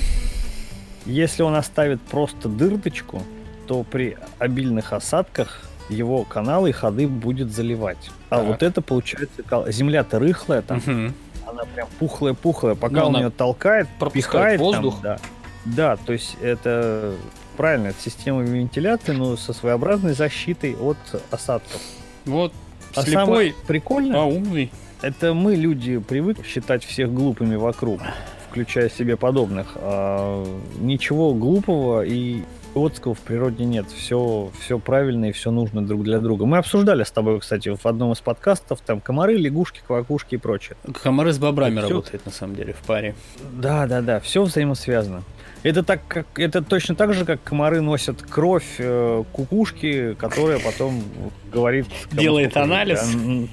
Если 1.07 1.43
он 1.43 1.55
оставит 1.55 2.01
просто 2.01 2.49
дырочку, 2.49 3.23
то 3.67 3.83
при 3.83 4.17
обильных 4.39 4.93
осадках 4.93 5.63
его 5.89 6.25
каналы 6.25 6.71
и 6.71 6.73
ходы 6.73 7.07
будет 7.07 7.53
заливать. 7.53 8.11
А 8.31 8.39
так. 8.39 8.47
вот 8.47 8.63
это 8.63 8.81
получается 8.81 9.43
земля-то 9.71 10.19
рыхлая 10.19 10.63
там, 10.63 10.79
угу. 10.79 11.13
она 11.47 11.65
прям 11.75 11.89
пухлая-пухлая, 11.99 12.75
пока 12.75 12.97
Но 12.97 13.09
он 13.09 13.17
ее 13.17 13.31
толкает, 13.31 13.89
пихает 14.13 14.61
воздух. 14.61 15.01
Там, 15.03 15.19
да. 15.65 15.95
да, 15.95 15.97
то 15.97 16.13
есть 16.13 16.37
это 16.41 17.15
правильно, 17.57 17.89
это 17.89 18.01
система 18.01 18.43
вентиляции, 18.43 19.13
но 19.13 19.37
со 19.37 19.53
своеобразной 19.53 20.15
защитой 20.15 20.77
от 20.77 20.97
осадков. 21.31 21.81
Вот, 22.25 22.53
а 22.95 23.03
слепой, 23.03 23.55
прикольно, 23.67 24.23
а 24.23 24.25
умный. 24.25 24.71
Это 25.03 25.35
мы, 25.35 25.55
люди, 25.55 25.99
привыкли 25.99 26.45
считать 26.45 26.85
всех 26.85 27.13
глупыми 27.13 27.57
вокруг 27.57 28.01
включая 28.49 28.89
себе 28.89 29.17
подобных. 29.17 29.73
А, 29.75 30.47
ничего 30.79 31.35
глупого 31.35 32.05
и 32.05 32.45
идиотского 32.75 33.15
в 33.15 33.21
природе 33.21 33.65
нет. 33.65 33.87
Все, 33.91 34.51
все 34.61 34.79
правильно 34.79 35.27
и 35.27 35.33
все 35.33 35.51
нужно 35.51 35.85
друг 35.85 36.03
для 36.03 36.19
друга. 36.19 36.45
Мы 36.45 36.59
обсуждали 36.59 37.05
с 37.05 37.11
тобой, 37.11 37.41
кстати, 37.41 37.75
в 37.75 37.87
одном 37.87 38.13
из 38.13 38.21
подкастов, 38.21 38.81
там 38.81 39.01
комары, 39.01 39.37
лягушки, 39.37 39.81
квакушки 39.87 40.35
и 40.35 40.39
прочее. 40.39 40.77
Комары 41.03 41.33
с 41.33 41.39
бобрами 41.39 41.79
все... 41.79 41.89
работают, 41.89 42.27
на 42.27 42.33
самом 42.33 42.57
деле, 42.57 42.73
в 42.73 42.87
паре. 42.87 43.15
Да, 43.53 43.87
да, 43.87 44.01
да, 44.03 44.21
все 44.21 44.43
взаимосвязано. 44.43 45.23
Это 45.65 45.83
так 45.83 46.07
как 46.07 46.39
это 46.39 46.61
точно 46.61 46.95
так 46.95 47.15
же, 47.15 47.25
как 47.25 47.43
комары 47.43 47.81
носят 47.81 48.21
кровь 48.21 48.77
э, 48.77 49.25
кукушки, 49.33 50.15
которая 50.15 50.59
потом 50.59 51.03
говорит. 51.51 51.87
Делает 52.13 52.55
анализ. 52.59 53.01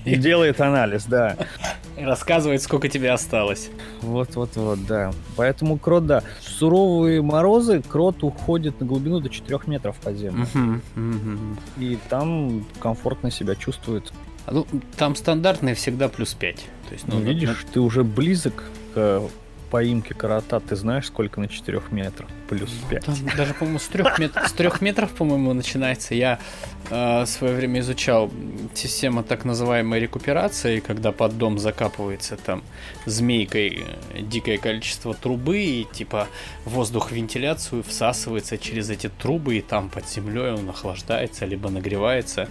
Да, 0.06 0.15
делает 0.15 0.60
анализ, 0.60 1.06
да. 1.06 1.38
И 1.97 2.04
рассказывает, 2.04 2.62
сколько 2.62 2.89
тебе 2.89 3.12
осталось. 3.12 3.69
Вот, 4.02 4.36
вот, 4.36 4.58
вот, 4.58 4.86
да. 4.86 5.13
Поэтому 5.38 5.78
крот, 5.78 6.06
да. 6.06 6.21
В 6.41 6.50
суровые 6.50 7.21
морозы 7.21 7.82
крот 7.82 8.24
уходит 8.24 8.82
на 8.82 8.86
глубину 8.86 9.21
до 9.21 9.30
4 9.30 9.60
метров 9.67 9.95
под 9.95 10.17
землю. 10.17 10.45
И 11.78 11.97
там 12.10 12.65
комфортно 12.82 13.32
себя 13.32 13.56
чувствует. 13.56 14.12
Ну, 14.50 14.67
там 14.97 15.15
стандартные 15.15 15.76
всегда 15.76 16.10
плюс 16.10 16.34
5. 16.34 16.56
То 16.58 16.63
есть, 16.91 17.08
ну, 17.08 17.19
ну 17.19 17.21
видишь, 17.21 17.63
на... 17.63 17.71
ты 17.71 17.80
уже 17.80 18.04
близок 18.04 18.65
к 18.93 19.21
поимки 19.72 20.14
корота, 20.14 20.60
ты 20.60 20.76
знаешь, 20.76 21.08
сколько 21.08 21.40
на 21.40 21.48
4 21.48 21.82
метрах? 21.92 22.30
Плюс 22.50 22.70
5. 22.90 23.06
Там 23.06 23.16
даже, 23.38 23.54
по-моему, 23.54 23.80
с 23.80 23.88
3, 23.88 24.04
мет... 24.20 24.34
с 24.36 24.52
3 24.52 24.70
метров, 24.82 25.10
по-моему, 25.12 25.54
начинается. 25.54 26.14
Я 26.14 26.40
э, 26.90 27.22
в 27.22 27.26
свое 27.26 27.56
время 27.56 27.80
изучал 27.80 28.30
систему 28.76 29.24
так 29.24 29.46
называемой 29.46 30.00
рекуперации, 30.02 30.82
когда 30.82 31.12
под 31.14 31.38
дом 31.38 31.58
закапывается 31.58 32.36
там 32.36 32.64
змейкой 33.06 33.86
э, 34.14 34.22
дикое 34.22 34.58
количество 34.58 35.14
трубы, 35.14 35.60
и 35.60 35.88
типа 35.92 36.28
воздух 36.66 37.12
вентиляцию 37.12 37.84
всасывается 37.84 38.58
через 38.58 38.90
эти 38.90 39.08
трубы, 39.08 39.58
и 39.58 39.62
там 39.62 39.90
под 39.90 40.08
землей 40.10 40.52
он 40.52 40.70
охлаждается, 40.70 41.46
либо 41.46 41.70
нагревается. 41.70 42.50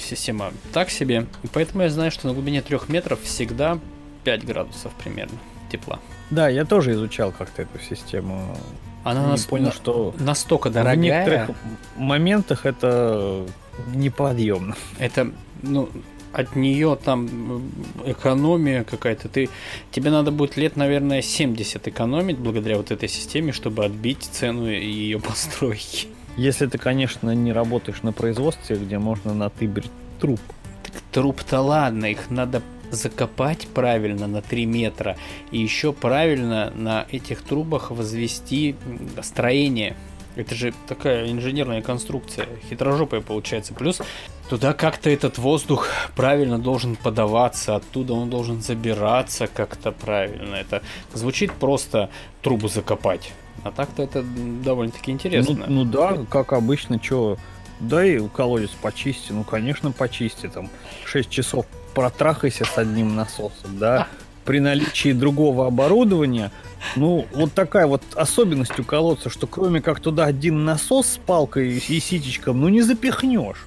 Система 0.00 0.52
так 0.72 0.88
себе. 0.90 1.26
И 1.42 1.48
поэтому 1.48 1.82
я 1.82 1.90
знаю, 1.90 2.10
что 2.10 2.28
на 2.28 2.32
глубине 2.32 2.62
3 2.62 2.78
метров 2.88 3.20
всегда 3.20 3.78
5 4.24 4.46
градусов 4.46 4.92
примерно 4.94 5.38
тепла. 5.70 6.00
Да, 6.34 6.48
я 6.48 6.64
тоже 6.64 6.92
изучал 6.92 7.32
как-то 7.32 7.62
эту 7.62 7.78
систему. 7.78 8.56
Она 9.04 9.26
нас 9.26 9.44
понял, 9.44 9.70
что 9.70 10.14
настолько 10.18 10.70
дорогая. 10.70 10.96
В 10.96 10.98
некоторых 10.98 11.56
моментах 11.96 12.66
это 12.66 13.46
неподъемно. 13.94 14.76
Это, 14.98 15.30
ну, 15.62 15.88
от 16.32 16.56
нее 16.56 16.98
там 17.02 17.70
экономия 18.04 18.82
какая-то. 18.82 19.28
Ты, 19.28 19.48
тебе 19.92 20.10
надо 20.10 20.32
будет 20.32 20.56
лет, 20.56 20.76
наверное, 20.76 21.22
70 21.22 21.86
экономить 21.86 22.38
благодаря 22.38 22.76
вот 22.76 22.90
этой 22.90 23.08
системе, 23.08 23.52
чтобы 23.52 23.84
отбить 23.84 24.28
цену 24.32 24.68
ее 24.68 25.20
постройки. 25.20 26.08
Если 26.36 26.66
ты, 26.66 26.78
конечно, 26.78 27.30
не 27.34 27.52
работаешь 27.52 28.02
на 28.02 28.12
производстве, 28.12 28.76
где 28.76 28.98
можно 28.98 29.34
натыбрить 29.34 29.90
труп. 30.18 30.40
Так 30.82 30.94
труп-то 31.12 31.60
ладно, 31.60 32.06
их 32.06 32.30
надо 32.30 32.60
закопать 32.90 33.66
правильно 33.68 34.26
на 34.26 34.42
3 34.42 34.66
метра 34.66 35.16
и 35.50 35.58
еще 35.58 35.92
правильно 35.92 36.72
на 36.74 37.06
этих 37.10 37.42
трубах 37.42 37.90
возвести 37.90 38.76
строение. 39.22 39.96
Это 40.36 40.54
же 40.54 40.74
такая 40.88 41.30
инженерная 41.30 41.80
конструкция, 41.80 42.48
хитрожопая 42.68 43.20
получается. 43.20 43.72
Плюс 43.72 44.00
туда 44.48 44.72
как-то 44.72 45.08
этот 45.08 45.38
воздух 45.38 45.88
правильно 46.16 46.58
должен 46.58 46.96
подаваться, 46.96 47.76
оттуда 47.76 48.14
он 48.14 48.30
должен 48.30 48.60
забираться 48.60 49.46
как-то 49.46 49.92
правильно. 49.92 50.56
Это 50.56 50.82
звучит 51.12 51.52
просто 51.52 52.10
трубу 52.42 52.68
закопать. 52.68 53.32
А 53.62 53.70
так-то 53.70 54.02
это 54.02 54.24
довольно-таки 54.24 55.12
интересно. 55.12 55.66
Ну, 55.68 55.84
ну 55.84 55.84
да, 55.84 56.18
как 56.28 56.52
обычно, 56.52 57.00
что 57.02 57.38
и 57.80 58.28
колодец 58.34 58.70
почисти, 58.70 59.32
ну 59.32 59.44
конечно 59.44 59.92
почисти, 59.92 60.48
там 60.48 60.68
6 61.04 61.30
часов 61.30 61.66
протрахайся 61.94 62.64
с 62.64 62.78
одним 62.78 63.14
насосом, 63.14 63.78
да, 63.78 64.08
при 64.44 64.60
наличии 64.60 65.12
другого 65.12 65.66
оборудования, 65.66 66.50
ну, 66.96 67.26
вот 67.32 67.52
такая 67.54 67.86
вот 67.86 68.02
особенность 68.14 68.78
у 68.78 68.84
колодца, 68.84 69.30
что 69.30 69.46
кроме 69.46 69.80
как 69.80 70.00
туда 70.00 70.24
один 70.24 70.64
насос 70.64 71.06
с 71.06 71.16
палкой 71.16 71.76
и 71.76 72.00
ситечком, 72.00 72.60
ну 72.60 72.68
не 72.68 72.82
запихнешь. 72.82 73.66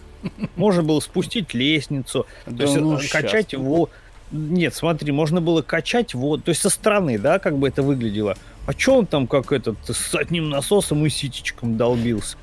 Можно 0.56 0.84
было 0.84 1.00
спустить 1.00 1.54
лестницу, 1.54 2.26
то 2.46 2.64
есть 2.64 2.76
ну, 2.76 3.00
качать, 3.12 3.52
сейчас. 3.52 3.90
Нет, 4.32 4.76
смотри, 4.76 5.12
можно 5.12 5.40
было 5.40 5.62
качать 5.62 6.14
вот, 6.14 6.44
то 6.44 6.50
есть 6.50 6.62
со 6.62 6.70
стороны, 6.70 7.18
да, 7.18 7.40
как 7.40 7.58
бы 7.58 7.68
это 7.68 7.82
выглядело. 7.82 8.38
А 8.68 8.74
чё 8.74 8.96
он 8.96 9.06
там 9.06 9.28
как 9.28 9.54
этот 9.54 9.78
с 9.88 10.14
одним 10.14 10.50
насосом 10.50 11.06
и 11.06 11.10
ситечком 11.10 11.78
долбился? 11.78 12.36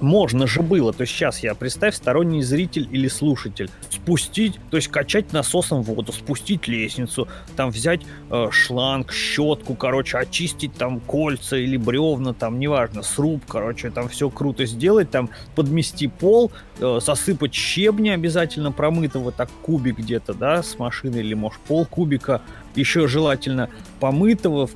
Можно 0.00 0.46
же 0.46 0.60
было. 0.60 0.92
То 0.92 1.02
есть 1.02 1.14
сейчас 1.14 1.42
я 1.42 1.54
представь 1.54 1.94
сторонний 1.94 2.42
зритель 2.42 2.86
или 2.92 3.08
слушатель. 3.08 3.70
Спустить, 3.88 4.58
то 4.70 4.76
есть 4.76 4.88
качать 4.88 5.32
насосом 5.32 5.82
воду, 5.82 6.12
спустить 6.12 6.68
лестницу, 6.68 7.28
там 7.56 7.70
взять 7.70 8.02
э, 8.30 8.48
шланг, 8.50 9.10
щетку, 9.10 9.74
короче, 9.74 10.18
очистить 10.18 10.74
там 10.74 11.00
кольца 11.00 11.56
или 11.56 11.78
бревна, 11.78 12.34
там, 12.34 12.58
неважно, 12.58 13.02
сруб, 13.02 13.42
короче, 13.48 13.90
там 13.90 14.10
все 14.10 14.28
круто 14.28 14.66
сделать, 14.66 15.10
там 15.10 15.30
подмести 15.54 16.08
пол, 16.08 16.52
э, 16.78 16.98
сосыпать 17.00 17.54
щебня 17.54 18.14
обязательно 18.14 18.70
промытого, 18.70 19.32
так 19.32 19.48
кубик 19.62 19.98
где-то, 19.98 20.34
да, 20.34 20.62
с 20.62 20.78
машины 20.78 21.16
или, 21.16 21.32
может, 21.32 21.60
пол 21.60 21.86
кубика, 21.86 22.42
еще 22.74 23.08
желательно 23.08 23.70
помытого, 23.98 24.68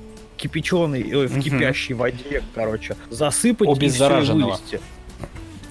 кипяченой, 0.45 1.03
э, 1.03 1.27
в 1.27 1.41
кипящей 1.41 1.95
воде, 1.95 2.43
короче, 2.55 2.97
засыпать 3.09 3.83
и 3.83 3.89
все 3.89 4.21
вылезти. 4.21 4.81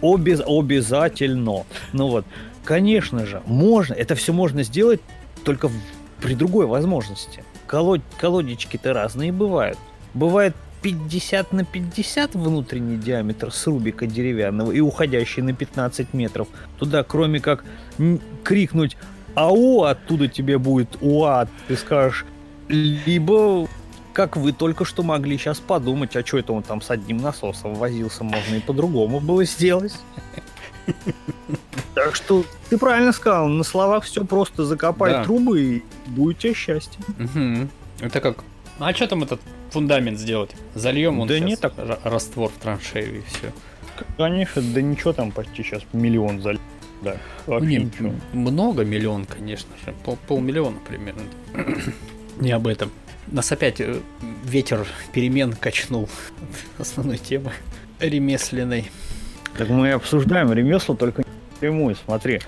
Обез, 0.02 0.42
обязательно. 0.46 1.64
Ну 1.94 2.08
вот, 2.08 2.26
конечно 2.64 3.26
же, 3.26 3.42
можно, 3.46 3.94
это 3.94 4.16
все 4.16 4.34
можно 4.34 4.64
сделать 4.64 5.00
только 5.44 5.68
в, 5.68 5.74
при 6.22 6.34
другой 6.34 6.66
возможности. 6.66 7.44
Колод, 7.68 8.02
колодечки-то 8.18 8.94
разные 8.94 9.32
бывают. 9.32 9.78
Бывает 10.16 10.56
50 10.82 11.54
на 11.54 11.66
50 11.66 12.34
внутренний 12.34 12.98
диаметр 12.98 13.52
срубика 13.52 14.08
деревянного 14.08 14.72
и 14.72 14.80
уходящий 14.80 15.44
на 15.44 15.54
15 15.54 16.14
метров. 16.14 16.48
Туда, 16.80 17.04
кроме 17.04 17.40
как 17.40 17.64
крикнуть 18.44 18.98
«Ау!», 19.36 19.84
оттуда 19.84 20.28
тебе 20.28 20.58
будет 20.58 20.98
«Уа!», 21.00 21.48
ты 21.68 21.78
скажешь, 21.78 22.26
либо 22.68 23.68
как 24.14 24.38
вы 24.38 24.54
только 24.54 24.86
что 24.86 25.04
могли 25.04 25.38
сейчас 25.38 25.60
подумать, 25.60 26.16
а 26.16 26.26
что 26.26 26.38
это 26.38 26.54
он 26.54 26.64
там 26.64 26.82
с 26.82 26.90
одним 26.92 27.18
насосом 27.18 27.74
возился, 27.74 28.24
можно 28.24 28.56
и 28.56 28.60
по-другому 28.60 29.20
было 29.20 29.44
сделать. 29.44 29.96
Так 31.96 32.16
что 32.16 32.44
ты 32.70 32.78
правильно 32.78 33.12
сказал, 33.12 33.48
на 33.48 33.64
словах 33.64 34.04
все 34.04 34.26
просто 34.26 34.66
закопай 34.66 35.12
да. 35.14 35.24
трубы 35.24 35.62
и 35.62 35.84
будет 36.08 36.40
тебе 36.40 36.54
счастье. 36.54 37.00
Угу. 37.20 37.70
Это 38.02 38.22
как. 38.22 38.44
А 38.80 38.94
что 38.94 39.08
там 39.08 39.24
этот 39.24 39.40
фундамент 39.72 40.20
сделать? 40.20 40.52
Зальем 40.74 41.20
он 41.20 41.28
да 41.28 41.40
нет, 41.40 41.60
так... 41.60 41.74
раствор 42.04 42.50
в 42.50 42.62
траншею 42.62 43.20
и 43.20 43.22
все. 43.22 43.52
Конечно, 44.18 44.62
да 44.62 44.82
ничего 44.82 45.14
там 45.14 45.32
почти 45.32 45.64
сейчас 45.64 45.84
миллион 45.94 46.42
заль. 46.42 46.60
Да, 47.02 47.18
вообще 47.46 47.68
не, 47.68 47.78
ничего. 47.86 48.14
Много 48.34 48.84
миллион, 48.84 49.26
конечно 49.26 49.70
же. 49.86 49.94
Пол, 50.04 50.18
полмиллиона 50.28 50.80
примерно. 50.88 51.24
Не 52.40 52.52
об 52.52 52.66
этом. 52.66 52.92
Нас 53.28 53.52
опять 53.52 53.80
э, 53.82 54.00
ветер 54.44 54.86
перемен 55.14 55.54
качнул 55.54 56.10
основной 56.78 57.18
темы 57.18 57.52
ремесленной. 58.00 58.92
Так 59.58 59.70
мы 59.70 59.92
обсуждаем 59.92 60.52
ремесло 60.52 60.96
только 60.96 61.24
прямую, 61.60 61.96
смотри. 61.96 62.42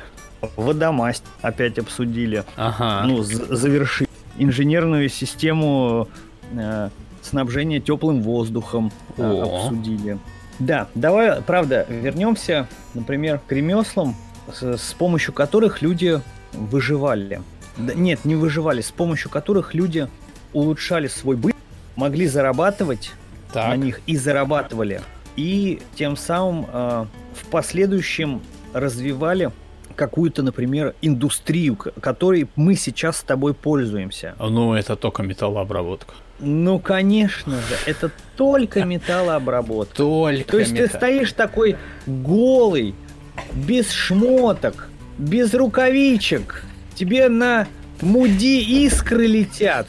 Водомасть 0.57 1.23
опять 1.41 1.79
обсудили. 1.79 2.43
Ага. 2.55 3.07
Ну, 3.07 3.23
завершить. 3.23 4.09
Инженерную 4.37 5.07
систему 5.09 6.09
э, 6.51 6.89
снабжения 7.21 7.79
теплым 7.79 8.21
воздухом 8.21 8.91
э, 9.17 9.41
обсудили. 9.41 10.19
Да, 10.59 10.87
давай, 10.93 11.41
правда, 11.41 11.85
вернемся, 11.89 12.67
например, 12.93 13.39
к 13.45 13.51
ремеслам, 13.51 14.15
с, 14.53 14.77
с 14.77 14.93
помощью 14.93 15.33
которых 15.33 15.81
люди 15.81 16.21
выживали. 16.53 17.41
Да, 17.77 17.93
нет, 17.93 18.25
не 18.25 18.35
выживали, 18.35 18.81
с 18.81 18.91
помощью 18.91 19.29
которых 19.29 19.73
люди 19.73 20.07
улучшали 20.55 21.07
свой 21.07 21.35
быт, 21.35 21.55
могли 21.95 22.27
зарабатывать 22.27 23.11
так. 23.53 23.69
на 23.69 23.75
них 23.75 24.01
и 24.07 24.17
зарабатывали, 24.17 25.01
и 25.35 25.81
тем 25.95 26.17
самым 26.17 26.65
э, 26.71 27.05
в 27.33 27.45
последующем 27.51 28.41
развивали 28.73 29.51
какую-то, 29.95 30.43
например, 30.43 30.95
индустрию, 31.01 31.75
которой 31.75 32.47
мы 32.55 32.75
сейчас 32.75 33.17
с 33.17 33.23
тобой 33.23 33.53
пользуемся. 33.53 34.35
Ну, 34.39 34.73
это 34.73 34.95
только 34.95 35.23
металлообработка. 35.23 36.13
Ну, 36.39 36.79
конечно 36.79 37.53
же, 37.53 37.75
это 37.85 38.11
только 38.35 38.83
металлообработка. 38.85 39.95
Только 39.95 40.51
То 40.51 40.59
есть 40.59 40.73
металл... 40.73 40.87
ты 40.87 40.93
стоишь 40.95 41.33
такой 41.33 41.77
голый, 42.05 42.93
без 43.53 43.91
шмоток, 43.91 44.89
без 45.17 45.53
рукавичек, 45.53 46.65
тебе 46.95 47.29
на 47.29 47.67
муди 48.01 48.61
искры 48.85 49.27
летят. 49.27 49.87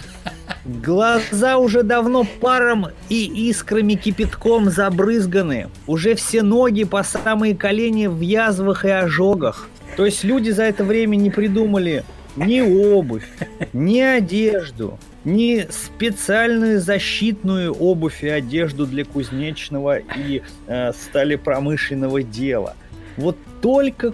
Глаза 0.64 1.58
уже 1.58 1.82
давно 1.82 2.24
паром 2.24 2.88
и 3.08 3.48
искрами 3.48 3.94
кипятком 3.94 4.70
забрызганы. 4.70 5.68
Уже 5.86 6.14
все 6.14 6.42
ноги 6.42 6.84
по 6.84 7.02
самые 7.02 7.56
колени 7.56 8.06
в 8.06 8.20
язвах 8.20 8.84
и 8.84 8.90
ожогах. 8.90 9.68
То 9.96 10.04
есть 10.04 10.24
люди 10.24 10.50
за 10.50 10.64
это 10.64 10.84
время 10.84 11.16
не 11.16 11.30
придумали 11.30 12.04
ни 12.36 12.60
обувь, 12.60 13.26
ни 13.72 14.00
одежду, 14.00 14.98
ни 15.24 15.66
специальную 15.70 16.80
защитную 16.80 17.72
обувь 17.72 18.22
и 18.22 18.28
одежду 18.28 18.86
для 18.86 19.04
кузнечного 19.04 19.98
и 19.98 20.42
э, 20.66 20.92
сталепромышленного 20.92 22.22
дела. 22.22 22.76
Вот 23.16 23.36
только 23.62 24.12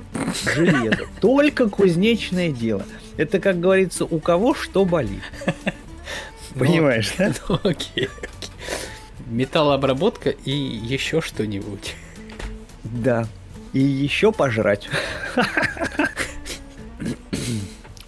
железо, 0.54 1.06
только 1.20 1.68
кузнечное 1.68 2.50
дело. 2.50 2.84
Это, 3.16 3.40
как 3.40 3.60
говорится, 3.60 4.04
у 4.04 4.18
кого 4.20 4.54
что 4.54 4.84
болит. 4.84 5.22
Ну, 6.54 6.66
Понимаешь, 6.66 7.14
да? 7.16 7.32
Ну, 7.48 7.54
окей, 7.62 8.10
окей. 8.18 8.50
Металлообработка 9.26 10.28
и 10.28 10.50
еще 10.50 11.22
что-нибудь. 11.22 11.94
Да. 12.84 13.26
И 13.72 13.80
еще 13.80 14.32
пожрать. 14.32 14.90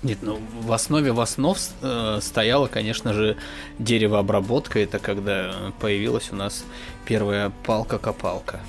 Нет, 0.03 0.19
ну 0.21 0.39
в 0.61 0.71
основе 0.73 1.13
в 1.13 1.21
основ 1.21 1.59
э, 1.81 2.19
стояла, 2.21 2.67
конечно 2.67 3.15
же, 3.15 3.39
деревообработка. 3.79 4.79
Это 4.79 4.99
когда 4.99 5.73
появилась 5.81 6.31
у 6.31 6.37
нас 6.37 6.67
первая 7.07 7.51
палка-копалка. 7.65 8.61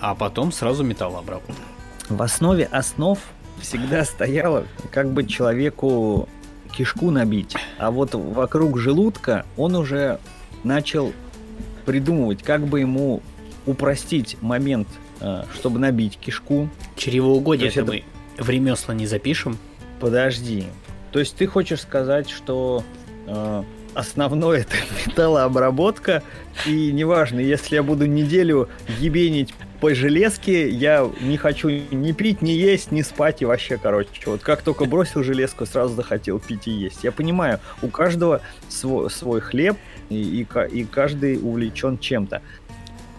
А 0.00 0.16
потом 0.16 0.50
сразу 0.50 0.82
металлообработка. 0.82 1.54
В 2.08 2.20
основе 2.20 2.64
основ 2.64 3.20
всегда 3.60 4.04
стояла, 4.04 4.66
как 4.90 5.10
бы 5.12 5.24
человеку 5.24 6.28
кишку 6.76 7.10
набить. 7.10 7.56
А 7.78 7.90
вот 7.90 8.14
вокруг 8.14 8.78
желудка 8.78 9.44
он 9.56 9.74
уже 9.74 10.18
начал 10.64 11.12
придумывать, 11.86 12.42
как 12.42 12.66
бы 12.66 12.80
ему 12.80 13.22
упростить 13.66 14.36
момент, 14.40 14.88
э, 15.20 15.44
чтобы 15.54 15.78
набить 15.78 16.18
кишку. 16.18 16.68
Чревоугодие 16.96 17.68
это 17.68 17.84
мы 17.84 18.04
в 18.38 18.48
ремесла 18.48 18.94
не 18.94 19.06
запишем? 19.06 19.58
Подожди. 20.00 20.64
То 21.12 21.18
есть 21.18 21.36
ты 21.36 21.46
хочешь 21.46 21.80
сказать, 21.80 22.28
что 22.30 22.84
э, 23.26 23.62
основное 23.94 24.60
это 24.60 24.76
металлообработка, 25.06 26.22
и 26.66 26.92
неважно, 26.92 27.40
если 27.40 27.76
я 27.76 27.82
буду 27.82 28.06
неделю 28.06 28.68
ебенить 28.98 29.54
по 29.80 29.94
железке 29.94 30.68
я 30.68 31.08
не 31.20 31.36
хочу 31.36 31.68
ни 31.68 32.12
пить, 32.12 32.42
ни 32.42 32.50
есть, 32.50 32.90
ни 32.90 33.02
спать 33.02 33.42
и 33.42 33.44
вообще, 33.44 33.78
короче. 33.78 34.10
Вот 34.26 34.42
как 34.42 34.62
только 34.62 34.84
бросил 34.84 35.22
железку, 35.22 35.66
сразу 35.66 35.94
захотел 35.94 36.38
пить 36.38 36.66
и 36.66 36.70
есть. 36.70 37.04
Я 37.04 37.12
понимаю, 37.12 37.60
у 37.82 37.88
каждого 37.88 38.40
свой, 38.68 39.10
свой 39.10 39.40
хлеб, 39.40 39.76
и, 40.08 40.16
и, 40.16 40.46
и 40.72 40.84
каждый 40.84 41.38
увлечен 41.38 41.98
чем-то. 41.98 42.42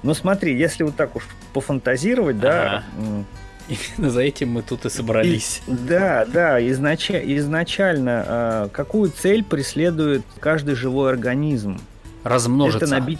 Но 0.03 0.13
смотри, 0.13 0.57
если 0.57 0.83
вот 0.83 0.95
так 0.95 1.15
уж 1.15 1.23
пофантазировать, 1.53 2.37
ага. 2.37 2.83
да... 2.97 3.23
Именно 3.69 4.09
за 4.09 4.21
этим 4.21 4.49
мы 4.49 4.61
тут 4.63 4.85
и 4.85 4.89
собрались. 4.89 5.61
И, 5.67 5.71
да, 5.71 6.25
да, 6.25 6.67
изнач, 6.67 7.11
изначально 7.11 8.25
э, 8.27 8.69
какую 8.71 9.11
цель 9.11 9.43
преследует 9.43 10.23
каждый 10.39 10.73
живой 10.73 11.11
организм? 11.11 11.79
Размножиться. 12.23 12.85
Это 12.85 12.95
набить 12.95 13.19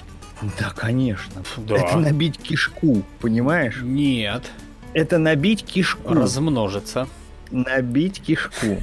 да, 0.60 0.70
конечно. 0.76 1.44
Да. 1.58 1.76
Это 1.76 1.98
набить 1.98 2.38
кишку, 2.38 3.04
понимаешь? 3.20 3.80
Нет. 3.82 4.44
Это 4.94 5.18
набить 5.18 5.64
кишку. 5.66 6.14
Размножиться. 6.14 7.08
Набить 7.52 8.22
кишку. 8.22 8.82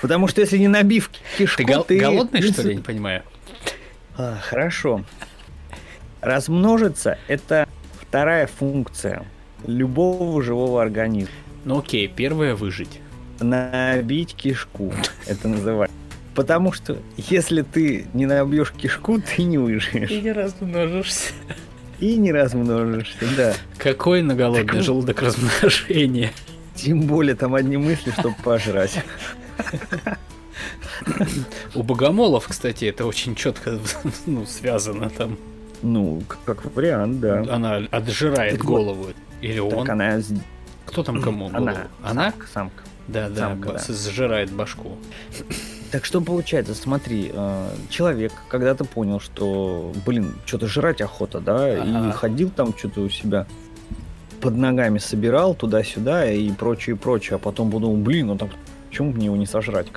Потому 0.00 0.28
что 0.28 0.40
если 0.40 0.58
не 0.58 0.68
набив 0.68 1.10
кишку, 1.38 1.62
ты, 1.62 1.64
гол- 1.72 1.84
ты 1.84 1.98
голодный, 1.98 2.42
что 2.42 2.62
ли, 2.62 2.76
не 2.76 2.82
понимаю? 2.82 3.22
А, 4.16 4.38
хорошо. 4.42 5.04
Размножиться– 6.20 7.18
это 7.28 7.68
вторая 8.00 8.46
функция 8.46 9.24
любого 9.66 10.42
живого 10.42 10.82
организма. 10.82 11.34
Ну 11.64 11.78
окей, 11.78 12.08
первая– 12.08 12.54
выжить. 12.56 13.00
Набить 13.40 14.34
кишку, 14.34 14.92
это 15.26 15.48
называется. 15.48 15.96
Потому 16.34 16.72
что 16.72 16.98
если 17.16 17.62
ты 17.62 18.06
не 18.14 18.26
набьешь 18.26 18.72
кишку, 18.72 19.20
ты 19.20 19.42
не 19.42 19.58
выживешь. 19.58 20.10
И 20.10 20.20
не 20.20 20.32
размножишься. 20.32 21.32
И 22.00 22.16
не 22.16 22.32
размножишься, 22.32 23.24
да. 23.36 23.54
Какой 23.78 24.22
на 24.22 24.34
голодный 24.34 24.66
так... 24.66 24.82
желудок 24.82 25.22
размножения? 25.22 26.32
Тем 26.74 27.02
более 27.02 27.34
там 27.34 27.54
одни 27.54 27.76
мысли, 27.76 28.12
чтобы 28.18 28.34
пожрать. 28.42 29.04
У 31.74 31.82
богомолов, 31.82 32.48
кстати, 32.48 32.86
это 32.86 33.04
очень 33.06 33.34
четко 33.34 33.78
ну, 34.26 34.46
связано 34.46 35.10
там. 35.10 35.36
Ну, 35.82 36.22
как 36.44 36.64
вариант, 36.74 37.20
да. 37.20 37.44
Она 37.50 37.76
отжирает 37.90 38.58
так 38.58 38.64
голову. 38.64 39.04
Вот, 39.04 39.16
Или 39.40 39.60
так 39.68 39.78
он. 39.78 39.90
она... 39.90 40.20
Кто 40.86 41.02
там 41.02 41.20
кому? 41.20 41.50
Она. 41.52 41.88
Она? 42.02 42.30
Самка. 42.30 42.46
самка. 42.46 42.82
Да, 43.08 43.28
да, 43.28 43.36
самка, 43.36 43.72
да, 43.72 43.94
сжирает 43.94 44.50
башку. 44.52 44.96
Так 45.92 46.06
что 46.06 46.22
получается, 46.22 46.74
смотри, 46.74 47.30
э, 47.32 47.68
человек 47.90 48.32
когда-то 48.48 48.86
понял, 48.86 49.20
что, 49.20 49.92
блин, 50.06 50.34
что-то 50.46 50.66
жрать 50.66 51.02
охота, 51.02 51.38
да, 51.38 51.66
ага. 51.66 52.08
и 52.08 52.12
ходил 52.12 52.48
там 52.48 52.74
что-то 52.76 53.02
у 53.02 53.10
себя 53.10 53.46
под 54.40 54.56
ногами 54.56 54.96
собирал 54.96 55.54
туда-сюда 55.54 56.30
и 56.32 56.50
прочее, 56.50 56.96
прочее, 56.96 57.36
а 57.36 57.38
потом 57.38 57.70
подумал, 57.70 57.98
блин, 57.98 58.28
ну 58.28 58.38
там, 58.38 58.48
почему 58.88 59.12
мне 59.12 59.26
его 59.26 59.36
не 59.36 59.44
сожрать? 59.44 59.88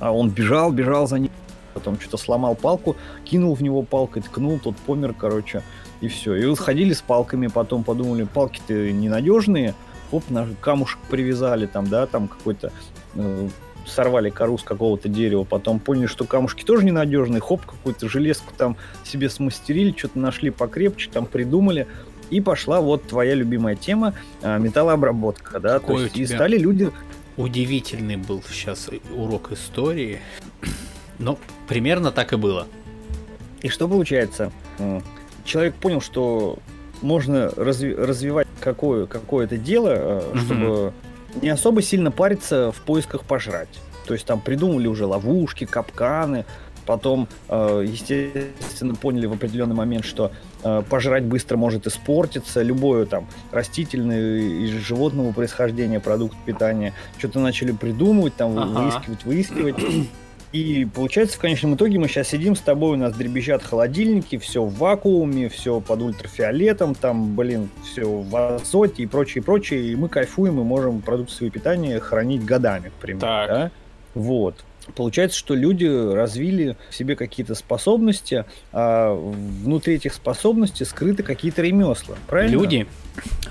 А 0.00 0.12
он 0.12 0.28
бежал, 0.28 0.70
бежал 0.70 1.08
за 1.08 1.18
ним, 1.18 1.30
потом 1.72 1.98
что-то 1.98 2.18
сломал 2.18 2.54
палку, 2.54 2.96
кинул 3.24 3.54
в 3.54 3.62
него 3.62 3.82
палкой, 3.82 4.20
ткнул, 4.20 4.58
тот 4.58 4.76
помер, 4.76 5.14
короче, 5.14 5.62
и 6.02 6.08
все. 6.08 6.34
И 6.34 6.44
вот 6.44 6.58
ходили 6.58 6.92
с 6.92 7.00
палками, 7.00 7.46
потом 7.46 7.84
подумали, 7.84 8.24
палки-то 8.24 8.92
ненадежные, 8.92 9.74
оп, 10.12 10.22
на 10.28 10.46
камушек 10.60 10.98
привязали 11.08 11.64
там, 11.64 11.88
да, 11.88 12.06
там 12.06 12.28
какой-то 12.28 12.70
э, 13.14 13.48
сорвали 13.88 14.30
кору 14.30 14.58
с 14.58 14.62
какого-то 14.62 15.08
дерева, 15.08 15.44
потом 15.44 15.80
поняли, 15.80 16.06
что 16.06 16.24
камушки 16.24 16.64
тоже 16.64 16.84
ненадежные, 16.84 17.40
хоп, 17.40 17.64
какую-то 17.64 18.08
железку 18.08 18.52
там 18.56 18.76
себе 19.04 19.28
смастерили, 19.30 19.94
что-то 19.96 20.18
нашли 20.18 20.50
покрепче, 20.50 21.10
там 21.12 21.26
придумали, 21.26 21.86
и 22.30 22.40
пошла 22.40 22.80
вот 22.80 23.04
твоя 23.04 23.34
любимая 23.34 23.74
тема 23.74 24.14
а, 24.42 24.58
металлообработка, 24.58 25.60
да, 25.60 25.78
Какой 25.80 25.96
то 25.96 26.02
есть 26.02 26.16
и 26.16 26.26
стали 26.26 26.58
люди... 26.58 26.90
Удивительный 27.36 28.16
был 28.16 28.42
сейчас 28.50 28.90
урок 29.14 29.52
истории, 29.52 30.18
но 31.20 31.38
примерно 31.68 32.10
так 32.10 32.32
и 32.32 32.36
было. 32.36 32.66
И 33.62 33.68
что 33.68 33.86
получается? 33.86 34.50
Человек 35.44 35.74
понял, 35.74 36.00
что 36.00 36.58
можно 37.00 37.46
разви- 37.50 37.94
развивать 37.94 38.48
какое- 38.60 39.06
какое-то 39.06 39.56
дело, 39.56 40.22
угу. 40.34 40.92
Не 41.40 41.48
особо 41.48 41.82
сильно 41.82 42.10
париться 42.10 42.72
в 42.72 42.80
поисках 42.82 43.24
пожрать. 43.24 43.68
То 44.06 44.14
есть 44.14 44.26
там 44.26 44.40
придумали 44.40 44.86
уже 44.86 45.06
ловушки, 45.06 45.66
капканы, 45.66 46.44
Потом, 46.88 47.28
э, 47.50 47.84
естественно, 47.86 48.94
поняли 48.94 49.26
в 49.26 49.34
определенный 49.34 49.74
момент, 49.74 50.06
что 50.06 50.32
э, 50.64 50.82
пожрать 50.88 51.22
быстро 51.22 51.58
может 51.58 51.86
испортиться, 51.86 52.62
любое 52.62 53.04
там 53.04 53.26
растительное 53.52 54.38
и 54.38 54.66
животного 54.68 55.32
происхождения 55.32 56.00
продукт 56.00 56.34
питания. 56.46 56.94
Что-то 57.18 57.40
начали 57.40 57.72
придумывать, 57.72 58.36
там 58.36 58.58
ага. 58.58 58.80
выискивать, 58.80 59.24
выискивать. 59.26 59.76
И 60.52 60.86
получается, 60.94 61.36
в 61.36 61.40
конечном 61.40 61.74
итоге 61.74 61.98
мы 61.98 62.08
сейчас 62.08 62.28
сидим 62.28 62.56
с 62.56 62.60
тобой, 62.60 62.94
у 62.94 62.96
нас 62.96 63.14
дребезжат 63.14 63.62
холодильники, 63.62 64.38
все 64.38 64.62
в 64.62 64.74
вакууме, 64.78 65.48
все 65.50 65.80
под 65.80 66.00
ультрафиолетом, 66.00 66.94
там, 66.94 67.36
блин, 67.36 67.68
все 67.84 68.08
в 68.08 68.54
азоте 68.54 69.02
и 69.02 69.06
прочее, 69.06 69.44
прочее, 69.44 69.92
и 69.92 69.94
мы 69.94 70.08
кайфуем 70.08 70.58
и 70.60 70.64
можем 70.64 71.02
продукты 71.02 71.50
питания 71.50 72.00
хранить 72.00 72.44
годами, 72.44 72.88
к 72.88 72.92
примеру. 72.92 73.20
Так. 73.20 73.48
Да? 73.48 73.70
Вот. 74.14 74.64
Получается, 74.96 75.36
что 75.36 75.54
люди 75.54 75.84
развили 75.84 76.76
в 76.88 76.94
себе 76.94 77.14
какие-то 77.14 77.54
способности, 77.54 78.46
а 78.72 79.14
внутри 79.14 79.96
этих 79.96 80.14
способностей 80.14 80.86
скрыты 80.86 81.22
какие-то 81.22 81.60
ремесла. 81.60 82.16
Правильно? 82.26 82.52
Люди 82.52 82.86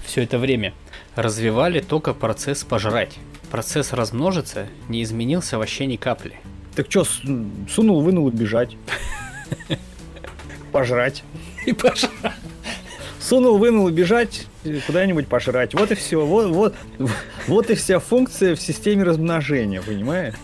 все 0.04 0.24
это 0.24 0.40
время 0.40 0.74
развивали 1.16 1.80
только 1.80 2.16
процесс 2.16 2.64
пожрать. 2.64 3.20
Процесс 3.52 3.94
размножиться 3.94 4.66
не 4.90 5.04
изменился 5.04 5.60
вообще 5.60 5.86
ни 5.86 5.96
капли. 5.96 6.34
Так 6.78 6.86
что, 6.92 7.06
сунул, 7.68 8.02
вынул 8.02 8.30
и 8.30 8.32
бежать. 8.32 8.78
Пожрать. 10.72 11.24
И 11.66 11.74
пожрать. 11.74 12.12
Сунул, 13.20 13.58
вынул 13.58 13.88
и 13.88 13.92
бежать 13.92 14.46
куда-нибудь 14.86 15.28
пожрать. 15.28 15.74
Вот 15.74 15.92
и 15.92 15.96
все. 15.96 16.24
Вот, 16.24 16.52
вот, 16.52 16.76
вот 17.48 17.72
и 17.72 17.74
вся 17.74 17.98
функция 17.98 18.56
в 18.56 18.62
системе 18.62 19.06
размножения, 19.06 19.82
понимаешь? 19.82 20.36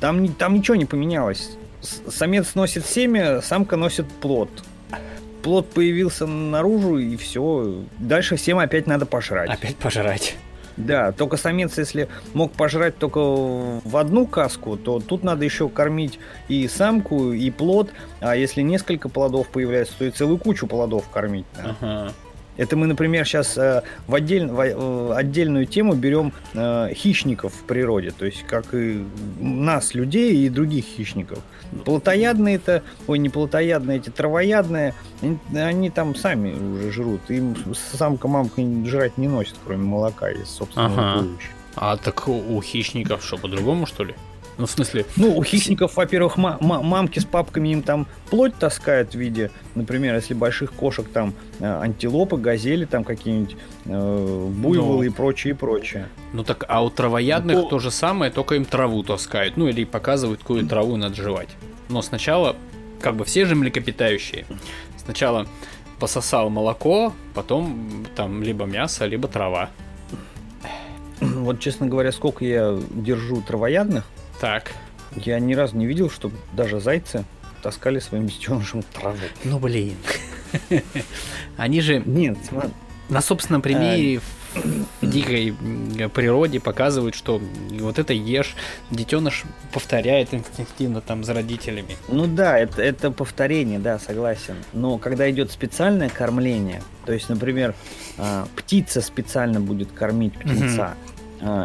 Там, 0.00 0.26
там 0.28 0.54
ничего 0.54 0.74
не 0.74 0.86
поменялось. 0.86 1.50
Самец 1.82 2.54
носит 2.54 2.86
семя, 2.86 3.42
самка 3.42 3.76
носит 3.76 4.10
плод. 4.10 4.48
Плод 5.42 5.68
появился 5.68 6.26
наружу, 6.26 6.96
и 6.96 7.18
все. 7.18 7.84
Дальше 7.98 8.36
всем 8.36 8.58
опять 8.58 8.86
надо 8.86 9.04
пожрать. 9.04 9.50
Опять 9.50 9.76
пожрать. 9.76 10.34
Да, 10.76 11.12
только 11.12 11.36
самец, 11.36 11.78
если 11.78 12.08
мог 12.32 12.52
пожрать 12.52 12.98
только 12.98 13.18
в 13.18 13.96
одну 13.96 14.26
каску, 14.26 14.76
то 14.76 15.00
тут 15.00 15.22
надо 15.22 15.44
еще 15.44 15.68
кормить 15.68 16.18
и 16.48 16.66
самку, 16.68 17.32
и 17.32 17.50
плод. 17.50 17.90
А 18.20 18.36
если 18.36 18.62
несколько 18.62 19.08
плодов 19.08 19.48
появляется, 19.48 19.94
то 19.98 20.04
и 20.04 20.10
целую 20.10 20.38
кучу 20.38 20.66
плодов 20.66 21.08
кормить. 21.10 21.46
Да. 21.56 21.76
Ага. 21.80 22.12
Это 22.56 22.76
мы, 22.76 22.86
например, 22.86 23.26
сейчас 23.26 23.58
э, 23.58 23.82
в, 24.06 24.14
отдель, 24.14 24.46
в 24.46 24.60
э, 24.60 25.14
отдельную 25.14 25.66
тему 25.66 25.94
берем 25.94 26.32
э, 26.54 26.92
хищников 26.94 27.52
в 27.52 27.64
природе, 27.64 28.12
то 28.12 28.24
есть 28.24 28.44
как 28.44 28.74
и 28.74 29.04
нас, 29.40 29.94
людей, 29.94 30.46
и 30.46 30.48
других 30.48 30.84
хищников. 30.84 31.40
Плотоядные 31.84 32.56
это, 32.56 32.82
ой, 33.08 33.18
не 33.18 33.28
плотоядные, 33.28 33.98
эти 33.98 34.10
травоядные, 34.10 34.94
они, 35.20 35.38
они 35.54 35.90
там 35.90 36.14
сами 36.14 36.54
уже 36.54 36.92
жрут. 36.92 37.22
Им 37.28 37.56
самка-мамка 37.74 38.62
жрать 38.86 39.18
не 39.18 39.26
носит, 39.26 39.56
кроме 39.64 39.82
молока 39.82 40.30
из 40.30 40.48
собственного 40.48 41.12
ага. 41.12 41.28
А 41.76 41.96
так 41.96 42.28
у 42.28 42.62
хищников 42.62 43.24
что, 43.24 43.36
по-другому, 43.36 43.86
что 43.86 44.04
ли? 44.04 44.14
Ну, 44.56 44.66
в 44.66 44.70
смысле... 44.70 45.04
Ну, 45.16 45.36
у 45.36 45.42
хищников, 45.42 45.96
во-первых, 45.96 46.36
ма- 46.36 46.58
ма- 46.60 46.82
мамки 46.82 47.18
с 47.18 47.24
папками 47.24 47.70
им 47.70 47.82
там 47.82 48.06
плоть 48.30 48.54
таскают 48.54 49.12
в 49.12 49.18
виде, 49.18 49.50
например, 49.74 50.14
если 50.14 50.34
больших 50.34 50.72
кошек 50.72 51.08
там 51.08 51.34
э, 51.58 51.64
антилопы, 51.64 52.36
газели 52.36 52.84
там 52.84 53.02
какие-нибудь, 53.02 53.56
э, 53.86 54.48
буйволы 54.50 54.96
ну, 54.96 55.02
и 55.02 55.08
прочее, 55.08 55.54
и 55.54 55.56
прочее. 55.56 56.08
Ну 56.32 56.44
так, 56.44 56.64
а 56.68 56.84
у 56.84 56.90
травоядных 56.90 57.56
ну, 57.56 57.68
то 57.68 57.78
же 57.80 57.90
самое, 57.90 58.30
только 58.30 58.54
им 58.54 58.64
траву 58.64 59.02
таскают, 59.02 59.56
ну 59.56 59.66
или 59.66 59.84
показывают, 59.84 60.40
какую 60.40 60.66
траву 60.66 60.96
надо 60.96 61.16
жевать. 61.16 61.48
Но 61.88 62.00
сначала, 62.00 62.56
как 63.00 63.16
бы 63.16 63.24
все 63.24 63.46
же 63.46 63.56
млекопитающие, 63.56 64.46
сначала 64.96 65.46
пососал 65.98 66.48
молоко, 66.48 67.12
потом 67.34 68.06
там 68.14 68.42
либо 68.42 68.66
мясо, 68.66 69.06
либо 69.06 69.26
трава. 69.26 69.70
Вот, 71.20 71.60
честно 71.60 71.86
говоря, 71.86 72.12
сколько 72.12 72.44
я 72.44 72.78
держу 72.90 73.40
травоядных, 73.42 74.04
так. 74.40 74.72
Я 75.16 75.38
ни 75.38 75.54
разу 75.54 75.76
не 75.76 75.86
видел, 75.86 76.10
чтобы 76.10 76.36
даже 76.52 76.80
зайцы 76.80 77.24
таскали 77.62 77.98
своим 77.98 78.26
детенышем 78.26 78.82
траву. 78.82 79.18
Ну 79.44 79.58
блин. 79.58 79.96
Они 81.56 81.80
же 81.80 82.02
Нет, 82.04 82.38
на 83.08 83.20
собственном 83.20 83.62
примере 83.62 84.20
а. 84.54 84.58
в 85.00 85.06
дикой 85.06 85.54
природе 86.14 86.60
показывают, 86.60 87.14
что 87.14 87.40
вот 87.70 87.98
это 87.98 88.12
ешь, 88.12 88.54
детеныш 88.90 89.44
повторяет 89.72 90.32
инстинктивно 90.32 91.00
там 91.00 91.24
за 91.24 91.34
родителями. 91.34 91.96
Ну 92.08 92.26
да, 92.26 92.58
это, 92.58 92.82
это 92.82 93.10
повторение, 93.10 93.78
да, 93.78 93.98
согласен. 93.98 94.56
Но 94.72 94.98
когда 94.98 95.30
идет 95.30 95.50
специальное 95.50 96.08
кормление, 96.08 96.82
то 97.04 97.12
есть, 97.12 97.28
например, 97.28 97.74
а, 98.16 98.46
птица 98.56 99.00
специально 99.00 99.60
будет 99.60 99.92
кормить 99.92 100.34
птенца, 100.34 100.94
э, 100.94 101.13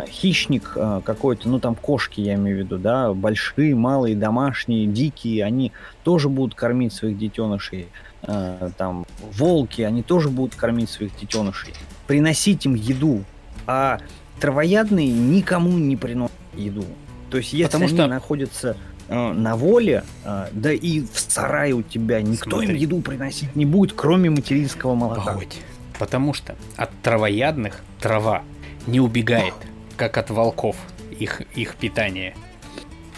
хищник 0.07 0.73
э, 0.75 1.01
какой-то, 1.05 1.47
ну 1.47 1.59
там 1.59 1.75
кошки 1.75 2.19
я 2.21 2.35
имею 2.35 2.57
в 2.57 2.59
виду, 2.59 2.77
да, 2.77 3.13
большие, 3.13 3.75
малые, 3.75 4.15
домашние, 4.15 4.85
дикие, 4.85 5.45
они 5.45 5.71
тоже 6.03 6.27
будут 6.27 6.55
кормить 6.55 6.93
своих 6.93 7.17
детенышей. 7.17 7.87
Э, 8.23 8.71
там 8.77 9.05
волки, 9.21 9.81
они 9.81 10.03
тоже 10.03 10.29
будут 10.29 10.55
кормить 10.55 10.89
своих 10.89 11.17
детенышей. 11.17 11.73
Приносить 12.07 12.65
им 12.65 12.75
еду. 12.75 13.23
А 13.67 13.99
травоядные 14.39 15.09
никому 15.09 15.71
не 15.77 15.95
приносят 15.95 16.35
еду. 16.55 16.85
То 17.29 17.37
есть 17.37 17.53
если 17.53 17.65
Потому 17.65 17.85
они 17.85 17.93
что... 17.93 18.07
находятся 18.07 18.77
на 19.07 19.55
воле, 19.55 20.03
да 20.23 20.71
и 20.71 21.01
в 21.01 21.19
сарае 21.19 21.73
у 21.73 21.81
тебя 21.81 22.21
никто 22.21 22.57
Смотри. 22.57 22.69
им 22.69 22.75
еду 22.75 23.01
приносить 23.01 23.55
не 23.55 23.65
будет, 23.65 23.93
кроме 23.93 24.29
материнского 24.29 24.93
молока. 24.93 25.33
Погодь. 25.33 25.57
Потому 25.97 26.33
что 26.33 26.55
от 26.77 26.91
травоядных 27.01 27.81
трава 27.99 28.43
не 28.87 28.99
убегает, 28.99 29.53
как 29.97 30.17
от 30.17 30.29
волков 30.29 30.75
их, 31.11 31.41
их 31.55 31.75
питание. 31.75 32.35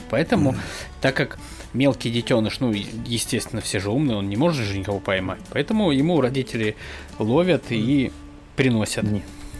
Поэтому, 0.10 0.56
так 1.02 1.16
как 1.16 1.40
мелкий 1.74 2.12
детеныш, 2.12 2.60
ну, 2.60 2.72
естественно, 2.72 3.62
все 3.62 3.80
же 3.80 3.92
умные, 3.92 4.18
он 4.18 4.30
не 4.30 4.36
может 4.36 4.66
же 4.66 4.78
никого 4.78 5.00
поймать. 5.00 5.40
Поэтому 5.52 5.92
ему 5.92 6.20
родители 6.20 6.76
ловят 7.18 7.66
и 7.70 8.12
приносят. 8.56 9.06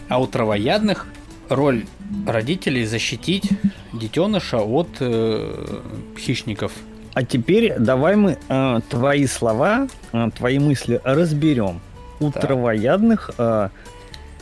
А 0.08 0.20
у 0.20 0.26
травоядных 0.26 1.06
роль 1.48 1.86
родителей 2.26 2.84
защитить 2.84 3.50
детеныша 3.92 4.58
от 4.58 4.88
э, 5.00 5.80
хищников. 6.18 6.72
А 7.14 7.24
теперь 7.24 7.74
давай 7.78 8.16
мы 8.16 8.38
э, 8.48 8.80
твои 8.88 9.26
слова, 9.26 9.88
э, 10.12 10.30
твои 10.36 10.58
мысли 10.58 11.00
разберем. 11.04 11.80
У 12.20 12.30
так. 12.30 12.42
травоядных 12.42 13.30
э, 13.36 13.68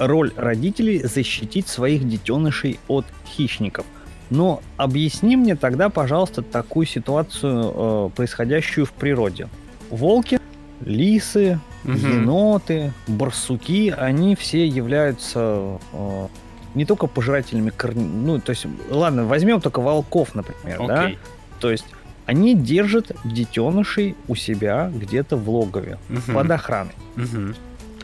роль 0.01 0.33
родителей 0.37 0.99
защитить 1.05 1.69
своих 1.69 2.09
детенышей 2.09 2.81
от 2.89 3.05
хищников. 3.27 3.85
Но 4.31 4.63
объясни 4.77 5.37
мне 5.37 5.55
тогда, 5.57 5.89
пожалуйста, 5.91 6.43
такую 6.43 6.87
ситуацию, 6.87 7.73
э, 7.75 8.11
происходящую 8.17 8.87
в 8.87 8.93
природе. 8.93 9.49
Волки, 9.91 10.41
лисы, 10.85 11.59
Мгм. 11.85 11.97
еноты, 12.23 12.93
барсуки, 13.07 13.95
они 13.97 14.35
все 14.37 14.67
являются 14.67 15.79
э, 15.93 16.27
не 16.75 16.85
только 16.85 17.07
пожирателями 17.07 17.71
корней, 17.71 18.05
ну, 18.07 18.39
то 18.41 18.51
есть, 18.51 18.67
ладно, 18.91 19.25
возьмем 19.25 19.61
только 19.61 19.81
волков, 19.81 20.35
например, 20.35 20.87
да? 20.87 21.05
Окей. 21.05 21.19
То 21.59 21.71
есть 21.71 21.87
они 22.27 22.55
держат 22.55 23.11
детенышей 23.25 24.15
у 24.29 24.35
себя 24.37 24.91
где-то 24.95 25.37
в 25.37 25.51
логове 25.51 25.99
Мгм. 26.09 26.35
под 26.35 26.51
охраной 26.51 26.93
Мгм. 27.17 27.57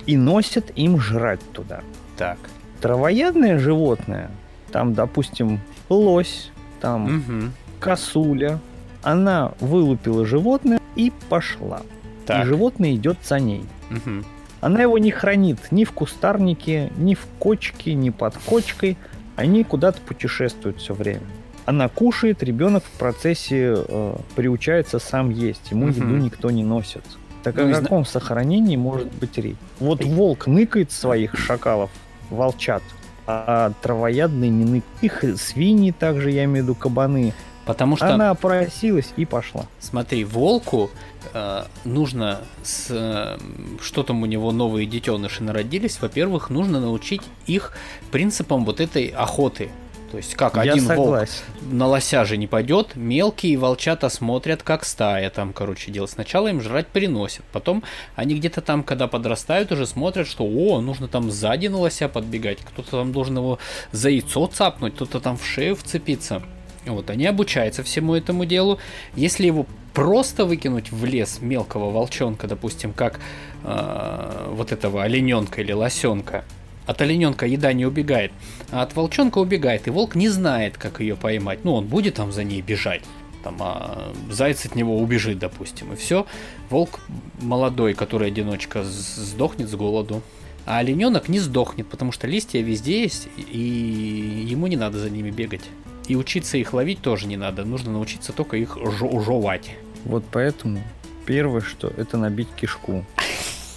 И 0.07 0.17
носят 0.17 0.71
им 0.77 1.01
жрать 1.01 1.41
туда. 1.53 1.81
Так. 2.17 2.39
Травоядное 2.81 3.59
животное, 3.59 4.31
там, 4.73 4.95
допустим, 4.95 5.61
лось, 5.89 6.51
там 6.81 7.17
Мгм. 7.17 7.53
косуля, 7.81 8.59
она 9.03 9.53
вылупила 9.61 10.25
животное 10.27 10.81
и 10.95 11.13
пошла. 11.29 11.81
И 12.25 12.27
Так. 12.27 12.47
животное 12.47 12.95
идет 12.95 13.19
за 13.25 13.39
ней. 13.41 13.65
Мгм. 13.91 14.25
Она 14.61 14.83
его 14.83 14.99
не 14.99 15.11
хранит 15.11 15.59
ни 15.71 15.85
в 15.85 15.93
кустарнике, 15.93 16.91
ни 16.97 17.15
в 17.15 17.27
кочке, 17.39 17.95
ни 17.95 18.11
под 18.11 18.37
кочкой. 18.39 18.97
Они 19.37 19.65
куда-то 19.65 20.01
путешествуют 20.01 20.79
все 20.81 20.95
время. 20.95 21.21
Она 21.67 21.89
кушает, 21.89 22.43
ребенок 22.43 22.85
в 22.85 22.99
процессе 22.99 23.75
э, 23.77 24.17
приучается 24.35 24.99
сам 24.99 25.31
есть. 25.31 25.71
Ему 25.71 25.87
Мгм. 25.87 25.95
еду 25.95 26.17
никто 26.25 26.51
не 26.51 26.65
носит. 26.65 27.05
Так 27.47 27.55
Ну, 27.55 27.71
о 27.71 27.75
зна- 27.75 27.83
каком 27.83 28.05
сохранении 28.05 28.75
может 28.75 29.07
быть 29.15 29.39
речь? 29.39 29.55
Вот 29.79 30.03
волк 30.03 30.49
ныкает 30.49 30.91
своих 30.91 31.37
шакалов, 31.39 31.91
волчат, 32.29 32.83
а 33.29 33.71
травоядные 33.83 34.51
не 34.51 34.65
ныкают. 34.65 34.85
Их 35.01 35.41
свиньи 35.41 35.93
также, 35.93 36.33
я 36.33 36.43
имею 36.43 36.65
в 36.65 36.69
виду 36.69 36.75
кабаны. 36.75 37.35
Потому 37.65 37.97
что, 37.97 38.13
Она 38.15 38.31
опросилась 38.31 39.13
и 39.17 39.25
пошла. 39.25 39.67
смотри, 39.79 40.25
волку 40.25 40.91
э, 41.35 41.63
нужно 41.85 42.41
с 42.65 42.89
э, 42.91 43.39
что 43.81 44.03
там 44.03 44.23
у 44.23 44.27
него 44.27 44.51
новые 44.51 44.87
детеныши 44.87 45.45
народились. 45.45 46.01
Во-первых, 46.01 46.51
нужно 46.51 46.81
научить 46.81 47.23
их 47.47 47.73
принципам 48.11 48.65
вот 48.65 48.81
этой 48.81 49.07
охоты. 49.07 49.71
То 50.11 50.19
есть 50.19 50.35
как 50.35 50.55
я 50.57 50.73
один 50.73 50.85
волк 50.87 50.97
согласен. 50.97 51.43
на 51.63 51.87
лося 51.87 52.25
же 52.25 52.37
не 52.37 52.47
пойдет, 52.47 52.95
мелкие 52.95 53.59
волчата 53.59 54.09
смотрят, 54.09 54.63
как 54.63 54.85
стая 54.85 55.31
там, 55.31 55.53
короче, 55.53 55.91
делать. 55.91 56.11
Сначала 56.11 56.49
им 56.49 56.61
жрать 56.61 56.87
приносят, 56.87 57.45
потом 57.53 57.83
они 58.15 58.35
где-то 58.37 58.61
там, 58.61 58.83
когда 58.83 59.09
подрастают, 59.09 59.73
уже 59.73 59.87
смотрят, 59.87 60.27
что, 60.29 60.45
о, 60.45 60.81
нужно 60.81 61.09
там 61.09 61.31
сзади 61.31 61.67
на 61.67 61.79
лося 61.79 62.09
подбегать, 62.09 62.59
кто-то 62.59 62.91
там 62.91 63.13
должен 63.13 63.37
его 63.37 63.59
за 63.93 64.11
яйцо 64.11 64.47
цапнуть, 64.47 64.95
кто-то 64.95 65.21
там 65.21 65.37
в 65.37 65.45
шею 65.45 65.75
вцепиться. 65.75 66.43
Вот, 66.87 67.11
они 67.11 67.27
обучаются 67.27 67.83
всему 67.83 68.15
этому 68.15 68.45
делу. 68.45 68.79
Если 69.17 69.47
его 69.47 69.67
просто 69.93 70.45
выкинуть 70.45 70.93
в 70.93 71.05
лес 71.05 71.39
мелкого 71.41 71.91
волчонка, 71.91 72.47
допустим, 72.47 72.93
как 72.93 73.19
э, 73.65 74.49
вот 74.51 74.71
этого 74.71 75.03
олененка 75.03 75.63
или 75.63 75.73
лосенка, 75.73 76.45
от 76.87 77.01
олененка 77.03 77.47
еда 77.47 77.73
не 77.73 77.85
убегает, 77.85 78.33
а 78.71 78.83
от 78.83 78.95
волчонка 78.95 79.39
убегает, 79.39 79.87
и 79.87 79.91
волк 79.91 80.15
не 80.15 80.29
знает, 80.29 80.79
как 80.79 81.01
ее 81.01 81.17
поймать. 81.17 81.65
Ну, 81.65 81.75
он 81.75 81.87
будет 81.87 82.15
там 82.15 82.33
за 82.33 82.45
ней 82.45 82.63
бежать, 82.63 83.03
там, 83.43 83.57
а 83.61 84.13
заяц 84.31 84.65
от 84.67 84.75
него 84.75 84.99
убежит, 84.99 85.39
допустим, 85.39 85.93
и 85.93 85.97
все. 85.97 86.27
Волк 86.71 87.01
молодой, 87.41 87.95
который 87.95 88.29
одиночка, 88.29 88.85
сдохнет 88.85 89.69
с 89.69 89.75
голоду. 89.75 90.23
А 90.65 90.79
олененок 90.79 91.29
не 91.29 91.39
сдохнет, 91.39 91.87
потому 91.87 92.11
что 92.11 92.27
листья 92.27 92.61
везде 92.61 93.03
есть, 93.03 93.29
и 93.37 94.45
ему 94.49 94.67
не 94.67 94.77
надо 94.77 94.99
за 94.99 95.11
ними 95.11 95.31
бегать. 95.31 95.63
И 96.09 96.17
учиться 96.17 96.57
их 96.59 96.73
ловить 96.73 97.01
тоже 97.03 97.27
не 97.29 97.37
надо, 97.37 97.65
нужно 97.65 97.93
научиться 97.93 98.33
только 98.33 98.57
их 98.57 98.77
жевать. 98.77 99.71
Вот 100.05 100.25
поэтому 100.31 100.83
первое, 101.25 101.61
что 101.61 101.93
это 101.97 102.17
набить 102.17 102.49
кишку, 102.57 103.05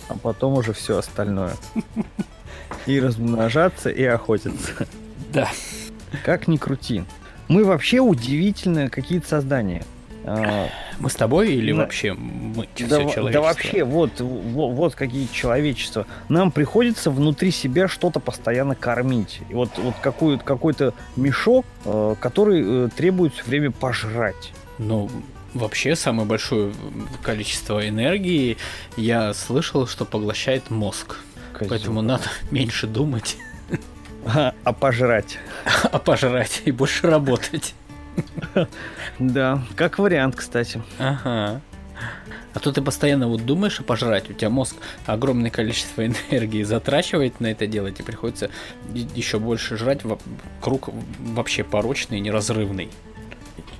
а 0.07 0.15
потом 0.15 0.53
уже 0.53 0.73
все 0.73 0.97
остальное. 0.97 1.53
И 2.85 2.99
размножаться, 2.99 3.89
и 3.89 4.03
охотиться. 4.03 4.87
Да. 5.33 5.49
Как 6.25 6.47
ни 6.47 6.57
крути. 6.57 7.03
Мы 7.47 7.63
вообще 7.65 7.99
удивительные 7.99 8.89
какие-то 8.89 9.27
создания. 9.27 9.83
А, 10.25 10.67
Мы 10.99 11.09
с 11.09 11.15
тобой 11.15 11.53
или 11.53 11.71
Да. 11.71 11.77
вообще 11.79 12.13
мы, 12.13 12.63
Да, 12.65 12.69
все 12.75 12.85
во- 12.85 13.03
да 13.05 13.09
человечество? 13.13 13.41
вообще, 13.41 13.83
вот, 13.85 14.19
вот, 14.19 14.73
вот 14.73 14.95
какие 14.95 15.27
человечества. 15.31 16.05
Нам 16.27 16.51
приходится 16.51 17.09
внутри 17.09 17.51
себя 17.51 17.87
что-то 17.87 18.19
постоянно 18.19 18.75
кормить. 18.75 19.39
И 19.49 19.53
вот, 19.53 19.69
вот 19.77 19.95
какой, 20.01 20.37
какой-то 20.37 20.93
мешок, 21.15 21.65
э, 21.85 22.15
который 22.19 22.61
э, 22.85 22.89
требует 22.95 23.33
все 23.33 23.43
время 23.45 23.71
пожрать. 23.71 24.51
Ну, 24.77 25.09
вообще 25.53 25.95
самое 25.95 26.27
большое 26.27 26.73
количество 27.23 27.87
энергии 27.87 28.57
я 28.97 29.33
слышал, 29.33 29.87
что 29.87 30.03
поглощает 30.05 30.69
мозг. 30.69 31.15
Козёл. 31.53 31.69
Поэтому 31.69 32.01
надо 32.01 32.23
меньше 32.51 32.87
думать, 32.87 33.37
А, 34.25 34.53
а 34.63 34.73
пожрать. 34.73 35.37
а 35.83 35.99
пожрать 35.99 36.61
и 36.65 36.71
больше 36.71 37.07
работать. 37.07 37.73
Да, 39.17 39.63
как 39.75 39.97
вариант, 39.97 40.35
кстати. 40.35 40.81
Ага. 40.97 41.61
А 42.53 42.59
то 42.59 42.71
ты 42.71 42.81
постоянно 42.81 43.27
вот 43.27 43.45
думаешь, 43.45 43.79
а 43.79 43.83
пожрать, 43.83 44.29
у 44.29 44.33
тебя 44.33 44.49
мозг 44.49 44.75
огромное 45.05 45.51
количество 45.51 46.05
энергии 46.05 46.63
затрачивает 46.63 47.39
на 47.39 47.47
это 47.47 47.67
дело, 47.67 47.91
тебе 47.91 48.05
приходится 48.05 48.49
еще 48.93 49.39
больше 49.39 49.77
жрать, 49.77 50.01
круг 50.59 50.89
вообще 51.19 51.63
порочный, 51.63 52.19
неразрывный. 52.19 52.89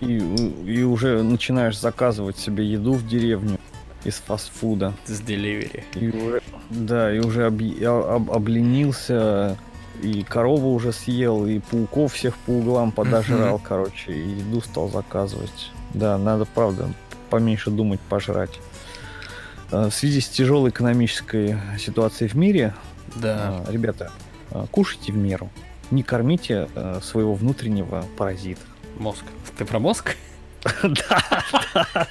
И, 0.02 0.18
и 0.66 0.84
уже 0.84 1.24
начинаешь 1.24 1.78
заказывать 1.78 2.38
себе 2.38 2.64
еду 2.66 2.94
в 2.94 3.06
деревню 3.06 3.60
из 4.06 4.16
фастфуда. 4.16 4.94
С 5.06 5.20
деливери. 5.22 5.84
И 5.96 6.10
уже, 6.10 6.42
да, 6.70 7.14
и 7.14 7.20
уже 7.20 7.46
а- 7.48 8.16
об- 8.16 8.32
обленился, 8.32 9.58
и 10.02 10.24
корову 10.24 10.74
уже 10.74 10.94
съел, 10.94 11.46
и 11.46 11.60
пауков 11.60 12.14
всех 12.14 12.38
по 12.38 12.52
углам 12.52 12.92
подожрал, 12.92 13.60
короче, 13.60 14.14
и 14.14 14.30
еду 14.40 14.62
стал 14.62 14.90
заказывать. 14.90 15.72
Да, 15.94 16.18
надо, 16.18 16.46
правда, 16.46 16.90
поменьше 17.30 17.70
думать, 17.72 18.00
пожрать. 18.00 18.60
Э, 19.72 19.88
В 19.90 19.92
связи 19.94 20.22
с 20.22 20.30
тяжелой 20.30 20.70
экономической 20.70 21.58
ситуацией 21.78 22.30
в 22.30 22.36
мире, 22.36 22.74
Да. 23.16 23.64
э, 23.68 23.72
ребята, 23.74 24.12
э, 24.52 24.66
кушайте 24.72 25.12
в 25.12 25.18
меру. 25.18 25.50
Не 25.92 26.04
кормите 26.04 26.68
своего 27.02 27.34
внутреннего 27.34 28.06
паразита. 28.18 28.62
Мозг. 29.00 29.24
Ты 29.58 29.66
про 29.66 29.80
мозг? 29.80 30.16
Да, 30.84 32.08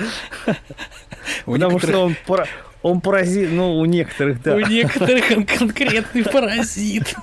потому 1.44 1.56
некоторых- 1.74 1.82
что 1.82 2.04
он, 2.04 2.16
пара- 2.26 2.48
он 2.82 3.00
паразит, 3.00 3.50
ну, 3.52 3.78
у 3.78 3.84
некоторых, 3.84 4.42
да. 4.42 4.54
У 4.56 4.60
некоторых 4.60 5.30
он 5.36 5.44
конкретный 5.46 6.24
паразит. 6.24 7.14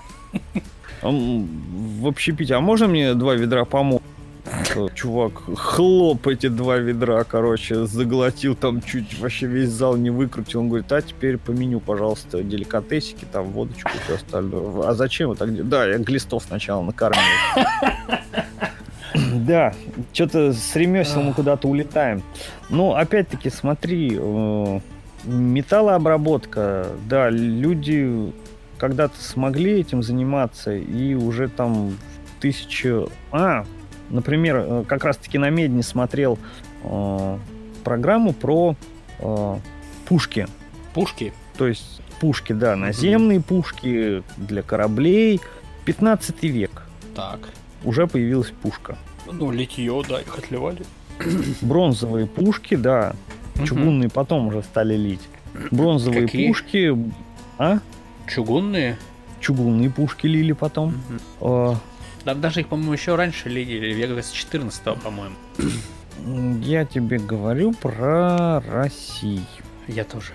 Он 1.01 1.47
в 2.01 2.07
общепите, 2.07 2.55
а 2.55 2.59
можно 2.59 2.87
мне 2.87 3.13
два 3.13 3.35
ведра 3.35 3.65
помочь? 3.65 4.01
Чувак, 4.95 5.41
хлоп 5.57 6.25
эти 6.27 6.47
два 6.47 6.77
ведра, 6.77 7.23
короче, 7.25 7.85
заглотил 7.85 8.55
там 8.55 8.81
чуть 8.81 9.19
вообще 9.19 9.45
весь 9.45 9.69
зал 9.69 9.97
не 9.97 10.09
выкрутил. 10.09 10.61
Он 10.61 10.69
говорит, 10.69 10.89
а 10.91 11.01
теперь 11.01 11.37
по 11.37 11.51
меню, 11.51 11.81
пожалуйста, 11.81 12.41
деликатесики, 12.43 13.25
там 13.29 13.47
водочку 13.51 13.89
и 13.93 13.99
все 14.05 14.15
остальное. 14.15 14.87
А 14.87 14.93
зачем 14.93 15.29
вы 15.29 15.35
так? 15.35 15.67
Да, 15.67 15.85
я 15.85 15.97
глистов 15.97 16.43
сначала 16.47 16.81
накормил. 16.81 17.21
Да, 19.45 19.73
что-то 20.13 20.53
с 20.53 20.75
ремесел 20.75 21.21
мы 21.21 21.33
куда-то 21.33 21.67
улетаем. 21.67 22.23
Ну, 22.69 22.93
опять-таки, 22.93 23.49
смотри, 23.49 24.17
э, 24.19 24.79
металлообработка, 25.25 26.87
да, 27.07 27.29
люди 27.29 28.31
когда-то 28.77 29.21
смогли 29.21 29.79
этим 29.79 30.03
заниматься, 30.03 30.75
и 30.75 31.13
уже 31.13 31.49
там 31.49 31.89
в 31.89 32.41
тысячу... 32.41 33.09
А, 33.31 33.65
например, 34.09 34.57
э, 34.57 34.83
как 34.87 35.03
раз-таки 35.03 35.37
на 35.37 35.49
Медне 35.49 35.83
смотрел 35.83 36.37
э, 36.83 37.37
программу 37.83 38.33
про 38.33 38.75
э, 39.19 39.55
пушки. 40.07 40.47
Пушки. 40.93 41.33
То 41.57 41.67
есть 41.67 42.01
пушки, 42.19 42.53
да, 42.53 42.75
наземные 42.75 43.41
пушки 43.41 44.23
для 44.37 44.61
кораблей. 44.61 45.41
15 45.85 46.43
век 46.43 46.83
Так. 47.15 47.39
уже 47.83 48.07
появилась 48.07 48.51
пушка. 48.61 48.97
Ну, 49.31 49.51
литье, 49.51 50.01
да, 50.07 50.21
их 50.21 50.37
отливали. 50.37 50.83
Бронзовые 51.61 52.27
пушки, 52.27 52.75
да, 52.75 53.15
чугунные 53.65 54.09
потом 54.09 54.47
уже 54.47 54.61
стали 54.63 54.95
лить. 54.95 55.21
Бронзовые 55.71 56.23
Какие? 56.27 56.47
пушки, 56.47 56.95
а? 57.57 57.79
Чугунные. 58.27 58.97
Чугунные 59.39 59.89
пушки 59.89 60.27
лили 60.27 60.51
потом. 60.51 60.95
Э, 61.41 61.73
Да, 62.25 62.35
даже 62.35 62.59
их, 62.61 62.67
по-моему, 62.67 62.93
еще 62.93 63.15
раньше 63.15 63.49
лили, 63.49 63.93
века 63.93 64.21
с 64.21 64.31
14 64.31 64.83
по-моему. 65.01 65.35
Я 66.63 66.85
тебе 66.85 67.17
говорю 67.19 67.73
про 67.73 68.59
Россию. 68.61 69.41
Я 69.87 70.03
тоже. 70.03 70.33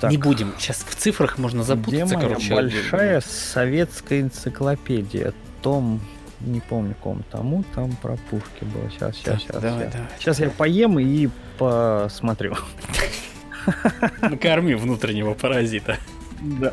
Так, 0.00 0.10
Не 0.10 0.18
будем. 0.18 0.52
Сейчас 0.58 0.84
в 0.86 0.94
цифрах 0.96 1.38
можно 1.38 1.58
где 1.62 1.66
запутаться, 1.68 2.14
моя 2.16 2.28
короче. 2.28 2.54
большая 2.54 3.20
советская 3.22 4.20
энциклопедия? 4.20 5.32
Том 5.62 6.00
не 6.40 6.60
помню, 6.60 6.94
ком 7.00 7.22
тому, 7.30 7.64
там 7.74 7.92
про 7.96 8.16
пушки 8.30 8.64
было. 8.64 8.90
Сейчас, 8.90 9.16
сейчас, 9.16 9.42
сейчас. 9.42 9.60
Давай, 9.60 9.80
сейчас. 9.80 9.92
давай. 9.92 10.08
Сейчас 10.18 10.40
я 10.40 10.50
поем 10.50 10.98
и 10.98 11.28
посмотрю. 11.58 12.54
Накорми 14.22 14.74
внутреннего 14.74 15.34
паразита. 15.34 15.96
Да. 16.40 16.72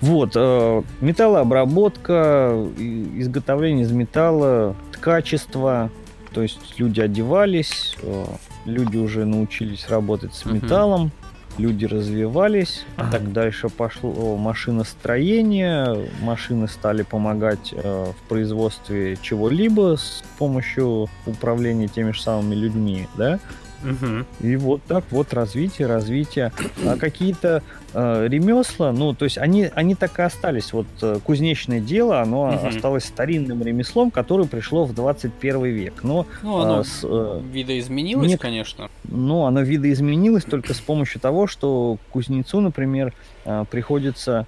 Вот, 0.00 0.32
э, 0.34 0.82
металлообработка, 1.00 2.66
изготовление 2.78 3.84
из 3.84 3.92
металла, 3.92 4.74
ткачество, 4.92 5.90
то 6.32 6.42
есть 6.42 6.74
люди 6.78 7.00
одевались, 7.00 7.96
э, 8.02 8.24
люди 8.64 8.96
уже 8.96 9.24
научились 9.24 9.88
работать 9.88 10.34
с 10.34 10.44
металлом, 10.44 11.12
люди 11.58 11.84
развивались, 11.84 12.84
Так. 12.96 13.32
дальше 13.32 13.68
пошло 13.68 14.36
машиностроение, 14.36 16.08
машины 16.20 16.68
стали 16.68 17.02
помогать 17.02 17.72
э, 17.72 18.06
в 18.12 18.28
производстве 18.28 19.16
чего-либо 19.20 19.96
с 19.96 20.22
помощью 20.38 21.08
управления 21.26 21.88
теми 21.88 22.12
же 22.12 22.20
самыми 22.22 22.54
людьми, 22.54 23.06
да? 23.16 23.38
Мгм. 23.82 24.26
И 24.40 24.56
вот 24.56 24.82
так 24.84 25.04
вот 25.10 25.32
развитие, 25.34 25.86
развитие. 25.88 26.52
А 26.86 26.96
какие-то 26.96 27.62
э, 27.94 28.26
ремесла, 28.28 28.92
ну, 28.92 29.12
то 29.14 29.24
есть 29.24 29.38
они, 29.38 29.68
они 29.74 29.94
так 29.94 30.18
и 30.18 30.22
остались. 30.22 30.72
Вот 30.72 30.86
э, 31.02 31.18
кузнечное 31.24 31.80
дело, 31.80 32.20
оно 32.20 32.46
Мгм. 32.52 32.66
осталось 32.68 33.04
старинным 33.04 33.62
ремеслом, 33.62 34.10
которое 34.10 34.46
пришло 34.48 34.84
в 34.84 34.94
21 34.94 35.64
век. 35.64 36.02
Но, 36.02 36.26
Ну, 36.42 36.58
оно 36.58 36.78
а, 36.80 36.84
с, 36.84 37.00
э, 37.04 37.40
видоизменилось, 37.52 38.28
нет. 38.28 38.40
конечно. 38.40 38.88
но 39.04 39.46
оно 39.46 39.60
видоизменилось 39.62 40.44
только 40.44 40.74
с 40.74 40.80
помощью 40.80 41.20
того, 41.20 41.46
что 41.46 41.98
кузнецу, 42.10 42.60
например, 42.60 43.12
э, 43.44 43.64
приходится... 43.70 44.46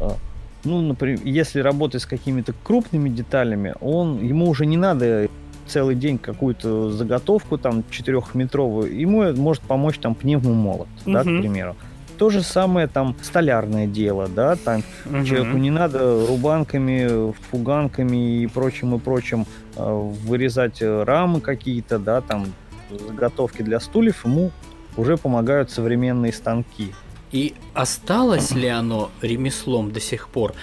э, 0.00 0.10
ну, 0.64 0.80
например, 0.80 1.20
если 1.24 1.60
работать 1.60 2.00
с 2.02 2.06
какими-то 2.06 2.54
крупными 2.62 3.10
деталями, 3.10 3.74
он, 3.82 4.22
ему 4.26 4.48
уже 4.48 4.64
не 4.64 4.78
надо 4.78 5.28
целый 5.66 5.94
день 5.94 6.18
какую-то 6.18 6.90
заготовку 6.90 7.58
там 7.58 7.84
четырехметровую, 7.90 8.96
ему 8.98 9.32
может 9.34 9.62
помочь 9.62 9.98
там 9.98 10.14
пневмомолот, 10.14 10.88
да, 11.06 11.20
к 11.22 11.24
примеру. 11.24 11.76
То 12.18 12.30
же 12.30 12.42
самое 12.42 12.86
там 12.86 13.16
столярное 13.22 13.88
дело, 13.88 14.28
да, 14.28 14.54
там 14.54 14.82
Мгм. 15.04 15.24
человеку 15.24 15.56
не 15.58 15.70
надо 15.70 16.26
рубанками, 16.26 17.32
фуганками 17.50 18.42
и 18.42 18.46
прочим 18.46 18.94
и 18.94 18.98
прочим 18.98 19.46
э, 19.76 20.10
вырезать 20.24 20.80
рамы 20.80 21.40
какие-то, 21.40 21.98
да, 21.98 22.20
там 22.20 22.46
заготовки 22.90 23.62
для 23.62 23.80
стульев, 23.80 24.24
ему 24.24 24.52
уже 24.96 25.16
помогают 25.16 25.70
современные 25.70 26.32
станки. 26.32 26.92
И 27.32 27.54
осталось 27.74 28.52
ли 28.52 28.68
оно 28.68 29.10
ремеслом 29.20 29.90
до 29.90 29.98
сих 29.98 30.28
пор? 30.28 30.54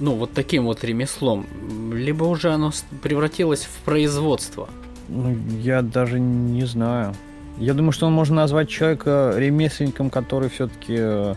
Ну, 0.00 0.14
вот 0.14 0.32
таким 0.32 0.64
вот 0.64 0.82
ремеслом. 0.84 1.46
Либо 1.92 2.24
уже 2.24 2.52
оно 2.52 2.72
превратилось 3.02 3.64
в 3.64 3.84
производство. 3.84 4.68
Ну, 5.08 5.36
я 5.60 5.82
даже 5.82 6.18
не 6.20 6.64
знаю. 6.64 7.14
Я 7.58 7.74
думаю, 7.74 7.92
что 7.92 8.08
можно 8.10 8.36
назвать 8.36 8.68
человека 8.68 9.34
ремесленником, 9.36 10.10
который 10.10 10.48
все-таки 10.48 11.36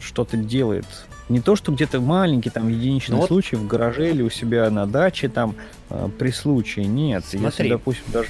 что-то 0.00 0.36
делает. 0.36 0.86
Не 1.28 1.40
то, 1.40 1.54
что 1.56 1.72
где-то 1.72 2.00
маленький, 2.00 2.50
там, 2.50 2.68
единичный 2.68 3.14
Ну 3.14 3.20
вот- 3.20 3.28
случай 3.28 3.56
в 3.56 3.66
гараже 3.66 4.10
или 4.10 4.22
у 4.22 4.30
себя 4.30 4.70
на 4.70 4.86
даче, 4.86 5.28
там, 5.28 5.54
э, 5.90 6.08
при 6.18 6.30
случае. 6.30 6.86
Нет, 6.86 7.24
Смотри. 7.24 7.46
если, 7.46 7.68
допустим, 7.68 8.04
даже... 8.12 8.28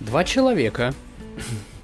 Два 0.00 0.24
человека, 0.24 0.92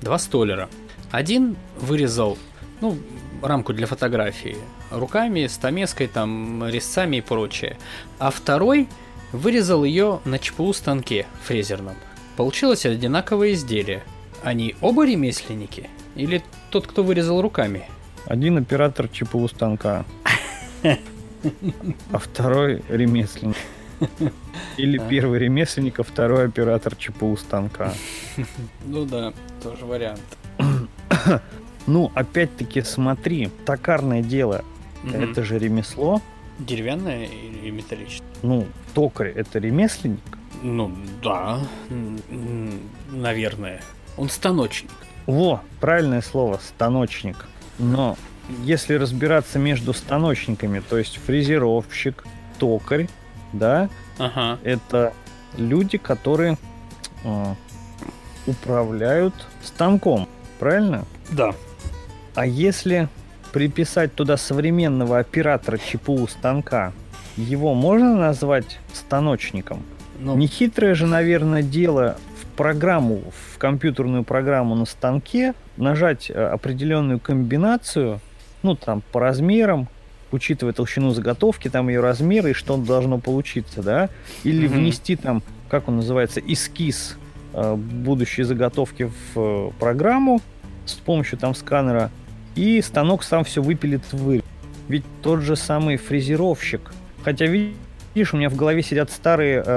два 0.03 0.19
столера. 0.19 0.69
Один 1.11 1.57
вырезал, 1.81 2.37
ну, 2.81 2.97
рамку 3.43 3.73
для 3.73 3.87
фотографии 3.87 4.57
руками, 4.91 5.47
стамеской, 5.47 6.07
там, 6.09 6.67
резцами 6.69 7.17
и 7.17 7.21
прочее. 7.21 7.77
А 8.19 8.31
второй 8.31 8.89
вырезал 9.33 9.85
ее 9.85 10.21
на 10.25 10.39
ЧПУ 10.39 10.73
станке 10.73 11.27
фрезерном. 11.43 11.95
Получилось 12.37 12.87
одинаковое 12.87 13.53
изделие. 13.53 14.03
Они 14.43 14.75
оба 14.81 15.07
ремесленники? 15.07 15.89
Или 16.15 16.43
тот, 16.71 16.87
кто 16.87 17.03
вырезал 17.03 17.43
руками? 17.43 17.85
Один 18.27 18.59
оператор 18.59 19.09
ЧПУ 19.09 19.49
станка, 19.49 20.05
а 22.13 22.19
второй 22.19 22.83
ремесленник. 22.89 23.57
Или 24.77 24.99
А. 24.99 25.09
первый 25.09 25.39
ремесленник, 25.41 25.99
а 25.99 26.03
второй 26.03 26.47
оператор 26.47 26.95
ЧПУ 26.95 27.37
станка. 27.37 27.93
Ну 28.85 29.05
да, 29.05 29.33
тоже 29.63 29.85
вариант. 29.85 30.21
Ну, 31.87 32.13
опять-таки, 32.15 32.83
смотри, 32.83 33.51
токарное 33.65 34.21
дело, 34.21 34.63
Мгм. 35.03 35.15
это 35.31 35.43
же 35.45 35.59
ремесло. 35.59 36.21
Деревянное 36.59 37.27
или 37.27 37.71
металлическое? 37.71 38.27
Ну, 38.43 38.67
токарь 38.95 39.31
это 39.31 39.59
ремесленник. 39.59 40.21
Ну 40.63 40.93
да, 41.23 41.61
наверное. 43.11 43.81
Он 44.17 44.29
станочник. 44.29 44.91
Во, 45.27 45.61
правильное 45.81 46.23
слово, 46.23 46.59
станочник. 46.67 47.47
Но 47.79 48.17
если 48.65 48.95
разбираться 48.95 49.59
между 49.59 49.93
станочниками, 49.93 50.81
то 50.81 50.99
есть 50.99 51.19
фрезеровщик, 51.25 52.25
токарь, 52.59 53.09
да, 53.53 53.89
Ага. 54.19 54.59
это 54.65 55.13
люди, 55.57 55.99
которые 55.99 56.59
э, 57.25 57.55
управляют 58.47 59.35
станком, 59.63 60.29
правильно? 60.59 61.05
Да. 61.31 61.55
А 62.35 62.47
если 62.47 63.09
приписать 63.53 64.15
туда 64.15 64.37
современного 64.37 65.19
оператора 65.19 65.79
ЧПУ 65.79 66.27
станка, 66.29 66.93
его 67.37 67.75
можно 67.75 68.17
назвать 68.17 68.79
станочником? 68.93 69.83
Ну, 70.21 70.37
Нехитрое 70.37 70.95
же, 70.95 71.07
наверное, 71.07 71.63
дело 71.63 72.17
в 72.41 72.57
программу, 72.57 73.23
в 73.53 73.59
компьютерную 73.59 74.25
программу 74.25 74.75
на 74.75 74.85
станке, 74.85 75.55
нажать 75.77 76.31
э, 76.31 76.35
определенную 76.35 77.21
комбинацию, 77.21 78.21
ну, 78.63 78.75
там, 78.75 79.03
по 79.13 79.21
размерам, 79.21 79.89
учитывая 80.33 80.73
толщину 80.73 81.11
заготовки, 81.11 81.69
там 81.69 81.89
ее 81.89 82.01
размеры 82.01 82.51
и 82.51 82.55
что 82.55 82.77
должно 82.77 83.19
получиться, 83.19 83.83
да, 83.83 84.09
или 84.43 84.67
Мгм. 84.67 84.77
внести 84.79 85.15
там, 85.17 85.43
как 85.71 85.89
он 85.89 85.97
называется, 85.97 86.41
эскиз 86.41 87.17
э, 87.55 87.75
будущей 87.77 88.43
заготовки 88.43 89.05
в 89.35 89.39
э, 89.39 89.71
программу 89.79 90.41
с 90.85 90.95
помощью 90.95 91.39
там 91.39 91.55
сканера, 91.55 92.11
и 92.55 92.81
станок 92.83 93.23
сам 93.23 93.45
все 93.45 93.63
выпилит 93.63 94.03
в 94.13 94.17
вырез. 94.17 94.43
Ведь 94.89 95.05
тот 95.23 95.41
же 95.43 95.55
самый 95.57 95.97
фрезеровщик, 95.97 96.93
хотя 97.23 97.47
видишь, 97.47 98.33
у 98.33 98.37
меня 98.37 98.49
в 98.49 98.57
голове 98.57 98.83
сидят 98.83 99.11
старые 99.11 99.63
э, 99.65 99.77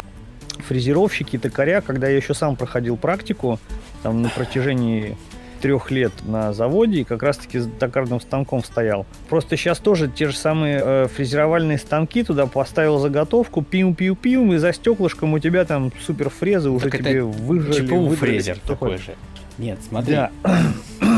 фрезеровщики, 0.60 1.38
токаря, 1.38 1.82
когда 1.82 2.08
я 2.08 2.16
еще 2.16 2.34
сам 2.34 2.56
проходил 2.56 2.96
практику 2.98 3.60
там 4.04 4.22
на 4.22 4.30
протяжении 4.30 5.18
трех 5.62 5.92
лет 5.92 6.12
на 6.26 6.54
заводе 6.54 7.02
и 7.02 7.04
как 7.04 7.22
раз-таки 7.22 7.60
с 7.60 7.70
токарным 7.80 8.20
станком 8.20 8.64
стоял. 8.64 9.06
Просто 9.30 9.58
сейчас 9.58 9.78
тоже 9.78 10.08
те 10.08 10.28
же 10.28 10.36
самые 10.36 10.82
э, 10.84 11.08
фрезеровальные 11.14 11.78
станки, 11.78 12.24
туда 12.24 12.48
поставил 12.48 12.98
заготовку, 12.98 13.62
пиу-пиу-пиу, 13.62 14.56
и 14.56 14.58
за 14.58 14.74
стеклышком 14.74 15.34
у 15.34 15.40
тебя 15.40 15.66
там 15.66 15.92
супер 16.04 16.30
фрезы 16.30 16.70
уже 16.72 16.90
Так 16.90 17.00
тебе 17.00 17.22
выжили. 17.24 17.86
ЧПУ 17.86 18.10
фрезер 18.16 18.58
такой 18.66 18.98
же. 18.98 19.14
Нет, 19.60 19.78
смотри, 19.88 20.16
Да. 20.16 20.32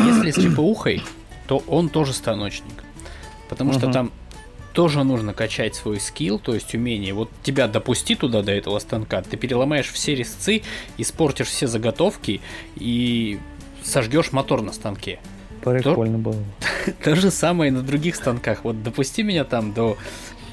если 0.06 0.32
с 0.32 0.36
ЧПУхой, 0.36 1.02
то 1.48 1.64
он 1.68 1.90
тоже 1.90 2.14
станочник. 2.14 2.84
Потому 3.50 3.74
что 3.74 3.86
Мгм. 3.86 3.94
там 3.94 4.12
тоже 4.74 5.04
нужно 5.04 5.34
качать 5.34 5.76
свой 5.76 6.00
скилл, 6.00 6.40
то 6.40 6.54
есть 6.56 6.74
умение. 6.74 7.14
Вот 7.14 7.30
тебя 7.44 7.68
допусти 7.68 8.16
туда 8.16 8.42
до 8.42 8.52
этого 8.52 8.80
станка, 8.80 9.22
ты 9.22 9.38
переломаешь 9.38 9.92
все 9.92 10.16
резцы, 10.16 10.64
испортишь 10.98 11.48
все 11.48 11.68
заготовки 11.68 12.42
и 12.76 13.40
сожгешь 13.84 14.32
мотор 14.32 14.62
на 14.62 14.74
станке. 14.74 15.20
Прикольно 15.64 16.18
было. 16.18 16.44
То 17.04 17.16
же 17.16 17.32
самое 17.32 17.70
и 17.70 17.72
на 17.72 17.82
других 17.84 18.16
станках. 18.16 18.64
Вот 18.64 18.84
допусти 18.84 19.24
меня 19.24 19.44
там 19.44 19.74
до 19.74 19.98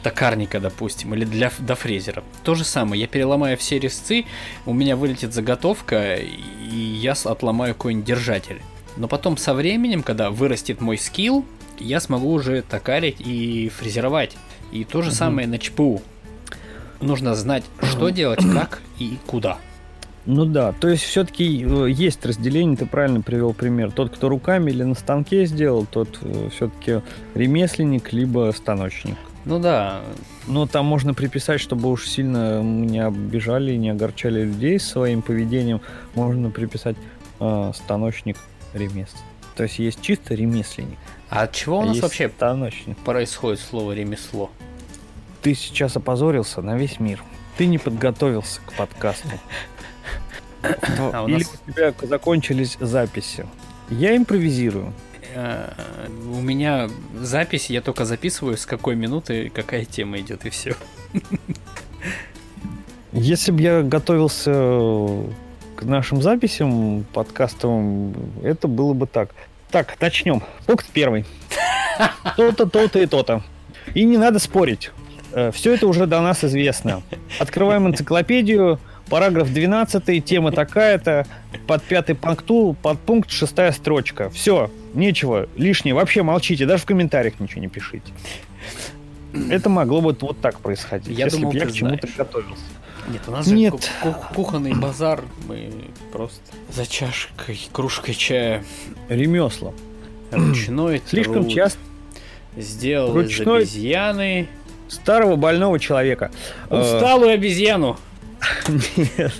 токарника, 0.02 0.60
допустим, 0.60 1.14
или 1.14 1.24
для, 1.24 1.50
до 1.58 1.74
фрезера. 1.74 2.22
То 2.44 2.54
же 2.54 2.64
самое. 2.64 3.00
Я 3.00 3.06
переломаю 3.08 3.56
все 3.56 3.78
резцы, 3.78 4.24
у 4.66 4.72
меня 4.72 4.96
вылетит 4.96 5.32
заготовка, 5.34 6.16
и 6.16 6.76
я 6.76 7.12
отломаю 7.12 7.74
какой-нибудь 7.74 8.06
держатель. 8.06 8.60
Но 8.96 9.08
потом 9.08 9.36
со 9.36 9.54
временем, 9.54 10.02
когда 10.02 10.30
вырастет 10.30 10.80
мой 10.80 10.98
скилл, 10.98 11.44
я 11.78 12.00
смогу 12.00 12.30
уже 12.32 12.62
токарить 12.62 13.20
и 13.20 13.68
фрезеровать. 13.70 14.36
И 14.72 14.84
то 14.84 15.02
же 15.02 15.08
Мгм. 15.08 15.16
самое 15.16 15.48
на 15.48 15.58
ЧПУ. 15.58 16.02
Нужно 17.00 17.34
знать, 17.34 17.64
что 17.82 18.10
делать, 18.10 18.40
как 18.52 18.80
и 18.98 19.16
куда. 19.26 19.58
Ну 20.26 20.44
да, 20.44 20.72
то 20.72 20.88
есть 20.88 21.02
все-таки 21.02 21.44
есть 21.44 22.24
разделение, 22.26 22.76
ты 22.76 22.84
правильно 22.84 23.22
привел 23.22 23.54
пример. 23.54 23.90
Тот, 23.90 24.10
кто 24.10 24.28
руками 24.28 24.70
или 24.70 24.82
на 24.82 24.94
станке 24.94 25.46
сделал, 25.46 25.86
тот 25.86 26.20
все-таки 26.54 27.00
ремесленник, 27.34 28.12
либо 28.12 28.52
станочник. 28.54 29.16
Ну 29.46 29.58
да, 29.58 30.02
Но 30.46 30.66
там 30.66 30.84
можно 30.84 31.14
приписать, 31.14 31.60
чтобы 31.60 31.90
уж 31.90 32.06
сильно 32.06 32.60
мы 32.62 32.84
не 32.86 33.02
обижали 33.02 33.72
и 33.72 33.78
не 33.78 33.88
огорчали 33.88 34.42
людей 34.42 34.78
своим 34.78 35.22
поведением, 35.22 35.80
можно 36.14 36.50
приписать 36.50 36.96
э, 37.40 37.72
станочник 37.74 38.36
ремесленник. 38.74 39.24
То 39.56 39.64
есть 39.64 39.78
есть 39.78 40.00
чисто 40.00 40.34
ремесленник. 40.34 40.98
а 41.28 41.42
от 41.42 41.52
чего 41.52 41.78
у 41.78 41.82
а 41.82 41.84
нас 41.86 41.90
есть 41.96 42.02
вообще 42.02 42.28
станочник? 42.28 42.96
происходит 42.98 43.60
слово 43.60 43.92
ремесло? 43.92 44.50
Ты 45.42 45.54
сейчас 45.54 45.96
опозорился 45.96 46.62
на 46.62 46.76
весь 46.76 47.00
мир. 47.00 47.22
Ты 47.56 47.66
не 47.66 47.78
подготовился 47.78 48.60
к 48.66 48.72
подкасту. 48.74 49.28
А 51.12 51.22
у 51.24 51.28
Или 51.28 51.38
нас- 51.38 51.52
у 51.66 51.70
тебя 51.72 51.94
закончились 52.02 52.76
записи. 52.80 53.46
Я 53.90 54.16
импровизирую. 54.16 54.92
Э, 55.34 55.72
У 56.26 56.40
меня 56.40 56.88
запись, 57.18 57.70
я 57.70 57.80
только 57.82 58.04
записываю, 58.04 58.56
с 58.56 58.66
какой 58.66 58.96
минуты 58.96 59.48
какая 59.50 59.84
тема 59.84 60.18
идет, 60.20 60.44
и 60.46 60.50
все. 60.50 60.74
Если 63.12 63.50
бы 63.50 63.60
я 63.62 63.82
готовился 63.82 65.24
к 65.80 65.84
нашим 65.84 66.20
записям 66.20 67.04
подкастовым, 67.12 68.14
это 68.42 68.68
было 68.68 68.92
бы 68.92 69.06
так. 69.06 69.30
Так, 69.70 69.96
начнем. 70.00 70.42
Пункт 70.66 70.86
первый. 70.92 71.24
То-то, 72.36 72.66
то-то 72.66 72.98
и 72.98 73.06
то-то. 73.06 73.42
И 73.94 74.04
не 74.04 74.18
надо 74.18 74.38
спорить. 74.38 74.90
Все 75.52 75.74
это 75.74 75.86
уже 75.86 76.06
до 76.06 76.20
нас 76.20 76.44
известно. 76.44 77.02
Открываем 77.38 77.86
энциклопедию, 77.86 78.78
параграф 79.08 79.52
12, 79.52 80.24
тема 80.24 80.52
такая-то, 80.52 81.26
под 81.66 81.82
пятый 81.84 82.14
пункту, 82.14 82.76
под 82.82 82.98
пункт 83.00 83.30
шестая 83.30 83.72
строчка. 83.72 84.28
Все, 84.30 84.70
нечего, 84.92 85.48
лишнее, 85.56 85.94
вообще 85.94 86.22
молчите, 86.22 86.66
даже 86.66 86.82
в 86.82 86.86
комментариях 86.86 87.38
ничего 87.38 87.60
не 87.60 87.68
пишите. 87.68 88.12
Это 89.48 89.68
могло 89.68 90.00
бы 90.00 90.16
вот 90.20 90.40
так 90.40 90.58
происходить, 90.60 91.16
Я 91.16 91.26
если 91.26 91.38
думал, 91.38 91.52
бы 91.52 91.58
я 91.58 91.66
к 91.66 91.72
чему-то 91.72 92.08
готовился. 92.16 92.62
Нет, 93.08 93.22
у 93.26 93.30
нас 93.32 93.46
же 93.46 93.54
Нет. 93.54 93.72
ку- 94.02 94.12
ку- 94.12 94.34
кухонный 94.34 94.74
базар, 94.74 95.24
мы 95.46 95.72
просто 96.12 96.40
за 96.72 96.86
чашкой, 96.86 97.58
кружкой 97.72 98.14
чая 98.14 98.64
Ремесла. 99.08 99.72
ручной 100.30 101.02
Слишком 101.06 101.42
труд 101.44 101.52
часто 101.52 101.78
сделал 102.56 103.12
Ручной- 103.14 103.62
из 103.62 103.70
обезьяны 103.74 104.48
старого 104.88 105.36
больного 105.36 105.78
человека. 105.78 106.30
Э, 106.68 106.80
усталую 106.80 107.32
обезьяну. 107.32 107.96
Нет. 108.96 109.32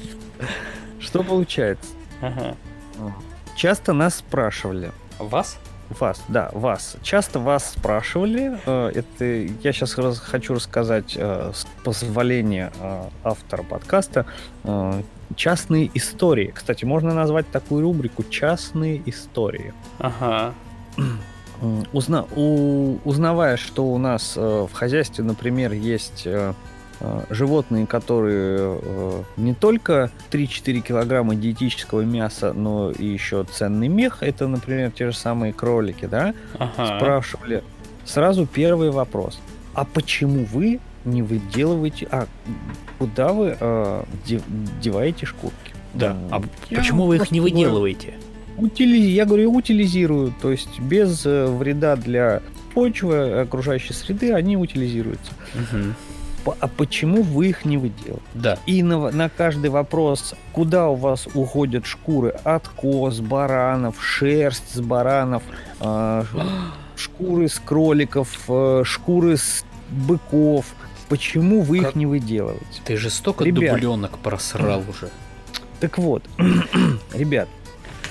Что 1.01 1.23
получается? 1.23 1.87
Ага. 2.21 2.57
Часто 3.57 3.93
нас 3.93 4.17
спрашивали, 4.17 4.91
Вас? 5.19 5.59
Вас, 5.99 6.22
да, 6.28 6.51
вас, 6.53 6.97
часто 7.03 7.41
вас 7.41 7.72
спрашивали, 7.72 8.59
э, 8.64 8.93
это 8.95 9.24
я 9.24 9.72
сейчас 9.72 9.95
хочу 9.95 10.55
рассказать 10.55 11.14
э, 11.16 11.53
с 11.55 11.66
позволения 11.84 12.72
э, 12.80 13.05
автора 13.24 13.62
подкаста, 13.62 14.26
частные 15.36 15.91
истории. 15.95 16.53
Кстати, 16.55 16.84
можно 16.84 17.14
назвать 17.14 17.51
такую 17.51 17.82
рубрику 17.82 18.24
«Частные 18.24 19.03
истории». 19.07 19.72
Ага. 19.99 20.55
Узна, 21.93 22.26
у- 22.34 22.99
узнавая, 23.05 23.57
что 23.57 23.84
у 23.84 23.99
нас 23.99 24.34
в 24.36 24.70
хозяйстве, 24.72 25.24
например, 25.24 25.72
есть 25.72 26.26
животные, 27.31 27.87
которые 27.87 28.79
э, 28.83 29.23
не 29.37 29.55
только 29.55 30.11
3-4 30.31 30.81
килограмма 30.81 31.35
диетического 31.35 32.03
мяса, 32.03 32.53
но 32.53 32.91
и 32.91 33.07
еще 33.07 33.45
ценный 33.45 33.89
мех, 33.89 34.23
это, 34.23 34.47
например, 34.49 34.91
те 34.91 35.11
же 35.11 35.17
самые 35.17 35.53
кролики, 35.53 36.05
да, 36.07 36.35
Ага. 36.59 36.97
спрашивали. 36.99 37.63
Сразу 38.05 38.47
первый 38.47 38.91
вопрос. 38.91 39.41
А 39.75 39.85
почему 39.85 40.45
вы 40.45 40.81
не 41.05 41.23
выделываете... 41.23 42.07
А 42.11 42.27
куда 42.99 43.33
вы 43.33 43.57
э, 43.59 44.03
де- 44.27 44.43
деваете 44.83 45.25
шкурки? 45.27 45.73
Да. 45.95 46.11
М, 46.11 46.29
А 46.31 46.43
я 46.71 46.79
почему 46.79 47.07
вы 47.07 47.17
их 47.17 47.31
не 47.31 47.41
выделываете? 47.41 48.15
Утили... 48.59 48.97
Я 48.99 49.25
говорю, 49.25 49.53
утилизирую, 49.55 50.35
то 50.43 50.51
есть 50.51 50.79
без 50.81 51.25
э, 51.25 51.47
вреда 51.47 51.97
для 51.97 52.43
почвы, 52.75 53.41
окружающей 53.41 53.93
среды, 53.95 54.33
они 54.33 54.57
утилизируются. 54.57 55.33
Мгм. 55.55 55.95
А 56.47 56.68
почему 56.68 57.22
вы 57.22 57.49
их 57.49 57.64
не 57.64 57.76
выделываете? 57.76 58.22
Да. 58.34 58.59
И 58.66 58.82
на, 58.82 59.11
на 59.11 59.28
каждый 59.28 59.70
вопрос, 59.70 60.34
куда 60.53 60.88
у 60.88 60.95
вас 60.95 61.28
уходят 61.34 61.86
шкуры 61.86 62.30
от 62.45 62.68
коз, 62.68 63.20
баранов, 63.20 64.03
шерсть 64.03 64.74
с 64.74 64.80
баранов, 64.80 65.43
э, 65.80 66.24
шкуры 66.97 67.49
с 67.49 67.59
кроликов, 67.59 68.38
э, 68.49 68.82
шкуры 68.84 69.36
с 69.36 69.64
быков, 69.91 70.66
почему 71.09 71.61
вы 71.62 71.80
Как- 71.80 71.91
их 71.91 71.97
не 71.97 72.07
выделываете? 72.07 72.64
Ты 72.84 72.97
жестоко 72.97 73.45
Ребят. 73.45 73.74
дубленок 73.74 74.18
просрал 74.18 74.80
уже. 74.88 75.09
Так 75.80 75.97
вот, 75.97 76.22
ребят, 77.14 77.49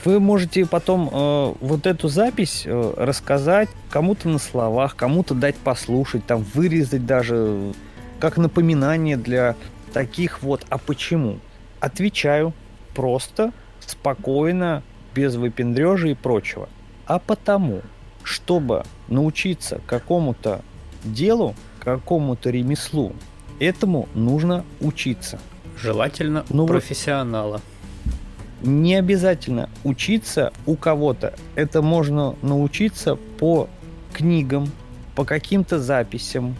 вы 0.05 0.19
можете 0.19 0.65
потом 0.65 1.07
э, 1.11 1.53
вот 1.61 1.85
эту 1.85 2.07
запись 2.07 2.63
э, 2.65 2.93
рассказать 2.97 3.69
кому-то 3.91 4.27
на 4.29 4.39
словах, 4.39 4.95
кому-то 4.95 5.35
дать 5.35 5.55
послушать, 5.55 6.25
там 6.25 6.43
вырезать 6.55 7.05
даже 7.05 7.73
как 8.19 8.37
напоминание 8.37 9.17
для 9.17 9.55
таких 9.93 10.41
вот. 10.43 10.65
А 10.69 10.77
почему? 10.77 11.39
Отвечаю 11.79 12.53
просто, 12.93 13.51
спокойно, 13.79 14.83
без 15.15 15.35
выпендрежа 15.35 16.09
и 16.09 16.13
прочего. 16.13 16.69
А 17.05 17.19
потому, 17.19 17.81
чтобы 18.23 18.83
научиться 19.07 19.81
какому-то 19.87 20.61
делу, 21.03 21.55
какому-то 21.79 22.49
ремеслу, 22.49 23.13
этому 23.59 24.07
нужно 24.13 24.63
учиться. 24.81 25.39
Желательно 25.77 26.45
у 26.49 26.55
Ну 26.55 26.67
профессионала. 26.67 27.61
Не 28.61 28.95
обязательно 28.95 29.69
учиться 29.85 30.51
у 30.65 30.75
кого-то. 30.75 31.33
Это 31.55 31.81
можно 31.81 32.35
научиться 32.41 33.15
по 33.15 33.69
книгам, 34.13 34.69
по 35.15 35.23
каким-то 35.23 35.79
записям, 35.79 36.57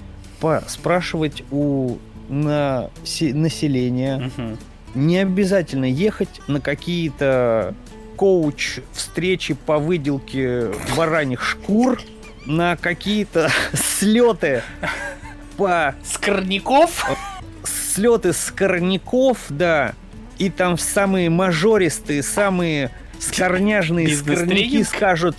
спрашивать 0.68 1.44
у 1.52 1.98
насе- 2.30 3.34
населения. 3.34 4.32
Мгм. 4.38 4.58
Не 4.96 5.20
обязательно 5.20 5.86
ехать 5.86 6.42
на 6.48 6.60
какие-то 6.62 7.74
коуч 8.16 8.80
встречи 8.94 9.54
по 9.54 9.78
выделке 9.78 10.72
бараньих 10.98 11.44
шкур, 11.44 12.02
на 12.46 12.76
какие-то 12.78 13.50
слеты 13.74 14.64
по 15.58 15.96
Скорняков? 16.04 17.06
слеты 17.64 18.34
скорняков, 18.34 19.38
да, 19.50 19.94
и 20.38 20.50
там 20.50 20.78
самые 20.78 21.30
мажористые, 21.30 22.24
самые 22.24 22.92
скорняжные 23.20 24.16
скорняки 24.16 24.84
скажут, 24.84 25.36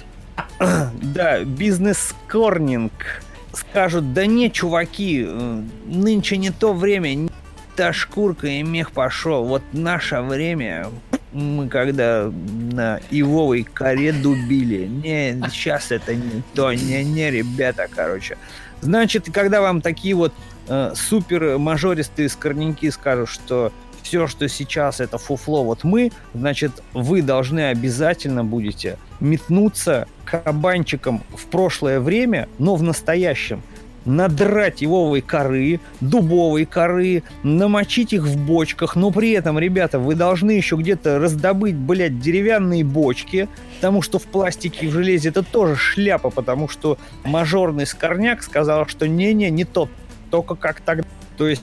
да, 0.59 1.43
бизнес-скорнинг, 1.45 3.23
скажут, 3.53 4.13
да 4.13 4.27
не, 4.27 4.51
чуваки, 4.51 5.25
э, 5.27 5.63
нынче 5.87 6.37
не 6.37 6.51
то 6.51 6.73
время, 6.73 7.29
та 7.77 7.93
шкурка 7.93 8.47
и 8.47 8.63
мех 8.63 8.93
пошел, 8.93 9.45
вот 9.45 9.63
наше 9.73 10.21
время, 10.21 10.89
мы 11.33 11.69
когда 11.69 12.31
на 12.73 13.01
ивовой 13.11 13.65
коре 13.65 14.13
дубили, 14.13 14.87
не, 14.87 15.41
сейчас 15.51 15.93
это 15.93 16.15
не 16.15 16.43
то, 16.55 16.73
не, 16.73 17.05
не, 17.05 17.31
ребята, 17.31 17.87
короче. 17.95 18.37
Значит, 18.81 19.29
когда 19.33 19.61
вам 19.61 19.81
такие 19.81 20.15
вот 20.15 20.33
э, 20.69 20.93
супер 20.95 21.59
мажористые 21.59 22.29
скорненьки 22.29 22.91
скажут, 22.91 23.29
что 23.29 23.73
все, 24.03 24.27
что 24.27 24.49
сейчас 24.49 25.01
это 25.01 25.19
фуфло, 25.19 25.65
вот 25.65 25.85
мы, 25.85 26.13
значит, 26.35 26.73
вы 26.93 27.23
должны 27.23 27.69
обязательно 27.69 28.45
будете 28.45 28.99
метнуться 29.21 30.07
кабанчиком 30.25 31.23
в 31.37 31.47
прошлое 31.47 32.01
время, 32.01 32.49
но 32.59 32.77
в 32.77 32.83
настоящем, 32.83 33.63
надрать 34.05 34.83
ивовой 34.83 35.21
коры, 35.21 35.81
дубовой 36.01 36.65
коры, 36.65 37.23
намочить 37.43 38.13
их 38.13 38.25
в 38.25 38.39
бочках, 38.39 38.97
но 38.97 39.11
при 39.11 39.33
этом, 39.33 39.59
ребята, 39.59 39.99
вы 39.99 40.15
должны 40.15 40.53
еще 40.53 40.77
где-то 40.77 41.19
раздобыть, 41.19 41.75
блядь, 41.75 42.21
деревянные 42.21 42.85
бочки, 42.85 43.49
потому 43.77 44.03
что 44.03 44.19
в 44.19 44.25
пластике 44.25 44.87
и 44.87 44.89
в 44.89 44.93
железе 44.93 45.29
это 45.29 45.43
тоже 45.43 45.77
шляпа, 45.77 46.31
потому 46.31 46.69
что 46.69 46.99
мажорный 47.25 47.87
скорняк 47.87 48.43
сказал, 48.43 48.87
что 48.87 49.07
не-не, 49.07 49.51
не 49.51 49.65
тот, 49.65 49.91
только 50.31 50.55
как 50.55 50.81
тогда. 50.81 51.07
То 51.37 51.49
есть 51.49 51.63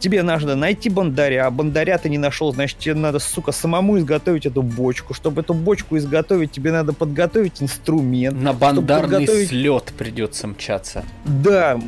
тебе 0.00 0.22
надо 0.22 0.56
найти 0.56 0.88
бандаря, 0.88 1.46
а 1.46 1.50
бандаря 1.50 1.98
ты 1.98 2.08
не 2.08 2.18
нашел, 2.18 2.52
значит, 2.52 2.78
тебе 2.78 2.94
надо, 2.94 3.18
сука, 3.18 3.52
самому 3.52 3.98
изготовить 3.98 4.46
эту 4.46 4.62
бочку. 4.62 5.14
Чтобы 5.14 5.42
эту 5.42 5.54
бочку 5.54 5.96
изготовить, 5.96 6.50
тебе 6.52 6.72
надо 6.72 6.92
подготовить 6.92 7.62
инструмент. 7.62 8.40
На 8.40 8.52
бандарный 8.52 9.18
подготовить- 9.18 9.48
слет 9.50 9.92
придется 9.96 10.46
мчаться. 10.48 11.04
Да, 11.24 11.80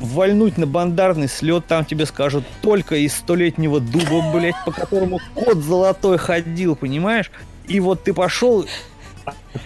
вальнуть 0.00 0.58
на 0.58 0.66
бандарный 0.66 1.28
слет, 1.28 1.64
там 1.66 1.84
тебе 1.84 2.06
скажут 2.06 2.44
только 2.60 2.96
из 2.96 3.14
столетнего 3.14 3.80
дуба, 3.80 4.32
блядь, 4.32 4.54
по 4.64 4.72
которому 4.72 5.20
кот 5.34 5.58
золотой 5.58 6.18
ходил, 6.18 6.76
понимаешь? 6.76 7.30
И 7.68 7.78
вот 7.78 8.02
ты 8.02 8.12
пошел, 8.12 8.66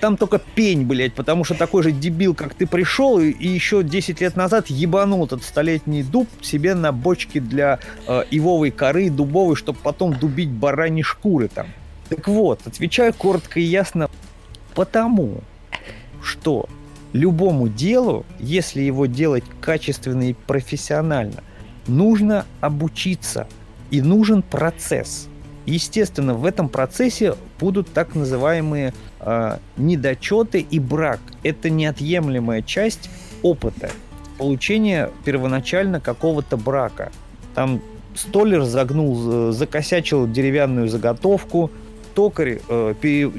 там 0.01 0.17
только 0.17 0.39
пень, 0.39 0.85
блядь, 0.85 1.15
потому 1.15 1.45
что 1.45 1.55
такой 1.55 1.83
же 1.83 1.93
дебил, 1.93 2.35
как 2.35 2.55
ты 2.55 2.67
пришел, 2.67 3.19
и, 3.21 3.33
еще 3.47 3.83
10 3.83 4.21
лет 4.21 4.37
назад 4.37 4.69
ебанул 4.69 5.25
этот 5.27 5.43
столетний 5.43 6.03
дуб 6.03 6.29
себе 6.41 6.75
на 6.75 6.93
бочке 6.93 7.41
для 7.41 7.79
э, 8.07 8.25
ивовой 8.31 8.71
коры, 8.71 9.11
дубовой, 9.11 9.57
чтобы 9.57 9.79
потом 9.83 10.15
дубить 10.15 10.51
бараньи 10.51 11.03
шкуры 11.03 11.49
там. 11.49 11.67
Так 12.09 12.29
вот, 12.29 12.61
отвечаю 12.67 13.15
коротко 13.15 13.61
и 13.61 13.65
ясно, 13.65 14.11
потому 14.75 15.41
что 16.23 16.69
любому 17.13 17.69
делу, 17.69 18.27
если 18.39 18.83
его 18.83 19.07
делать 19.07 19.45
качественно 19.61 20.31
и 20.31 20.33
профессионально, 20.35 21.43
нужно 21.87 22.45
обучиться 22.61 23.47
и 23.91 24.01
нужен 24.01 24.43
процесс. 24.43 25.29
Естественно, 25.67 26.35
в 26.35 26.45
этом 26.45 26.69
процессе 26.69 27.35
будут 27.59 27.93
так 27.93 28.15
называемые 28.15 28.93
э, 29.21 29.59
недочеты 29.77 30.61
и 30.61 30.79
брак. 30.79 31.21
Это 31.43 31.71
неотъемлемая 31.71 32.63
часть 32.63 33.09
опыта 33.43 33.91
получения 34.39 35.11
первоначально 35.25 36.01
какого-то 36.01 36.57
брака. 36.57 37.13
Там 37.55 37.81
столер 38.15 38.65
загнул, 38.65 39.53
закосячил 39.53 40.29
деревянную 40.31 40.89
заготовку, 40.89 41.71
токарь 42.15 42.61
э, 42.69 42.95
пере, 43.01 43.31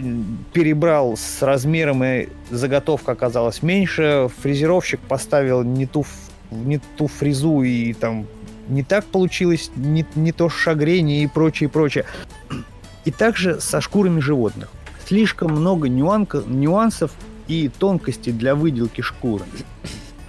перебрал 0.53 1.15
с 1.17 1.41
размером, 1.41 2.03
и 2.03 2.28
заготовка 2.49 3.13
оказалась 3.13 3.61
меньше, 3.63 4.30
фрезеровщик 4.41 4.99
поставил 4.99 5.63
не 5.63 5.86
ту, 5.86 6.05
не 6.51 6.80
ту 6.97 7.07
фрезу, 7.07 7.61
и 7.61 7.93
там 7.93 8.26
не 8.68 8.84
так 8.84 9.05
получилось, 9.05 9.72
не, 9.76 10.05
не 10.16 10.32
то 10.32 10.49
шагрение 10.49 11.24
и 11.24 11.28
прочее, 11.28 11.70
прочее. 11.70 12.05
И 13.05 13.11
также 13.11 13.61
со 13.61 13.82
шкурами 13.82 14.20
животных. 14.20 14.70
Слишком 15.05 15.51
много 15.51 15.88
нюанка, 15.88 16.43
нюансов 16.45 17.11
и 17.47 17.70
тонкостей 17.70 18.34
для 18.34 18.55
выделки 18.55 19.01
шкуры. 19.01 19.45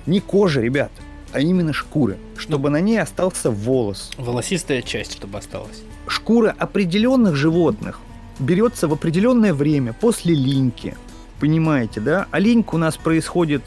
Не 0.05 0.21
кожа, 0.21 0.61
ребят, 0.61 0.93
а 1.33 1.41
именно 1.41 1.73
шкуры, 1.73 2.19
чтобы 2.37 2.71
на 2.71 2.81
ней 2.81 2.99
остался 2.99 3.51
волос. 3.51 4.13
Волосистая 4.19 4.83
часть, 4.83 5.13
чтобы 5.13 5.39
осталась. 5.39 5.83
Шкура 6.07 6.55
определенных 6.57 7.35
животных 7.35 8.01
берется 8.39 8.87
в 8.87 8.93
определенное 8.93 9.55
время 9.55 9.93
после 9.95 10.35
линьки. 10.35 10.97
Понимаете, 11.41 12.01
да? 12.01 12.27
А 12.31 12.39
линька 12.39 12.75
у 12.75 12.79
нас 12.79 12.97
происходит 12.97 13.63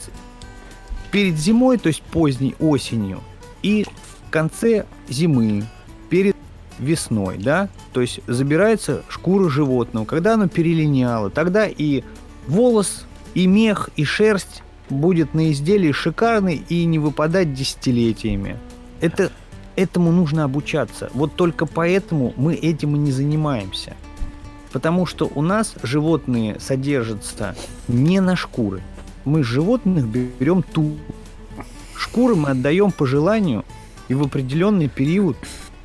перед 1.10 1.36
зимой, 1.36 1.78
то 1.78 1.88
есть 1.88 2.02
поздней 2.02 2.54
осенью, 2.60 3.20
и 3.62 3.86
конце 4.30 4.86
зимы, 5.08 5.64
перед 6.08 6.36
весной, 6.78 7.38
да? 7.38 7.68
То 7.92 8.00
есть 8.00 8.20
забирается 8.26 9.02
шкура 9.08 9.48
животного. 9.48 10.04
Когда 10.04 10.34
оно 10.34 10.48
перелиняло, 10.48 11.30
тогда 11.30 11.66
и 11.66 12.02
волос, 12.46 13.04
и 13.34 13.46
мех, 13.46 13.90
и 13.96 14.04
шерсть 14.04 14.62
будет 14.88 15.34
на 15.34 15.52
изделии 15.52 15.92
шикарный 15.92 16.62
и 16.68 16.84
не 16.84 16.98
выпадать 16.98 17.54
десятилетиями. 17.54 18.58
Это, 19.00 19.30
этому 19.76 20.10
нужно 20.10 20.44
обучаться. 20.44 21.10
Вот 21.14 21.36
только 21.36 21.66
поэтому 21.66 22.34
мы 22.36 22.54
этим 22.54 22.96
и 22.96 22.98
не 22.98 23.12
занимаемся. 23.12 23.94
Потому 24.72 25.06
что 25.06 25.30
у 25.34 25.42
нас 25.42 25.74
животные 25.82 26.58
содержатся 26.60 27.56
не 27.88 28.20
на 28.20 28.36
шкуры. 28.36 28.82
Мы 29.24 29.42
животных 29.42 30.06
берем 30.06 30.62
ту. 30.62 30.96
Шкуры 31.96 32.34
мы 32.34 32.50
отдаем 32.50 32.90
по 32.90 33.06
желанию 33.06 33.64
и 34.10 34.14
в 34.14 34.22
определенный 34.22 34.88
период. 34.88 35.36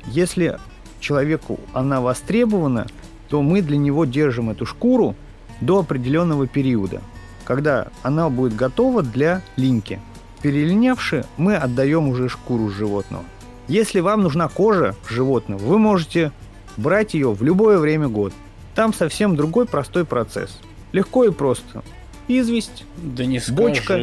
Если 0.06 0.58
человеку 1.00 1.60
она 1.72 2.00
востребована, 2.00 2.88
то 3.28 3.40
мы 3.40 3.62
для 3.62 3.78
него 3.78 4.04
держим 4.04 4.50
эту 4.50 4.66
шкуру 4.66 5.14
до 5.60 5.78
определенного 5.78 6.48
периода, 6.48 7.00
когда 7.44 7.88
она 8.02 8.28
будет 8.28 8.56
готова 8.56 9.02
для 9.02 9.42
линьки. 9.56 10.00
Перелинявши, 10.42 11.24
мы 11.36 11.54
отдаем 11.54 12.08
уже 12.08 12.28
шкуру 12.28 12.68
животного. 12.68 13.24
Если 13.68 14.00
вам 14.00 14.22
нужна 14.22 14.48
кожа 14.48 14.96
животного, 15.08 15.60
вы 15.60 15.78
можете 15.78 16.32
брать 16.76 17.14
ее 17.14 17.32
в 17.32 17.42
любое 17.44 17.78
время 17.78 18.08
года. 18.08 18.34
Там 18.74 18.92
совсем 18.92 19.36
другой 19.36 19.66
простой 19.66 20.04
процесс. 20.04 20.58
Легко 20.90 21.24
и 21.24 21.30
просто. 21.30 21.84
Известь, 22.26 22.84
да 22.96 23.24
не 23.24 23.40
бочка. 23.52 23.98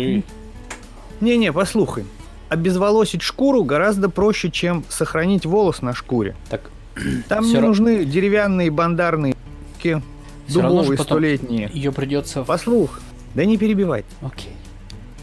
Не-не, 1.19 1.51
послухай. 1.51 2.05
Обезволосить 2.53 3.23
шкуру 3.23 3.63
гораздо 3.63 4.09
проще, 4.09 4.51
чем 4.51 4.83
сохранить 4.87 5.43
волос 5.43 5.81
на 5.81 5.95
шкуре. 5.95 6.35
Так, 6.51 6.69
Там 7.27 7.45
не 7.45 7.55
ра- 7.55 7.61
нужны 7.61 8.05
деревянные 8.05 8.69
бандарные 8.69 9.35
дубовые 10.47 10.99
столетние. 10.99 11.71
Ее 11.73 11.91
придется... 11.91 12.43
Послух. 12.43 12.99
Да 13.33 13.43
не 13.43 13.57
перебивай. 13.57 14.05
Окей. 14.21 14.53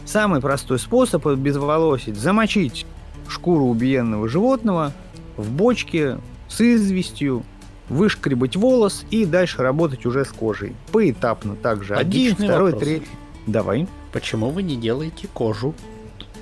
Самый 0.05 0.41
простой 0.41 0.77
способ 0.77 1.25
обезволосить– 1.25 2.15
замочить 2.17 2.85
шкуру 3.29 3.67
убиенного 3.67 4.27
животного 4.27 4.91
в 5.37 5.49
бочке 5.51 6.17
с 6.49 6.59
известью, 6.59 7.43
вышкребать 7.87 8.57
волос 8.57 9.05
и 9.09 9.23
дальше 9.25 9.61
работать 9.61 10.05
уже 10.05 10.25
с 10.25 10.29
кожей. 10.33 10.75
Поэтапно 10.91 11.55
также. 11.55 11.95
Один, 11.95 12.09
Отличный 12.09 12.47
второй, 12.47 12.71
вопрос. 12.71 12.83
третий. 12.83 13.07
Давай. 13.47 13.87
Почему 14.11 14.49
вы 14.49 14.63
не 14.63 14.75
делаете 14.75 15.29
кожу? 15.33 15.73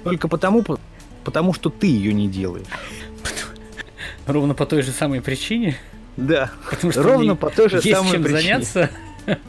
Только 0.03 0.27
потому, 0.27 0.61
по- 0.63 0.79
потому 1.23 1.53
что 1.53 1.69
ты 1.69 1.87
ее 1.87 2.13
не 2.13 2.27
делаешь. 2.27 2.65
Ровно 4.27 4.53
по 4.53 4.65
той 4.65 4.81
же 4.81 4.91
самой 4.91 5.21
причине? 5.21 5.77
Да. 6.17 6.51
Потому 6.69 6.91
что 6.91 7.03
Ровно 7.03 7.35
по 7.35 7.49
той 7.49 7.69
же 7.69 7.77
есть 7.77 7.91
самой 7.91 8.11
чем 8.11 8.23
причине. 8.23 8.41
заняться. 8.41 8.89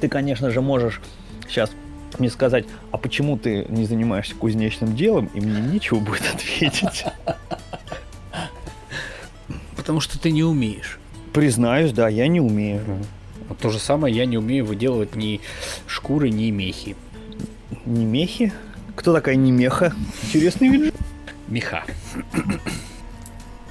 Ты, 0.00 0.08
конечно 0.08 0.50
же, 0.50 0.60
можешь 0.60 1.00
сейчас 1.48 1.70
мне 2.18 2.28
сказать, 2.30 2.64
а 2.92 2.98
почему 2.98 3.36
ты 3.38 3.66
не 3.68 3.84
занимаешься 3.84 4.34
кузнечным 4.34 4.94
делом, 4.96 5.26
и 5.34 5.40
мне 5.40 5.60
нечего 5.60 5.98
будет 6.00 6.22
ответить. 6.34 7.04
Потому 9.76 10.00
что 10.00 10.18
ты 10.18 10.30
не 10.30 10.42
умеешь. 10.42 10.98
Признаюсь, 11.32 11.92
да, 11.92 12.08
я 12.08 12.26
не 12.28 12.40
умею. 12.40 12.82
Вот 13.48 13.58
то 13.58 13.70
же 13.70 13.78
самое 13.78 14.14
я 14.14 14.24
не 14.26 14.38
умею 14.38 14.64
выделывать 14.64 15.14
ни 15.14 15.40
шкуры, 15.86 16.30
ни 16.30 16.50
мехи. 16.50 16.96
Не 17.84 18.04
мехи? 18.04 18.52
Кто 18.96 19.12
такая 19.12 19.36
немеха? 19.36 19.94
Интересный 20.24 20.68
вид. 20.68 20.94
Меха. 21.48 21.84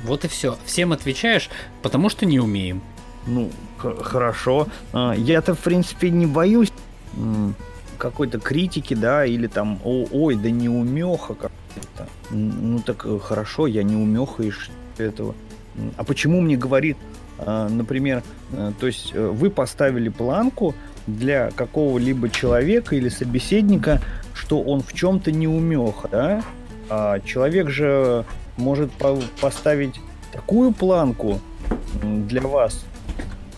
Вот 0.04 0.24
и 0.24 0.28
все. 0.28 0.58
Всем 0.66 0.94
отвечаешь, 0.94 1.50
потому 1.82 2.10
что 2.10 2.26
не 2.26 2.40
умеем. 2.40 2.82
Ну, 3.26 3.52
хорошо. 3.78 4.68
А, 4.94 5.14
Я-то, 5.14 5.56
в 5.56 5.60
принципе, 5.60 6.12
не 6.12 6.28
боюсь 6.28 6.72
какой-то 7.98 8.40
критики, 8.40 8.94
да, 8.94 9.26
или 9.26 9.48
там, 9.48 9.80
«О, 9.84 10.06
ой, 10.12 10.36
да 10.36 10.50
не 10.50 10.70
умеха 10.70 11.34
как-то. 11.34 12.08
Ну 12.30 12.80
так 12.80 13.06
э, 13.06 13.20
хорошо, 13.20 13.68
я 13.68 13.84
не 13.84 13.96
умеха 13.96 14.44
из 14.44 14.56
этого. 14.98 15.34
А 15.98 16.04
почему 16.04 16.42
мне 16.42 16.58
говорит, 16.58 16.98
а, 17.40 17.70
например, 17.70 18.22
э, 18.52 18.74
то 18.80 18.88
есть 18.88 19.12
э, 19.14 19.28
вы 19.28 19.50
поставили 19.50 20.10
планку 20.10 20.76
для 21.08 21.52
какого-либо 21.52 22.30
человека 22.30 22.96
или 22.96 23.10
собеседника, 23.10 24.02
что 24.46 24.62
он 24.62 24.82
в 24.82 24.94
чем-то 24.94 25.32
не 25.32 25.48
умеха, 25.48 26.08
да? 26.08 26.44
А 26.90 27.20
человек 27.22 27.70
же 27.70 28.26
может 28.58 28.92
по- 28.92 29.20
поставить 29.42 30.00
такую 30.32 30.72
планку 30.72 31.40
для 32.04 32.42
вас, 32.42 32.86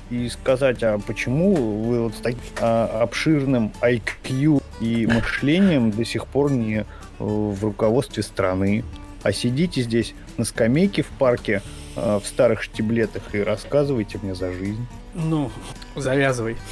и 0.10 0.30
сказать, 0.30 0.82
а 0.84 0.98
почему 1.00 1.54
вы 1.54 2.04
вот 2.04 2.16
с 2.16 2.20
таким 2.20 2.40
а, 2.62 3.02
обширным 3.04 3.74
IQ 3.82 4.64
и 4.80 5.06
мышлением 5.06 5.92
до 5.92 6.06
сих 6.06 6.26
пор 6.28 6.52
не 6.52 6.78
э, 6.78 6.86
в 7.20 7.62
руководстве 7.62 8.24
страны, 8.24 8.86
а 9.24 9.34
сидите 9.34 9.82
здесь 9.82 10.14
на 10.38 10.46
скамейке 10.46 11.02
в 11.02 11.08
парке 11.08 11.62
э, 11.98 12.20
в 12.24 12.26
старых 12.26 12.64
штиблетах 12.64 13.36
и 13.36 13.40
рассказывайте 13.40 14.18
мне 14.24 14.34
за 14.34 14.54
жизнь. 14.54 14.88
Ну, 15.14 15.52
завязывай. 15.96 16.56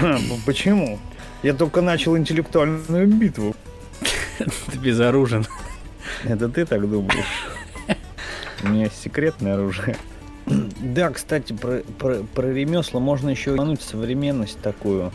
Ну 0.00 0.18
Почему? 0.46 0.98
Я 1.42 1.54
только 1.54 1.80
начал 1.80 2.16
интеллектуальную 2.16 3.08
битву. 3.08 3.56
Ты 4.38 4.78
безоружен. 4.78 5.44
Это 6.24 6.48
ты 6.48 6.64
так 6.64 6.88
думаешь? 6.88 7.46
У 8.62 8.68
меня 8.68 8.84
есть 8.84 9.02
секретное 9.02 9.54
оружие. 9.54 9.96
Да, 10.46 11.10
кстати, 11.10 11.52
про, 11.52 11.82
про, 11.98 12.22
про 12.34 12.52
ремесла 12.52 13.00
можно 13.00 13.30
еще 13.30 13.52
упомянуть 13.52 13.82
современность 13.82 14.60
такую. 14.60 15.12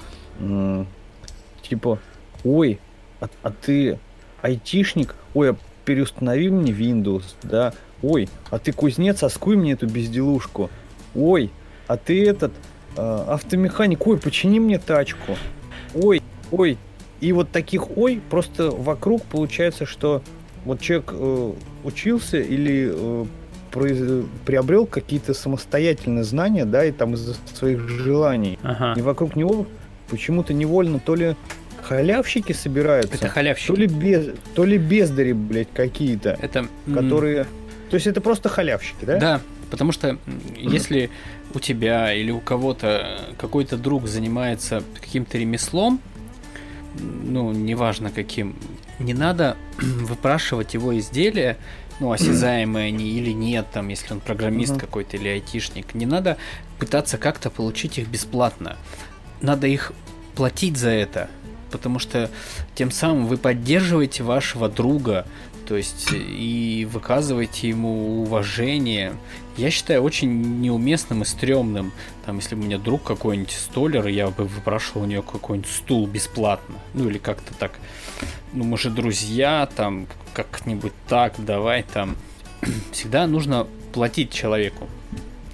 Типа, 1.62 2.00
ой, 2.44 2.80
а, 3.20 3.28
а 3.44 3.52
ты 3.52 4.00
айтишник? 4.42 5.16
Ой, 5.34 5.52
а 5.52 5.56
переустанови 5.86 6.50
мне 6.50 6.72
Windows, 6.72 7.36
да? 7.44 7.74
Ой, 8.02 8.30
а 8.52 8.60
ты 8.60 8.72
кузнец, 8.72 9.24
оскуй 9.24 9.56
мне 9.56 9.74
эту 9.74 9.88
безделушку. 9.88 10.70
Ой, 11.16 11.52
а 11.88 11.98
ты 11.98 12.26
этот 12.26 12.52
э, 12.96 13.26
автомеханик, 13.28 14.06
ой, 14.06 14.18
почини 14.18 14.60
мне 14.60 14.78
тачку. 14.78 15.38
Ой, 16.02 16.22
ой. 16.52 16.78
И 17.20 17.32
вот 17.34 17.50
таких 17.52 17.98
ой 17.98 18.22
просто 18.30 18.70
вокруг 18.70 19.24
получается, 19.24 19.86
что 19.86 20.22
вот 20.66 20.82
человек 20.82 21.12
э, 21.14 21.54
учился 21.84 22.38
или 22.38 22.92
э, 22.94 23.26
произ- 23.72 24.28
приобрел 24.46 24.86
какие-то 24.86 25.34
самостоятельные 25.34 26.24
знания, 26.24 26.66
да, 26.66 26.86
и 26.86 26.92
там 26.92 27.14
из-за 27.16 27.36
своих 27.54 27.88
желаний. 27.90 28.60
Ага. 28.62 28.94
И 29.00 29.02
вокруг 29.02 29.36
него 29.36 29.66
почему-то 30.10 30.54
невольно 30.54 31.00
то 31.00 31.16
ли 31.16 31.36
халявщики 31.82 32.52
собираются, 32.54 33.16
Это 33.16 33.28
то 33.28 33.30
халявщик. 33.30 33.78
ли, 33.78 33.88
без, 33.88 34.28
то 34.56 34.66
ли 34.66 34.78
бездари, 34.78 35.32
блядь, 35.32 35.72
какие-то, 35.74 36.38
Это... 36.42 36.68
которые... 36.94 37.46
То 37.90 37.96
есть 37.96 38.08
это 38.08 38.20
просто 38.20 38.50
халявщики, 38.50 39.06
да? 39.06 39.18
Да, 39.18 39.42
потому 39.72 39.94
что 39.94 40.18
если 40.58 41.10
у 41.54 41.60
тебя 41.60 42.14
или 42.14 42.32
у 42.32 42.40
кого-то 42.40 43.34
какой-то 43.38 43.78
друг 43.78 44.08
занимается 44.08 44.84
каким-то 45.00 45.38
ремеслом, 45.38 46.02
ну, 47.00 47.52
неважно 47.52 48.12
каким, 48.12 48.56
не 49.00 49.14
надо 49.14 49.58
выпрашивать 49.78 50.74
его 50.74 50.98
изделия, 50.98 51.58
ну, 52.00 52.12
осязаемые 52.12 52.88
они 52.88 53.10
или 53.10 53.32
нет, 53.32 53.68
там, 53.72 53.88
если 53.90 54.14
он 54.14 54.20
программист 54.20 54.74
uh-huh. 54.74 54.80
какой-то 54.80 55.18
или 55.18 55.30
айтишник. 55.30 55.94
Не 55.96 56.06
надо 56.06 56.38
пытаться 56.80 57.18
как-то 57.18 57.50
получить 57.50 57.98
их 57.98 58.08
бесплатно. 58.08 58.78
Надо 59.42 59.68
их 59.68 59.94
платить 60.36 60.78
за 60.78 60.90
это, 60.90 61.30
потому 61.72 62.00
что 62.00 62.30
тем 62.76 62.92
самым 62.92 63.28
вы 63.28 63.38
поддерживаете 63.38 64.24
вашего 64.24 64.70
друга, 64.70 65.26
то 65.68 65.76
есть 65.76 66.10
и 66.14 66.88
выказываете 66.90 67.70
ему 67.70 68.22
уважение. 68.22 69.14
Я 69.58 69.70
считаю 69.70 70.02
очень 70.04 70.62
неуместным 70.62 71.24
и 71.24 71.26
стрёмным, 71.26 71.92
там, 72.26 72.38
если 72.38 72.56
бы 72.56 72.62
у 72.62 72.66
меня 72.66 72.78
друг 72.78 73.04
какой-нибудь 73.04 73.52
столер, 73.52 74.08
я 74.08 74.28
бы 74.28 74.46
выпрашивал 74.46 75.04
у 75.04 75.06
него 75.06 75.24
какой-нибудь 75.24 75.70
стул 75.70 76.08
бесплатно, 76.08 76.76
ну 76.94 77.10
или 77.10 77.18
как-то 77.18 77.54
так. 77.54 77.72
Ну 78.54 78.64
мы 78.64 78.78
же 78.78 78.90
друзья, 78.90 79.68
там, 79.76 80.08
как-нибудь 80.34 80.94
так, 81.08 81.34
давай 81.38 81.84
там. 81.84 82.16
Всегда 82.92 83.28
нужно 83.28 83.68
платить 83.94 84.32
человеку. 84.32 84.88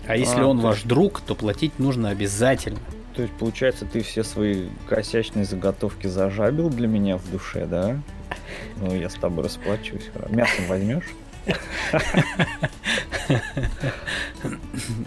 А 0.06 0.16
если 0.16 0.42
а, 0.42 0.48
он 0.48 0.60
ваш 0.60 0.78
есть... 0.78 0.88
друг, 0.88 1.22
то 1.22 1.34
платить 1.34 1.80
нужно 1.80 2.10
обязательно. 2.10 2.80
То 3.16 3.22
есть, 3.22 3.34
получается, 3.36 3.86
ты 3.86 4.02
все 4.02 4.24
свои 4.24 4.68
косячные 4.88 5.46
заготовки 5.46 6.08
зажабил 6.08 6.70
для 6.70 6.88
меня 6.88 7.18
в 7.18 7.30
душе, 7.30 7.66
да? 7.66 8.02
Ну, 8.78 8.96
я 8.96 9.10
с 9.10 9.16
тобой 9.16 9.44
расплачусь. 9.44 10.10
Мясо 10.30 10.62
возьмешь? 10.68 11.06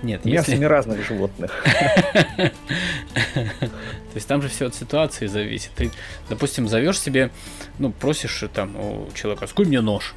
Нет, 0.02 0.24
Мясо 0.24 0.50
если... 0.50 0.64
разных 0.64 1.04
животных. 1.04 1.50
То 2.44 4.14
есть 4.14 4.26
там 4.28 4.42
же 4.42 4.48
все 4.48 4.66
от 4.66 4.74
ситуации 4.74 5.26
зависит. 5.26 5.70
Ты, 5.76 5.90
допустим, 6.28 6.68
зовешь 6.68 7.00
себе, 7.00 7.30
ну, 7.78 7.90
просишь 7.90 8.44
там 8.52 8.76
у 8.76 9.08
человека, 9.14 9.46
сколь 9.46 9.66
мне 9.66 9.80
нож? 9.80 10.14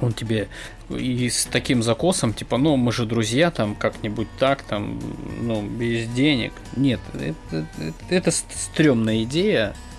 Он 0.00 0.12
тебе 0.12 0.48
и 0.88 1.30
с 1.30 1.44
таким 1.46 1.82
закосом, 1.82 2.34
типа, 2.34 2.58
ну, 2.58 2.76
мы 2.76 2.92
же 2.92 3.06
друзья, 3.06 3.50
там, 3.50 3.74
как-нибудь 3.76 4.28
так, 4.38 4.62
там, 4.62 5.00
ну, 5.40 5.62
без 5.62 6.08
денег. 6.08 6.52
Нет, 6.76 7.00
это, 7.14 7.66
это, 7.78 7.94
это 8.10 8.30
стрёмная 8.30 9.22
идея, 9.22 9.74
Э, 9.74 9.91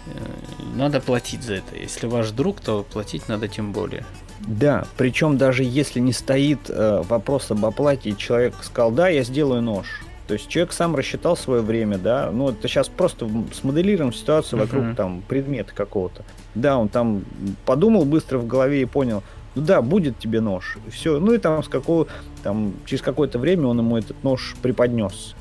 надо 0.75 0.99
платить 0.99 1.43
за 1.43 1.55
это. 1.55 1.75
Если 1.75 2.07
ваш 2.07 2.31
друг, 2.31 2.59
то 2.59 2.83
платить 2.83 3.27
надо 3.27 3.47
тем 3.47 3.71
более. 3.71 4.05
Да, 4.39 4.85
причем 4.97 5.37
даже 5.37 5.63
если 5.63 5.99
не 5.99 6.11
стоит 6.11 6.69
э, 6.69 7.01
вопрос 7.07 7.51
об 7.51 7.65
оплате, 7.65 8.09
и 8.09 8.17
человек 8.17 8.55
сказал, 8.61 8.91
да, 8.91 9.07
я 9.07 9.23
сделаю 9.23 9.61
нож. 9.61 10.01
То 10.27 10.33
есть 10.33 10.47
человек 10.47 10.73
сам 10.73 10.95
рассчитал 10.95 11.37
свое 11.37 11.61
время, 11.61 11.97
да, 11.97 12.29
ну 12.31 12.49
это 12.49 12.67
сейчас 12.67 12.87
просто 12.87 13.29
смоделируем 13.53 14.13
ситуацию 14.13 14.59
вокруг 14.59 14.83
uh-huh. 14.83 14.95
там 14.95 15.21
предмета 15.27 15.73
какого-то. 15.73 16.23
Да, 16.55 16.77
он 16.77 16.87
там 16.87 17.23
подумал 17.65 18.05
быстро 18.05 18.37
в 18.37 18.47
голове 18.47 18.81
и 18.81 18.85
понял, 18.85 19.21
ну 19.55 19.61
да, 19.61 19.81
будет 19.81 20.19
тебе 20.19 20.39
нож. 20.39 20.77
Все, 20.89 21.19
ну 21.19 21.33
и 21.33 21.37
там 21.37 21.61
с 21.61 21.67
какого, 21.67 22.07
там 22.41 22.73
через 22.85 23.01
какое-то 23.01 23.37
время 23.37 23.67
он 23.67 23.79
ему 23.79 23.97
этот 23.97 24.23
нож 24.23 24.55
преподнес. 24.61 25.35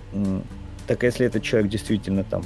Так 0.87 1.05
если 1.05 1.27
этот 1.27 1.43
человек 1.43 1.71
действительно 1.71 2.25
там 2.25 2.43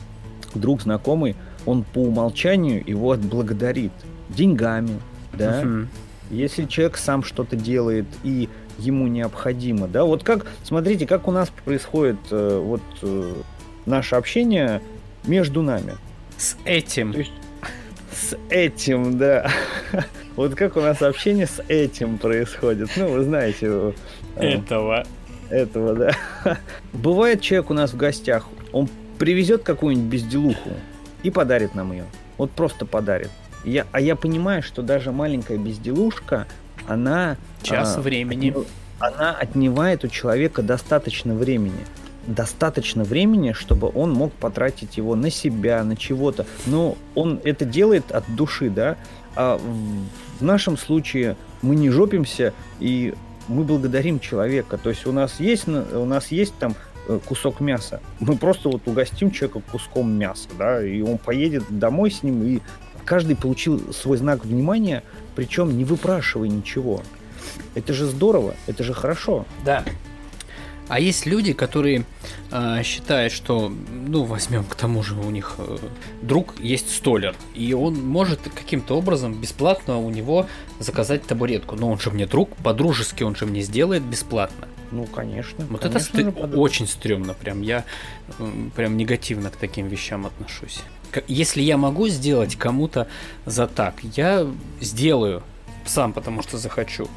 друг, 0.54 0.82
знакомый, 0.82 1.36
он 1.66 1.84
по 1.84 1.98
умолчанию 1.98 2.82
его 2.86 3.12
отблагодарит 3.12 3.92
деньгами, 4.28 5.00
да. 5.32 5.60
Угу. 5.60 5.86
Если 6.30 6.64
человек 6.64 6.96
сам 6.96 7.22
что-то 7.22 7.56
делает 7.56 8.06
и 8.24 8.48
ему 8.78 9.06
необходимо, 9.06 9.86
да, 9.86 10.04
вот 10.04 10.24
как, 10.24 10.46
смотрите, 10.64 11.06
как 11.06 11.28
у 11.28 11.30
нас 11.30 11.50
происходит 11.64 12.18
э, 12.30 12.60
вот 12.62 12.82
э, 13.02 13.34
наше 13.84 14.16
общение 14.16 14.82
между 15.24 15.62
нами. 15.62 15.94
С 16.36 16.56
этим. 16.64 17.12
То 17.12 17.18
есть, 17.20 17.32
с 18.12 18.36
этим, 18.50 19.18
да. 19.18 19.50
Вот 20.36 20.54
как 20.54 20.76
у 20.76 20.82
нас 20.82 21.00
общение 21.00 21.46
с 21.46 21.62
этим 21.66 22.18
происходит. 22.18 22.90
Ну, 22.96 23.08
вы 23.08 23.24
знаете. 23.24 23.66
Э, 23.68 23.92
этого. 24.36 25.06
Этого, 25.48 25.94
да. 25.94 26.16
Бывает 26.92 27.40
человек 27.40 27.70
у 27.70 27.74
нас 27.74 27.92
в 27.92 27.96
гостях, 27.96 28.46
он 28.72 28.88
привезет 29.18 29.62
какую-нибудь 29.62 30.10
безделуху, 30.10 30.70
и 31.26 31.30
подарит 31.30 31.74
нам 31.74 31.90
ее. 31.90 32.04
Вот 32.38 32.52
просто 32.52 32.86
подарит. 32.86 33.30
Я, 33.64 33.84
а 33.90 34.00
я 34.00 34.14
понимаю, 34.14 34.62
что 34.62 34.80
даже 34.80 35.10
маленькая 35.10 35.58
безделушка, 35.58 36.46
она... 36.86 37.36
Час 37.62 37.96
а, 37.96 38.00
времени. 38.00 38.54
Она 39.00 39.32
отнимает 39.32 40.04
у 40.04 40.08
человека 40.08 40.62
достаточно 40.62 41.34
времени. 41.34 41.84
Достаточно 42.28 43.02
времени, 43.02 43.52
чтобы 43.52 43.90
он 43.92 44.12
мог 44.12 44.32
потратить 44.34 44.98
его 44.98 45.16
на 45.16 45.30
себя, 45.30 45.82
на 45.82 45.96
чего-то. 45.96 46.46
Но 46.64 46.96
он 47.16 47.40
это 47.42 47.64
делает 47.64 48.12
от 48.12 48.24
души, 48.32 48.70
да. 48.70 48.96
А 49.34 49.58
в, 49.58 50.44
нашем 50.44 50.76
случае 50.76 51.36
мы 51.60 51.74
не 51.74 51.90
жопимся 51.90 52.54
и 52.78 53.14
мы 53.48 53.64
благодарим 53.64 54.20
человека. 54.20 54.78
То 54.78 54.90
есть 54.90 55.06
у 55.06 55.12
нас 55.12 55.40
есть, 55.40 55.66
у 55.66 56.04
нас 56.04 56.28
есть 56.28 56.54
там 56.60 56.76
кусок 57.26 57.60
мяса. 57.60 58.00
Мы 58.20 58.36
просто 58.36 58.68
вот 58.68 58.82
угостим 58.86 59.30
человека 59.30 59.60
куском 59.70 60.10
мяса, 60.10 60.48
да, 60.58 60.84
и 60.84 61.00
он 61.02 61.18
поедет 61.18 61.64
домой 61.68 62.10
с 62.10 62.22
ним, 62.22 62.42
и 62.44 62.60
каждый 63.04 63.36
получил 63.36 63.92
свой 63.92 64.16
знак 64.16 64.44
внимания, 64.44 65.02
причем 65.34 65.76
не 65.76 65.84
выпрашивая 65.84 66.48
ничего. 66.48 67.02
Это 67.74 67.92
же 67.92 68.06
здорово, 68.06 68.54
это 68.66 68.82
же 68.82 68.92
хорошо. 68.92 69.46
Да. 69.64 69.84
А 70.88 71.00
есть 71.00 71.26
люди, 71.26 71.52
которые 71.52 72.04
э, 72.50 72.82
считают, 72.84 73.32
что, 73.32 73.72
ну, 73.92 74.24
возьмем 74.24 74.64
к 74.64 74.74
тому 74.76 75.02
же 75.02 75.14
у 75.14 75.30
них 75.30 75.54
э, 75.58 75.78
друг 76.22 76.60
есть 76.60 76.94
столер, 76.94 77.34
и 77.54 77.72
он 77.74 77.94
может 77.94 78.40
каким-то 78.54 78.96
образом 78.96 79.34
бесплатно 79.34 79.98
у 79.98 80.10
него 80.10 80.46
заказать 80.78 81.24
табуретку. 81.24 81.76
Но 81.76 81.90
он 81.90 81.98
же 81.98 82.10
мне 82.10 82.26
друг, 82.26 82.54
по-дружески 82.56 83.24
он 83.24 83.34
же 83.34 83.46
мне 83.46 83.62
сделает 83.62 84.02
бесплатно. 84.02 84.68
Ну, 84.92 85.04
конечно. 85.06 85.66
Вот 85.68 85.80
конечно, 85.80 86.20
это 86.20 86.30
ст... 86.30 86.54
очень 86.54 86.86
стрёмно, 86.86 87.34
прям 87.34 87.62
я 87.62 87.84
прям 88.76 88.96
негативно 88.96 89.50
к 89.50 89.56
таким 89.56 89.88
вещам 89.88 90.26
отношусь. 90.26 90.82
Если 91.26 91.62
я 91.62 91.76
могу 91.76 92.08
сделать 92.08 92.56
кому-то 92.56 93.08
за 93.46 93.66
так, 93.66 93.94
я 94.16 94.46
сделаю 94.80 95.42
сам, 95.84 96.12
потому 96.12 96.42
что 96.42 96.58
захочу. 96.58 97.08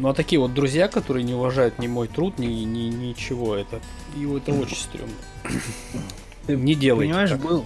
Ну 0.00 0.08
а 0.08 0.14
такие 0.14 0.40
вот 0.40 0.54
друзья, 0.54 0.88
которые 0.88 1.24
не 1.24 1.34
уважают 1.34 1.78
ни 1.78 1.86
мой 1.86 2.08
труд, 2.08 2.38
ни, 2.38 2.46
ни 2.46 2.88
ничего, 2.88 3.54
это, 3.54 3.80
и 4.16 4.24
это 4.24 4.54
очень 4.54 4.76
стрёмно. 4.76 5.12
Не 6.48 6.74
делайте 6.74 7.10
Понимаешь, 7.10 7.30
так. 7.30 7.40
был... 7.40 7.64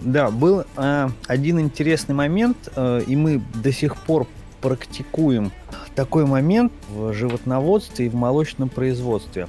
Да, 0.00 0.30
был 0.30 0.64
э, 0.76 1.08
один 1.26 1.60
интересный 1.60 2.14
момент, 2.14 2.70
э, 2.74 3.02
и 3.06 3.14
мы 3.16 3.42
до 3.54 3.70
сих 3.70 3.96
пор 3.96 4.26
практикуем 4.62 5.52
такой 5.94 6.24
момент 6.24 6.72
в 6.88 7.12
животноводстве 7.12 8.06
и 8.06 8.08
в 8.08 8.14
молочном 8.14 8.70
производстве. 8.70 9.46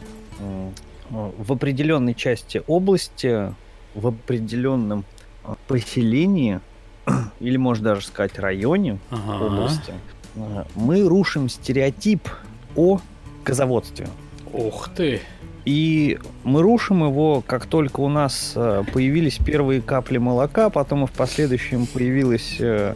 В 1.10 1.54
определенной 1.54 2.16
части 2.16 2.64
области, 2.68 3.54
в 3.96 4.08
определенном 4.08 5.06
а, 5.46 5.56
поселении, 5.68 6.60
или 7.40 7.56
можно 7.56 7.92
даже 7.92 8.06
сказать 8.06 8.38
районе 8.40 9.00
ага. 9.10 9.46
области, 9.46 9.94
мы 10.76 11.08
рушим 11.08 11.50
стереотип 11.50 12.28
о 12.76 13.00
козоводстве. 13.44 14.08
Ух 14.54 14.90
ты! 14.96 15.22
И 15.66 16.18
мы 16.46 16.62
рушим 16.62 17.04
его, 17.04 17.44
как 17.46 17.66
только 17.66 18.00
у 18.00 18.08
нас 18.08 18.54
а, 18.56 18.84
появились 18.84 19.38
первые 19.38 19.82
капли 19.82 20.18
молока, 20.18 20.70
потом 20.70 21.04
и 21.04 21.08
в 21.08 21.12
последующем 21.12 21.88
появилось 21.88 22.56
э, 22.60 22.94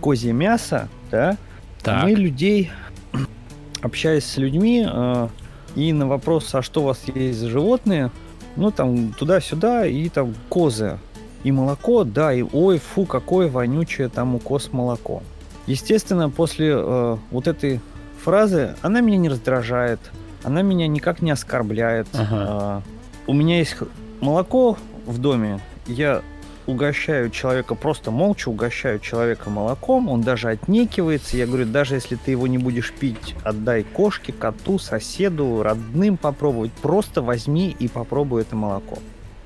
козье 0.00 0.32
мясо, 0.32 0.88
да, 1.12 1.36
так. 1.80 2.02
мы 2.02 2.10
людей, 2.10 2.72
общаясь 3.82 4.24
с 4.24 4.36
людьми, 4.36 4.84
э, 4.84 5.28
и 5.76 5.92
на 5.92 6.08
вопрос, 6.08 6.52
а 6.56 6.62
что 6.62 6.82
у 6.82 6.84
вас 6.86 7.02
есть 7.14 7.38
за 7.38 7.48
животные, 7.48 8.10
ну 8.56 8.72
там 8.72 9.12
туда-сюда, 9.12 9.86
и 9.86 10.08
там 10.08 10.34
козы, 10.48 10.98
и 11.44 11.52
молоко, 11.52 12.02
да, 12.02 12.32
и 12.32 12.42
ой, 12.42 12.78
фу, 12.78 13.04
какое 13.04 13.48
вонючее 13.48 14.08
там 14.08 14.34
у 14.34 14.38
коз 14.38 14.72
молоко. 14.72 15.22
Естественно, 15.66 16.28
после 16.30 16.72
э, 16.74 17.16
вот 17.30 17.46
этой 17.46 17.80
фразы 18.22 18.74
она 18.82 19.00
меня 19.00 19.18
не 19.18 19.28
раздражает, 19.28 20.00
она 20.42 20.62
меня 20.62 20.86
никак 20.88 21.22
не 21.22 21.30
оскорбляет. 21.30 22.08
Ага. 22.14 22.82
Э, 22.84 22.90
у 23.26 23.34
меня 23.34 23.58
есть 23.58 23.76
молоко 24.20 24.76
в 25.06 25.18
доме, 25.18 25.60
я 25.86 26.22
угощаю 26.66 27.30
человека, 27.30 27.74
просто 27.74 28.10
молча 28.10 28.48
угощаю 28.48 28.98
человека 29.00 29.50
молоком, 29.50 30.08
он 30.08 30.22
даже 30.22 30.48
отнекивается. 30.48 31.36
Я 31.36 31.46
говорю, 31.46 31.66
даже 31.66 31.94
если 31.94 32.16
ты 32.16 32.30
его 32.32 32.46
не 32.46 32.58
будешь 32.58 32.92
пить, 32.92 33.34
отдай 33.42 33.82
кошке, 33.82 34.32
коту, 34.32 34.78
соседу, 34.78 35.62
родным 35.62 36.16
попробовать. 36.16 36.72
Просто 36.72 37.22
возьми 37.22 37.74
и 37.78 37.88
попробуй 37.88 38.42
это 38.42 38.56
молоко. 38.56 38.98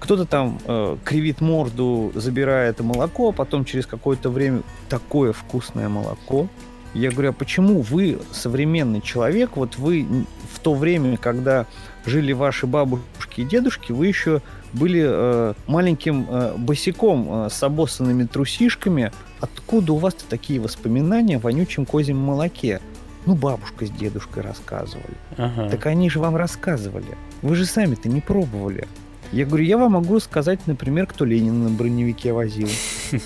Кто-то 0.06 0.24
там 0.24 0.60
э, 0.64 0.96
кривит 1.04 1.40
морду, 1.40 2.12
забирая 2.14 2.70
это 2.70 2.84
молоко, 2.84 3.30
а 3.30 3.32
потом 3.32 3.64
через 3.64 3.86
какое-то 3.86 4.30
время 4.30 4.62
такое 4.88 5.32
вкусное 5.32 5.88
молоко. 5.88 6.46
Я 6.94 7.10
говорю, 7.10 7.30
а 7.30 7.32
почему 7.32 7.80
вы, 7.80 8.20
современный 8.30 9.00
человек, 9.00 9.56
вот 9.56 9.78
вы 9.78 10.06
в 10.54 10.60
то 10.60 10.74
время, 10.74 11.16
когда 11.16 11.66
жили 12.04 12.32
ваши 12.32 12.68
бабушки 12.68 13.40
и 13.40 13.44
дедушки, 13.44 13.90
вы 13.90 14.06
еще 14.06 14.42
были 14.72 15.02
э, 15.04 15.54
маленьким 15.66 16.24
э, 16.30 16.54
босиком 16.56 17.46
э, 17.46 17.50
с 17.50 17.60
обоссанными 17.64 18.26
трусишками. 18.26 19.10
Откуда 19.40 19.94
у 19.94 19.96
вас-то 19.96 20.22
такие 20.28 20.60
воспоминания 20.60 21.38
о 21.38 21.40
вонючем 21.40 21.84
козьем 21.84 22.18
молоке? 22.18 22.80
Ну, 23.24 23.34
бабушка 23.34 23.86
с 23.86 23.90
дедушкой 23.90 24.44
рассказывали. 24.44 25.16
Ага. 25.36 25.68
Так 25.68 25.86
они 25.86 26.08
же 26.10 26.20
вам 26.20 26.36
рассказывали. 26.36 27.18
Вы 27.42 27.56
же 27.56 27.64
сами-то 27.64 28.08
не 28.08 28.20
пробовали. 28.20 28.86
Я 29.32 29.44
говорю, 29.44 29.64
я 29.64 29.78
вам 29.78 29.92
могу 29.92 30.20
сказать, 30.20 30.60
например, 30.66 31.06
кто 31.06 31.24
Ленина 31.24 31.68
на 31.68 31.70
броневике 31.70 32.32
возил. 32.32 32.68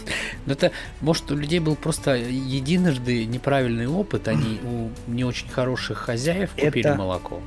Ну 0.46 0.52
это, 0.52 0.72
может, 1.00 1.30
у 1.30 1.36
людей 1.36 1.58
был 1.58 1.76
просто 1.76 2.16
единожды 2.16 3.26
неправильный 3.26 3.86
опыт, 3.86 4.26
они 4.26 4.58
у 4.64 5.10
не 5.10 5.24
очень 5.24 5.48
хороших 5.48 5.98
хозяев 5.98 6.50
купили 6.58 6.94
молоко. 6.96 7.40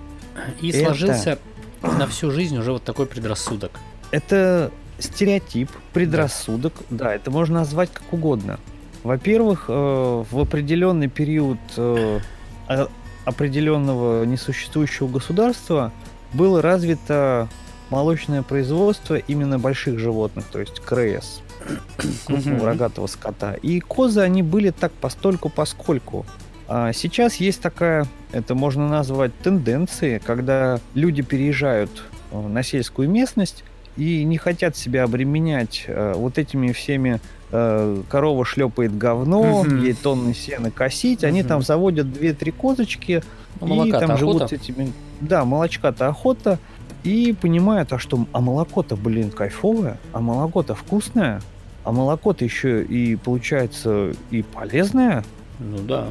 И 0.61 0.71
сложился 0.71 1.39
на 1.81 2.07
всю 2.07 2.31
жизнь 2.31 2.57
уже 2.57 2.71
вот 2.71 2.83
такой 2.83 3.07
предрассудок. 3.07 3.79
Это 4.11 4.71
стереотип, 4.99 5.69
предрассудок, 5.91 6.73
да, 6.89 7.13
это 7.13 7.31
можно 7.31 7.59
назвать 7.59 7.91
как 7.91 8.13
угодно. 8.13 8.59
Во-первых, 9.03 9.65
э, 9.67 9.73
в 9.73 10.39
определенный 10.39 11.09
период 11.09 11.57
э, 11.75 12.19
определенного 13.25 14.23
несуществующего 14.23 15.07
государства 15.07 15.91
было 16.33 16.61
развито 16.61 17.49
молочное 17.93 18.41
производство 18.41 19.15
именно 19.15 19.59
больших 19.59 19.99
животных, 19.99 20.45
то 20.51 20.59
есть 20.59 20.79
КРС, 20.79 21.41
крупного 22.25 22.65
рогатого 22.65 23.05
скота. 23.05 23.53
И 23.61 23.79
козы, 23.79 24.21
они 24.21 24.41
были 24.41 24.71
так 24.71 24.91
постольку 24.93 25.49
поскольку. 25.49 26.25
А 26.67 26.91
сейчас 26.91 27.35
есть 27.35 27.61
такая, 27.61 28.07
это 28.31 28.55
можно 28.55 28.89
назвать 28.89 29.31
тенденцией, 29.43 30.19
когда 30.19 30.79
люди 30.95 31.21
переезжают 31.21 31.91
э, 32.31 32.47
на 32.47 32.63
сельскую 32.63 33.07
местность 33.09 33.63
и 33.95 34.23
не 34.23 34.39
хотят 34.39 34.75
себя 34.75 35.03
обременять 35.03 35.83
э, 35.85 36.13
вот 36.15 36.39
этими 36.39 36.71
всеми 36.71 37.21
э, 37.51 38.01
корова 38.09 38.43
шлепает 38.43 38.97
говно, 38.97 39.63
ей 39.67 39.93
тонны 39.93 40.33
сена 40.33 40.71
косить, 40.71 41.23
они 41.23 41.43
там 41.43 41.61
заводят 41.61 42.07
2-3 42.07 42.51
козочки 42.53 43.23
ну, 43.61 43.85
и 43.85 43.91
там 43.91 44.17
живут 44.17 44.49
с 44.49 44.53
этими... 44.53 44.91
Да, 45.21 45.45
молочка-то 45.45 46.07
охота, 46.07 46.59
и 47.03 47.33
понимают, 47.33 47.93
а 47.93 47.99
что, 47.99 48.25
а 48.31 48.41
молоко-то, 48.41 48.95
блин, 48.95 49.29
кайфовое, 49.29 49.97
а 50.11 50.19
молоко-то 50.19 50.75
вкусное, 50.75 51.41
а 51.83 51.91
молоко-то 51.91 52.43
еще 52.45 52.83
и 52.83 53.15
получается 53.15 54.13
и 54.31 54.41
полезное. 54.41 55.23
Ну 55.59 55.77
да. 55.79 56.07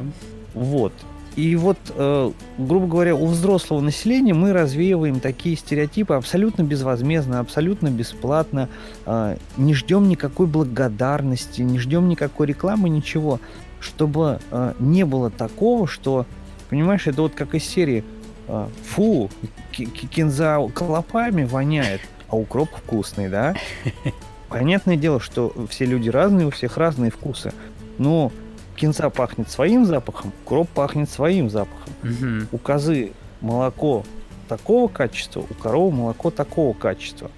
Вот. 0.53 0.93
И 1.35 1.55
вот, 1.55 1.77
э, 1.89 2.31
грубо 2.59 2.85
говоря, 2.85 3.15
у 3.15 3.25
взрослого 3.25 3.81
населения 3.81 4.35
мы 4.35 4.53
развеиваем 4.53 5.19
такие 5.19 5.57
стереотипы 5.57 6.13
абсолютно 6.13 6.61
безвозмездно, 6.61 7.39
абсолютно 7.39 7.89
бесплатно, 7.89 8.69
э, 9.07 9.37
не 9.57 9.73
ждем 9.73 10.07
никакой 10.09 10.45
благодарности, 10.45 11.61
не 11.63 11.79
ждем 11.79 12.07
никакой 12.07 12.47
рекламы, 12.47 12.87
ничего, 12.87 13.39
чтобы 13.79 14.39
э, 14.51 14.73
не 14.77 15.05
было 15.05 15.31
такого, 15.31 15.87
что, 15.87 16.27
понимаешь, 16.69 17.07
это 17.07 17.23
вот 17.23 17.33
как 17.33 17.55
из 17.55 17.63
серии 17.63 18.03
фу, 18.83 19.29
кинза 19.71 20.59
клопами 20.73 21.43
воняет, 21.43 22.01
а 22.27 22.37
укроп 22.37 22.69
вкусный, 22.75 23.29
да? 23.29 23.55
Понятное 24.49 24.97
дело, 24.97 25.19
что 25.19 25.53
все 25.69 25.85
люди 25.85 26.09
разные, 26.09 26.47
у 26.47 26.51
всех 26.51 26.77
разные 26.77 27.11
вкусы. 27.11 27.53
Но 27.97 28.31
кинза 28.75 29.09
пахнет 29.09 29.49
своим 29.49 29.85
запахом, 29.85 30.31
укроп 30.43 30.69
пахнет 30.69 31.09
своим 31.09 31.49
запахом. 31.49 31.93
Угу. 32.03 32.47
У 32.51 32.57
козы 32.57 33.13
молоко 33.41 34.03
такого 34.47 34.87
качества, 34.87 35.41
у 35.41 35.53
коровы 35.55 35.95
молоко 35.95 36.29
такого 36.29 36.73
качества. 36.73 37.31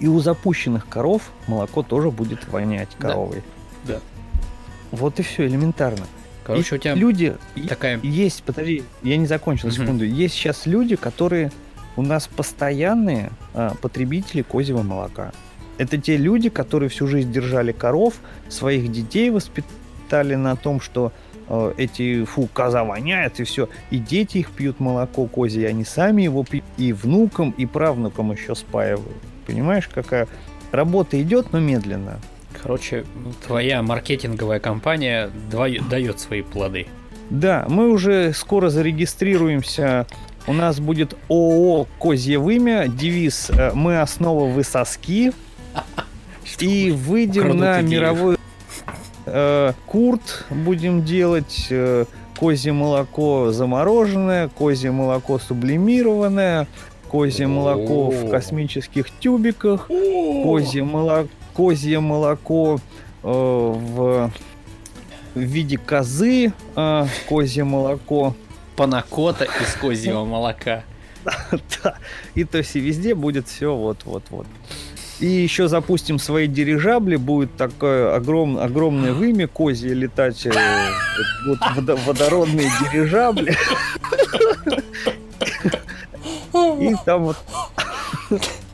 И 0.00 0.08
у 0.08 0.18
запущенных 0.20 0.88
коров 0.88 1.30
молоко 1.46 1.82
тоже 1.82 2.10
будет 2.10 2.48
вонять 2.48 2.88
коровой. 2.98 3.42
Да. 3.84 3.94
да. 3.94 4.00
Вот 4.90 5.20
и 5.20 5.22
все, 5.22 5.46
элементарно. 5.46 6.06
Короче, 6.44 6.74
и 6.74 6.78
у 6.78 6.80
тебя 6.80 6.94
люди 6.94 7.36
такая... 7.68 8.00
Есть, 8.02 8.42
подожди, 8.42 8.82
я 9.02 9.16
не 9.16 9.26
закончил, 9.26 9.68
угу. 9.68 9.74
секунду. 9.74 10.04
Есть 10.04 10.34
сейчас 10.34 10.66
люди, 10.66 10.96
которые 10.96 11.52
у 11.96 12.02
нас 12.02 12.26
постоянные 12.26 13.30
а, 13.54 13.74
потребители 13.80 14.42
козьего 14.42 14.82
молока. 14.82 15.32
Это 15.78 15.98
те 15.98 16.16
люди, 16.16 16.48
которые 16.48 16.88
всю 16.88 17.06
жизнь 17.06 17.32
держали 17.32 17.72
коров, 17.72 18.14
своих 18.48 18.90
детей 18.92 19.30
воспитали 19.30 20.34
на 20.34 20.54
том, 20.54 20.80
что 20.80 21.12
э, 21.48 21.72
эти, 21.78 22.24
фу, 22.24 22.48
коза 22.52 22.84
воняет, 22.84 23.40
и 23.40 23.44
все. 23.44 23.68
И 23.90 23.98
дети 23.98 24.38
их 24.38 24.50
пьют 24.50 24.80
молоко 24.80 25.26
козье, 25.26 25.66
они 25.68 25.84
сами 25.84 26.22
его 26.22 26.44
пьют, 26.44 26.64
и 26.76 26.92
внукам, 26.92 27.54
и 27.56 27.66
правнукам 27.66 28.32
еще 28.32 28.54
спаивают. 28.54 29.16
Понимаешь, 29.46 29.88
какая 29.92 30.28
работа 30.72 31.20
идет, 31.20 31.52
но 31.52 31.58
медленно. 31.58 32.20
Короче, 32.62 33.04
твоя 33.44 33.82
маркетинговая 33.82 34.60
компания 34.60 35.30
дает 35.50 36.20
свои 36.20 36.42
плоды. 36.42 36.86
Да, 37.28 37.64
мы 37.68 37.90
уже 37.90 38.32
скоро 38.32 38.68
зарегистрируемся. 38.68 40.06
У 40.46 40.52
нас 40.52 40.80
будет 40.80 41.14
ООО 41.28 41.86
«Козье 41.98 42.38
вымя», 42.38 42.88
девиз 42.88 43.50
э, 43.50 43.72
«Мы 43.74 44.00
основа 44.00 44.46
вы 44.52 44.64
соски». 44.64 45.32
И 46.58 46.90
выйдем 46.90 47.56
на 47.56 47.80
мировой 47.80 48.36
э, 49.26 49.72
курт 49.86 50.44
будем 50.50 51.04
делать, 51.04 51.68
э, 51.70 52.04
козье 52.38 52.72
молоко 52.72 53.52
замороженное, 53.52 54.48
козье 54.48 54.90
молоко 54.90 55.38
сублимированное, 55.38 56.66
козье 57.08 57.46
молоко 57.46 58.10
в 58.10 58.30
космических 58.30 59.06
тюбиках, 59.20 59.88
козье 59.88 60.84
молоко 60.84 61.28
козье 61.54 62.00
молоко 62.00 62.78
э, 63.22 63.28
в, 63.28 64.30
в 65.34 65.40
виде 65.40 65.78
козы, 65.78 66.52
э, 66.76 67.06
козье 67.28 67.64
молоко. 67.64 68.34
Панакота 68.76 69.44
из 69.44 69.74
козьего 69.80 70.24
молока. 70.26 70.84
Да, 71.24 71.98
и 72.34 72.44
то 72.44 72.58
есть 72.58 72.74
и 72.74 72.80
везде 72.80 73.14
будет 73.14 73.46
все 73.48 73.74
вот-вот-вот. 73.74 74.46
И 75.20 75.26
еще 75.26 75.68
запустим 75.68 76.18
свои 76.18 76.48
дирижабли, 76.48 77.14
будет 77.14 77.56
такое 77.56 78.16
огром, 78.16 78.58
огромное 78.58 79.12
вымя 79.12 79.46
козье 79.46 79.94
летать, 79.94 80.44
э, 80.46 80.52
вот 81.46 81.60
водородные 82.06 82.68
дирижабли. 82.80 83.56
И 86.80 86.94
там 87.04 87.24
вот... 87.24 87.36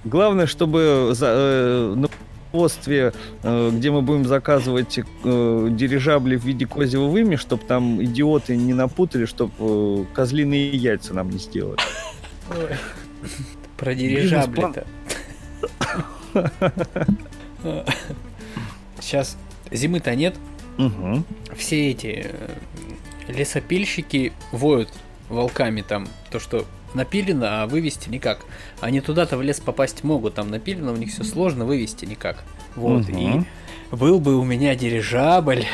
Главное, 0.05 0.47
чтобы 0.47 1.15
э, 1.21 2.07
производстве, 2.51 3.13
э, 3.43 3.71
где 3.73 3.91
мы 3.91 4.03
будем 4.03 4.25
заказывать 4.27 4.99
э, 4.99 5.69
дирижабли 5.71 6.37
в 6.37 6.45
виде 6.45 6.67
козьего 6.67 7.07
выми, 7.07 7.37
чтобы 7.37 7.65
там 7.65 8.03
идиоты 8.03 8.57
не 8.57 8.75
напутали, 8.75 9.27
чтобы 9.27 9.53
э, 9.59 10.05
козлиные 10.15 10.71
яйца 10.71 11.15
нам 11.15 11.31
не 11.31 11.39
сделали. 11.39 11.79
Про 13.77 13.95
дирижабли-то. 13.95 14.87
Сейчас 19.01 19.37
зимы-то 19.71 20.15
нет. 20.15 20.35
Все 21.57 21.91
эти 21.91 22.31
лесопильщики 23.29 24.33
воют 24.53 24.89
волками 25.29 25.83
там, 25.83 26.09
то, 26.31 26.41
что 26.41 26.65
напилено, 26.99 27.63
а 27.63 27.67
вывести 27.67 28.11
никак. 28.11 28.41
Они 28.81 29.01
туда-то 29.01 29.39
в 29.39 29.43
лес 29.43 29.61
попасть 29.61 30.05
могут, 30.05 30.35
там 30.35 30.51
напилено, 30.51 30.93
у 30.93 30.97
них 30.97 31.11
все 31.11 31.25
сложно, 31.25 31.65
вывести 31.65 32.05
никак. 32.05 32.45
Вот, 32.77 33.09
угу. 33.09 33.19
и 33.19 33.45
был 33.91 34.21
бы 34.21 34.37
у 34.37 34.45
меня 34.45 34.75
дирижабль. 34.75 35.65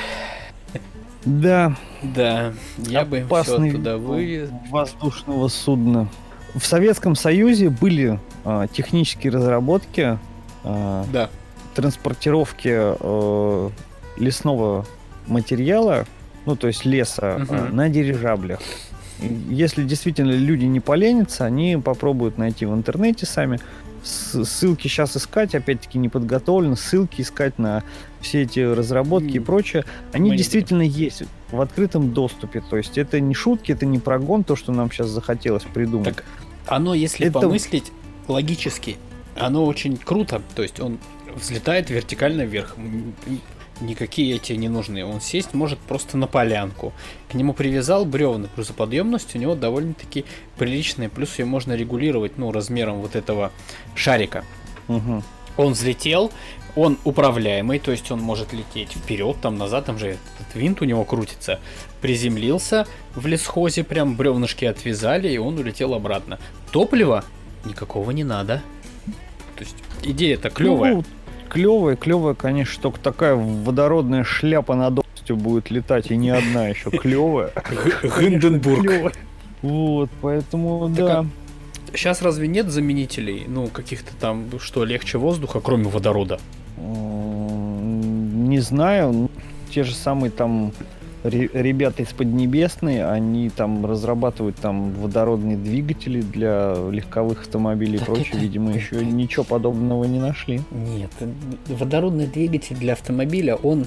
Да. 1.25 1.75
Да, 2.03 2.53
я 2.79 3.05
бы 3.05 3.27
все 3.43 3.70
туда 3.70 3.97
вывез. 3.97 4.51
Воздушного 4.70 5.49
судна. 5.49 6.09
В 6.55 6.64
Советском 6.64 7.16
Союзе 7.16 7.70
были 7.70 8.20
а, 8.45 8.68
технические 8.68 9.33
разработки 9.33 10.18
а, 10.62 11.05
да. 11.12 11.31
транспортировки 11.75 12.70
а, 12.72 13.70
лесного 14.16 14.87
материала, 15.27 16.05
ну 16.47 16.55
то 16.55 16.68
есть 16.68 16.85
леса, 16.85 17.41
угу. 17.43 17.55
а, 17.55 17.68
на 17.72 17.89
дирижаблях. 17.89 18.61
Если 19.49 19.85
действительно 19.85 20.33
люди 20.33 20.64
не 20.64 20.81
поленятся, 20.81 21.45
они 21.45 21.77
попробуют 21.77 22.39
найти 22.39 22.66
в 22.66 22.75
интернете 22.75 23.27
сами. 23.27 23.59
Ссылки 24.03 24.87
сейчас 24.89 25.16
искать, 25.16 25.55
опять-таки 25.55 25.99
не 25.99 26.11
подготовлено, 26.11 26.77
ссылки 26.77 27.22
искать 27.22 27.59
на 27.59 27.83
все 28.20 28.43
эти 28.43 28.61
разработки 28.61 29.29
mm. 29.29 29.37
и 29.37 29.39
прочее. 29.39 29.85
Они 30.12 30.31
Мы 30.31 30.37
действительно 30.37 30.83
есть 30.83 31.22
в 31.51 31.61
открытом 31.61 32.12
доступе. 32.12 32.62
То 32.68 32.77
есть 32.77 32.99
это 32.99 33.20
не 33.20 33.35
шутки, 33.35 33.72
это 33.72 33.87
не 33.87 33.99
прогон, 33.99 34.45
то, 34.45 34.57
что 34.57 34.72
нам 34.72 34.91
сейчас 34.91 35.09
захотелось 35.09 35.62
придумать. 35.62 36.16
Так 36.16 36.25
оно, 36.66 36.95
если 36.95 37.29
это... 37.29 37.41
помыслить 37.41 37.93
логически, 38.29 38.97
оно 39.37 39.64
очень 39.64 39.97
круто. 39.97 40.43
То 40.55 40.62
есть 40.62 40.81
он 40.81 40.99
взлетает 41.35 41.91
вертикально 41.91 42.43
вверх. 42.43 42.77
Никакие 43.81 44.37
эти 44.37 44.53
не 44.53 44.68
нужны. 44.68 45.05
Он 45.05 45.20
сесть 45.20 45.55
может 45.55 45.79
просто 45.79 46.16
на 46.16 46.27
полянку. 46.27 46.93
К 47.29 47.35
нему 47.35 47.53
привязал 47.53 48.05
бревна, 48.05 48.49
грузоподъемность 48.55 49.35
у 49.35 49.39
него 49.39 49.55
довольно-таки 49.55 50.25
приличная, 50.57 51.09
плюс 51.09 51.39
ее 51.39 51.45
можно 51.45 51.75
регулировать, 51.75 52.39
ну, 52.39 52.53
размером 52.53 53.01
вот 53.01 53.16
этого 53.16 53.53
шарика. 53.95 54.45
Угу. 54.89 55.22
Он 55.57 55.72
взлетел, 55.72 56.33
он 56.77 56.99
управляемый, 57.05 57.79
то 57.79 57.93
есть 57.93 58.11
он 58.11 58.20
может 58.20 58.53
лететь 58.53 58.93
вперед, 58.93 59.37
там 59.41 59.57
назад, 59.57 59.87
там 59.87 59.99
же 59.99 60.09
этот 60.09 60.55
винт 60.55 60.83
у 60.83 60.85
него 60.85 61.05
крутится. 61.05 61.61
Приземлился 62.01 62.87
в 63.14 63.27
лесхозе, 63.27 63.85
прям 63.85 64.16
бревнышки 64.16 64.64
отвязали, 64.64 65.29
и 65.29 65.39
он 65.39 65.59
улетел 65.59 65.95
обратно. 65.95 66.39
Топлива 66.72 67.25
никакого 67.64 68.11
не 68.11 68.25
надо. 68.25 68.62
То 69.57 69.62
есть 69.62 69.77
идея-то 70.03 70.51
клевая. 70.51 70.95
Ну, 70.95 71.05
клевая, 71.55 71.95
клевая, 71.95 72.35
конечно, 72.35 72.83
только 72.83 72.99
такая 72.99 73.37
водородная 73.37 74.25
шляпа 74.25 74.75
над 74.75 74.99
областью 74.99 75.37
будет 75.37 75.71
летать, 75.71 76.11
и 76.11 76.17
не 76.17 76.31
одна 76.31 76.67
еще 76.69 76.91
клевая. 76.91 77.53
Гинденбург. 78.03 79.15
Вот, 79.63 80.11
поэтому, 80.21 80.89
да. 80.89 81.25
Сейчас 81.93 82.23
разве 82.23 82.49
нет 82.49 82.71
заменителей, 82.71 83.45
ну, 83.47 83.69
каких-то 83.69 84.11
там, 84.19 84.47
что 84.59 84.85
легче 84.85 85.17
воздуха, 85.17 85.61
кроме 85.61 85.85
водорода? 85.85 86.41
Не 86.77 88.59
знаю, 88.59 89.31
те 89.71 89.85
же 89.85 89.95
самые 89.95 90.33
там 90.33 90.73
ребята 91.25 92.03
из 92.03 92.09
Поднебесной, 92.09 93.03
они 93.03 93.49
там 93.49 93.87
разрабатывают 93.87 94.57
там 94.57 94.93
водородные 94.93 95.57
двигатели 95.57 96.20
для 96.20 96.75
легковых 96.91 97.43
автомобилей 97.43 97.97
и 97.97 98.05
прочее. 98.05 98.41
Видимо, 98.41 98.72
еще 98.75 99.05
ничего 99.05 99.45
подобного 99.45 100.05
не 100.05 100.20
нашли. 100.20 100.61
Нет, 100.70 101.11
водородный 101.66 102.27
двигатель 102.27 102.77
для 102.77 102.93
автомобиля, 102.93 103.57
он, 103.57 103.87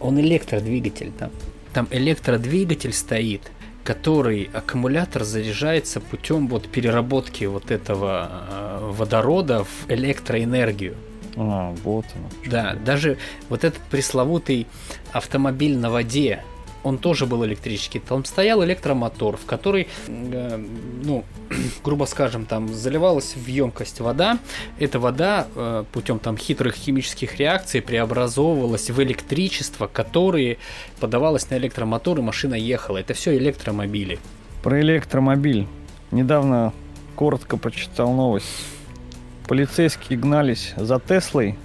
он 0.00 0.20
электродвигатель 0.20 1.10
там. 1.18 1.30
Там 1.72 1.88
электродвигатель 1.90 2.92
стоит, 2.92 3.50
который 3.82 4.48
аккумулятор 4.52 5.24
заряжается 5.24 6.00
путем 6.00 6.46
вот 6.46 6.68
переработки 6.68 7.44
вот 7.44 7.70
этого 7.70 8.30
э, 8.50 8.90
водорода 8.92 9.64
в 9.64 9.90
электроэнергию. 9.90 10.94
А, 11.36 11.74
вот 11.82 12.04
оно. 12.14 12.28
Да, 12.50 12.76
даже 12.84 13.18
вот 13.48 13.64
этот 13.64 13.80
пресловутый 13.82 14.66
автомобиль 15.12 15.76
на 15.76 15.90
воде, 15.90 16.44
он 16.82 16.98
тоже 16.98 17.26
был 17.26 17.44
электрический. 17.44 17.98
Там 17.98 18.24
стоял 18.24 18.64
электромотор, 18.64 19.36
в 19.36 19.44
который, 19.46 19.88
э, 20.06 20.64
ну, 21.04 21.24
грубо 21.84 22.04
скажем, 22.04 22.46
там 22.46 22.72
заливалась 22.72 23.34
в 23.36 23.46
емкость 23.46 24.00
вода. 24.00 24.38
Эта 24.78 24.98
вода 24.98 25.46
э, 25.54 25.84
путем 25.92 26.18
там 26.18 26.36
хитрых 26.36 26.74
химических 26.74 27.38
реакций 27.38 27.82
преобразовывалась 27.82 28.90
в 28.90 29.02
электричество, 29.02 29.86
которое 29.86 30.58
подавалось 31.00 31.48
на 31.50 31.56
электромотор, 31.56 32.18
и 32.18 32.22
машина 32.22 32.54
ехала. 32.54 32.98
Это 32.98 33.14
все 33.14 33.36
электромобили. 33.36 34.18
Про 34.62 34.80
электромобиль. 34.80 35.66
Недавно 36.10 36.72
коротко 37.16 37.56
прочитал 37.56 38.12
новость. 38.12 38.46
Полицейские 39.48 40.18
гнались 40.18 40.72
за 40.76 41.00
Теслой, 41.00 41.58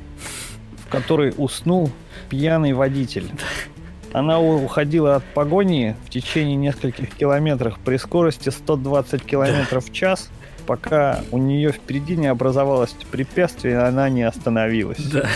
в 0.85 0.89
которой 0.89 1.33
уснул 1.37 1.91
пьяный 2.29 2.73
водитель. 2.73 3.29
Она 4.17 4.39
уходила 4.39 5.17
от 5.17 5.23
погони 5.23 5.95
в 6.07 6.09
течение 6.09 6.55
нескольких 6.55 7.13
километров 7.13 7.77
при 7.85 7.97
скорости 7.97 8.49
120 8.49 9.23
километров 9.23 9.85
в 9.85 9.93
час, 9.93 10.29
пока 10.65 11.21
у 11.31 11.37
нее 11.37 11.71
впереди 11.71 12.17
не 12.17 12.25
образовалось 12.25 12.95
препятствие, 13.11 13.75
и 13.75 13.77
она 13.77 14.09
не 14.09 14.23
остановилась. 14.23 14.97
Да. 14.97 15.29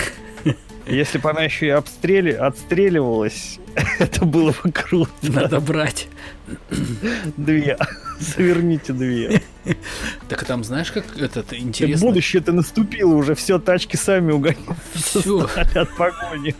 Если 0.87 1.19
бы 1.19 1.29
она 1.29 1.43
еще 1.43 1.67
и 1.67 1.69
обстрели... 1.69 2.31
отстреливалась, 2.31 3.59
это 3.99 4.25
было 4.25 4.51
бы 4.63 4.71
круто. 4.71 5.11
Надо 5.21 5.59
брать. 5.59 6.07
Две. 7.37 7.77
Заверните 8.19 8.93
две. 8.93 9.43
Так 10.27 10.43
там 10.43 10.63
знаешь, 10.63 10.91
как 10.91 11.05
этот 11.19 11.53
интересно... 11.53 12.07
Будущее-то 12.07 12.51
наступило 12.51 13.13
уже, 13.13 13.35
все, 13.35 13.59
тачки 13.59 13.95
сами 13.95 14.31
угоняют. 14.31 14.75
Все. 14.95 15.47
От 15.75 15.95
погони. 15.95 16.55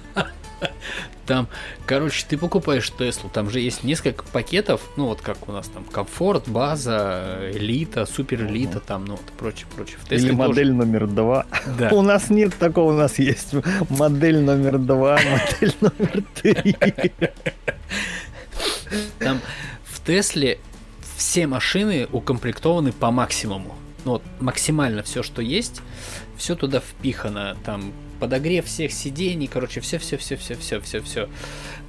Там, 1.26 1.48
короче, 1.86 2.26
ты 2.28 2.38
покупаешь 2.38 2.90
Теслу, 2.90 3.30
там 3.30 3.50
же 3.50 3.60
есть 3.60 3.84
несколько 3.84 4.24
пакетов, 4.24 4.82
ну 4.98 5.06
вот 5.06 5.22
как 5.22 5.48
у 5.48 5.52
нас 5.52 5.68
там 5.68 5.84
комфорт, 5.86 6.48
база, 6.48 7.52
элита, 7.54 8.06
супер 8.06 8.46
элита, 8.46 8.80
угу. 8.80 8.86
там, 8.86 9.06
ну 9.06 9.16
вот 9.16 9.26
прочее, 9.38 9.68
прочее. 9.74 9.98
В 10.00 10.10
Тесле 10.10 10.30
Или 10.30 10.36
тоже... 10.36 10.50
модель 10.50 10.74
номер 10.74 11.08
два. 11.08 11.46
Да. 11.78 11.90
У 11.92 12.02
нас 12.02 12.30
нет 12.30 12.56
такого, 12.56 12.94
у 12.94 12.98
нас 12.98 13.20
есть 13.20 13.54
модель 13.90 14.40
номер 14.40 14.78
два, 14.80 15.20
модель 15.62 15.76
номер 15.80 16.24
три. 16.42 16.76
Там 19.20 19.40
в 19.86 20.04
Тесле 20.06 20.60
все 21.16 21.48
машины 21.48 22.08
укомплектованы 22.12 22.92
по 22.92 23.12
максимуму. 23.12 23.76
Ну 24.06 24.14
вот 24.14 24.24
максимально 24.40 25.04
все, 25.04 25.22
что 25.22 25.42
есть, 25.42 25.82
все 26.36 26.56
туда 26.56 26.80
впихано. 26.80 27.56
Там 27.64 27.94
подогрев 28.22 28.68
всех 28.68 28.94
сидений, 28.94 29.48
короче, 29.48 29.82
все, 29.82 29.98
все, 29.98 30.16
все, 30.16 30.38
все, 30.38 30.56
все, 30.56 30.80
все, 30.80 31.02
все. 31.02 31.28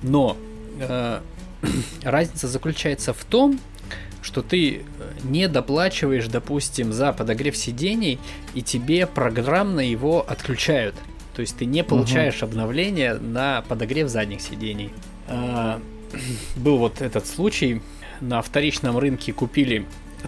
Но 0.02 0.38
э, 0.80 1.20
разница 2.02 2.48
заключается 2.48 3.12
в 3.12 3.22
том, 3.26 3.60
что 4.22 4.40
ты 4.40 4.76
э, 4.76 4.80
не 5.24 5.46
доплачиваешь, 5.46 6.26
допустим, 6.28 6.92
за 6.94 7.12
подогрев 7.12 7.54
сидений, 7.54 8.18
и 8.54 8.62
тебе 8.62 9.06
программно 9.06 9.80
его 9.80 10.24
отключают. 10.26 10.94
То 11.34 11.42
есть 11.42 11.58
ты 11.58 11.66
не 11.66 11.84
получаешь 11.84 12.42
угу. 12.42 12.46
обновления 12.46 13.14
на 13.14 13.62
подогрев 13.68 14.08
задних 14.08 14.40
сидений. 14.40 14.90
А, 15.28 15.80
был 16.56 16.78
вот 16.78 17.02
этот 17.02 17.26
случай. 17.26 17.82
На 18.22 18.40
вторичном 18.40 18.96
рынке 18.96 19.34
купили 19.34 19.84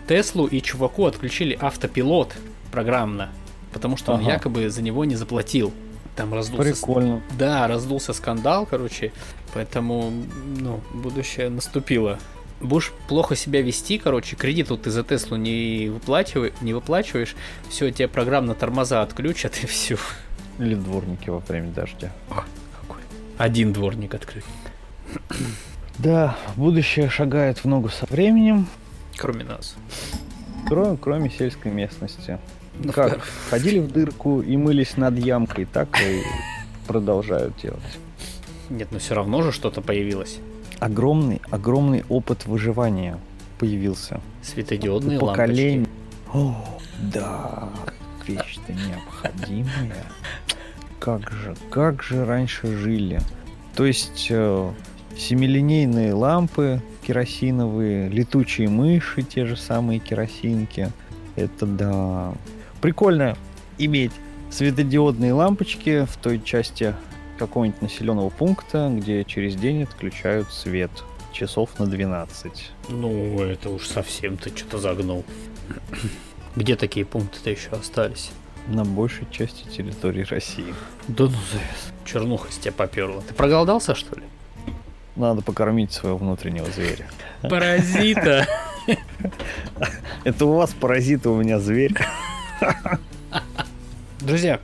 Теслу, 0.07 0.47
и 0.47 0.61
чуваку 0.61 1.07
отключили 1.07 1.57
автопилот 1.59 2.35
программно, 2.71 3.31
потому 3.73 3.97
что 3.97 4.13
ага. 4.13 4.23
он 4.23 4.29
якобы 4.29 4.69
за 4.69 4.83
него 4.83 5.05
не 5.05 5.15
заплатил. 5.15 5.73
Там 6.17 6.33
раздулся... 6.33 6.73
Прикольно. 6.73 7.23
Да, 7.39 7.67
раздулся 7.67 8.13
скандал, 8.13 8.67
короче. 8.67 9.13
Поэтому, 9.53 10.13
ну, 10.59 10.81
будущее 10.93 11.49
наступило. 11.49 12.19
Будешь 12.61 12.93
плохо 13.09 13.37
себя 13.37 13.63
вести, 13.63 13.99
короче, 13.99 14.37
кредит 14.37 14.71
вот 14.71 14.83
ты 14.83 14.91
за 14.91 15.03
Теслу 15.03 15.37
не, 15.37 15.89
выплачиваешь, 15.89 16.55
не 16.61 16.73
выплачиваешь, 16.73 17.35
все, 17.69 17.91
тебе 17.91 18.09
программно 18.09 18.55
тормоза 18.55 19.03
отключат 19.03 19.59
и 19.63 19.67
все. 19.67 19.99
Или 20.59 20.75
дворники 20.75 21.31
во 21.31 21.41
время 21.41 21.71
дождя. 21.73 22.13
О, 22.31 22.45
какой. 22.81 23.03
Один 23.39 23.73
дворник 23.73 24.15
открыт. 24.15 24.45
Да, 25.99 26.37
будущее 26.57 27.09
шагает 27.09 27.59
в 27.59 27.65
ногу 27.67 27.89
со 27.89 28.07
временем. 28.07 28.67
Кроме 29.17 29.45
нас. 29.45 29.77
Кроме, 30.67 30.97
кроме 30.97 31.31
сельской 31.31 31.71
местности. 31.71 32.39
Ну, 32.83 32.93
как? 32.93 33.21
Ходили 33.51 33.79
в 33.79 33.91
дырку 33.91 34.41
и 34.41 34.57
мылись 34.57 34.97
над 34.97 35.19
ямкой, 35.19 35.65
так 35.67 35.89
и 36.01 36.23
продолжают 36.87 37.55
делать. 37.63 37.83
Нет, 38.71 38.89
но 38.91 38.99
все 38.99 39.15
равно 39.15 39.43
же 39.43 39.53
что-то 39.53 39.81
появилось. 39.81 40.39
Огромный, 40.81 41.41
огромный 41.51 42.05
опыт 42.09 42.47
выживания 42.47 43.19
появился. 43.59 44.21
Светодиодные 44.43 45.19
У 45.19 45.21
поколений. 45.21 45.87
О, 46.33 46.57
да, 47.13 47.69
вещь-то 48.27 48.73
необходимая. 48.73 50.05
Как 50.99 51.31
же, 51.31 51.55
как 51.71 52.03
же 52.03 52.25
раньше 52.25 52.67
жили. 52.67 53.21
То 53.77 53.85
есть 53.85 54.29
э, 54.31 54.73
семилинейные 55.17 56.15
лампы 56.15 56.81
керосиновые, 57.07 58.09
летучие 58.09 58.69
мыши, 58.69 59.23
те 59.23 59.47
же 59.47 59.57
самые 59.57 60.01
керосинки. 60.01 60.91
Это 61.37 61.67
да 61.67 62.35
прикольно 62.85 63.35
иметь 63.79 64.13
светодиодные 64.51 65.33
лампочки 65.33 66.05
в 66.05 66.19
той 66.19 66.39
части 66.39 66.95
какого-нибудь 67.39 67.81
населенного 67.81 68.29
пункта, 68.29 68.93
где 68.95 69.25
через 69.25 69.57
день 69.57 69.85
отключают 69.85 70.53
свет 70.53 70.91
часов 71.33 71.71
на 71.79 71.87
12. 71.87 72.73
Ну, 72.91 73.41
это 73.41 73.71
уж 73.71 73.87
совсем 73.87 74.37
ты 74.37 74.55
что-то 74.55 74.77
загнул. 74.77 75.25
Где 76.57 76.77
такие 76.77 77.07
пункты-то 77.07 77.49
еще 77.49 77.71
остались? 77.71 78.33
На 78.69 78.85
большей 78.85 79.27
части 79.31 79.67
территории 79.67 80.25
России. 80.25 80.75
Да 81.09 81.25
ну 81.25 81.31
завес. 81.31 81.93
Чернуха 82.05 82.53
с 82.53 82.59
тебя 82.59 82.73
поперла. 82.73 83.23
Ты 83.27 83.33
проголодался, 83.33 83.95
что 83.95 84.17
ли? 84.17 84.25
Надо 85.17 85.41
покормить 85.41 85.91
своего 85.91 86.19
внутреннего 86.19 86.67
зверя. 86.67 87.09
Паразита! 87.41 88.47
Это 90.25 90.45
у 90.45 90.53
вас 90.53 90.75
паразиты, 90.75 91.31
у 91.31 91.37
меня 91.37 91.59
зверь. 91.59 91.95
Друзья, 94.21 94.61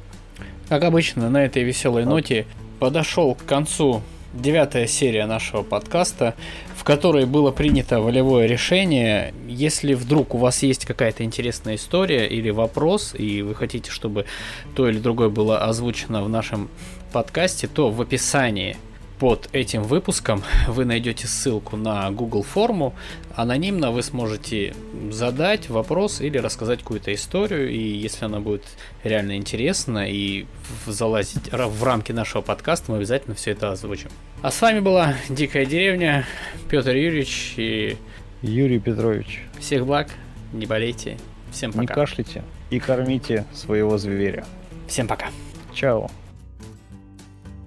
как 0.68 0.84
обычно, 0.84 1.30
на 1.30 1.44
этой 1.44 1.62
веселой 1.62 2.04
ноте 2.04 2.46
подошел 2.78 3.34
к 3.34 3.44
концу 3.44 4.02
девятая 4.32 4.86
серия 4.86 5.26
нашего 5.26 5.62
подкаста, 5.62 6.34
в 6.76 6.84
которой 6.84 7.26
было 7.26 7.50
принято 7.50 8.00
волевое 8.00 8.46
решение. 8.46 9.34
Если 9.48 9.94
вдруг 9.94 10.34
у 10.34 10.38
вас 10.38 10.62
есть 10.62 10.86
какая-то 10.86 11.24
интересная 11.24 11.74
история 11.74 12.26
или 12.26 12.50
вопрос, 12.50 13.14
и 13.16 13.42
вы 13.42 13.54
хотите, 13.54 13.90
чтобы 13.90 14.26
то 14.74 14.88
или 14.88 14.98
другое 14.98 15.28
было 15.28 15.58
озвучено 15.64 16.22
в 16.22 16.28
нашем 16.28 16.68
подкасте, 17.12 17.66
то 17.66 17.90
в 17.90 18.00
описании 18.00 18.76
под 19.20 19.50
этим 19.52 19.82
выпуском 19.82 20.42
вы 20.66 20.86
найдете 20.86 21.26
ссылку 21.26 21.76
на 21.76 22.10
Google 22.10 22.42
форму. 22.42 22.94
Анонимно 23.36 23.90
вы 23.90 24.02
сможете 24.02 24.74
задать 25.10 25.68
вопрос 25.68 26.22
или 26.22 26.38
рассказать 26.38 26.80
какую-то 26.80 27.12
историю. 27.12 27.70
И 27.70 27.78
если 27.78 28.24
она 28.24 28.40
будет 28.40 28.64
реально 29.04 29.36
интересна 29.36 30.10
и 30.10 30.46
залазить 30.86 31.52
в 31.52 31.84
рамки 31.84 32.12
нашего 32.12 32.40
подкаста, 32.40 32.92
мы 32.92 32.96
обязательно 32.96 33.34
все 33.34 33.50
это 33.50 33.70
озвучим. 33.70 34.08
А 34.40 34.50
с 34.50 34.60
вами 34.62 34.80
была 34.80 35.14
Дикая 35.28 35.66
деревня, 35.66 36.26
Петр 36.70 36.96
Юрьевич 36.96 37.54
и 37.58 37.98
Юрий 38.40 38.78
Петрович. 38.78 39.42
Всех 39.58 39.84
благ, 39.84 40.08
не 40.54 40.64
болейте. 40.64 41.18
Всем 41.52 41.72
пока. 41.72 41.82
Не 41.82 41.86
кашляйте 41.88 42.42
и 42.70 42.80
кормите 42.80 43.44
своего 43.52 43.98
зверя. 43.98 44.46
Всем 44.88 45.06
пока. 45.06 45.26
Чао. 45.74 46.10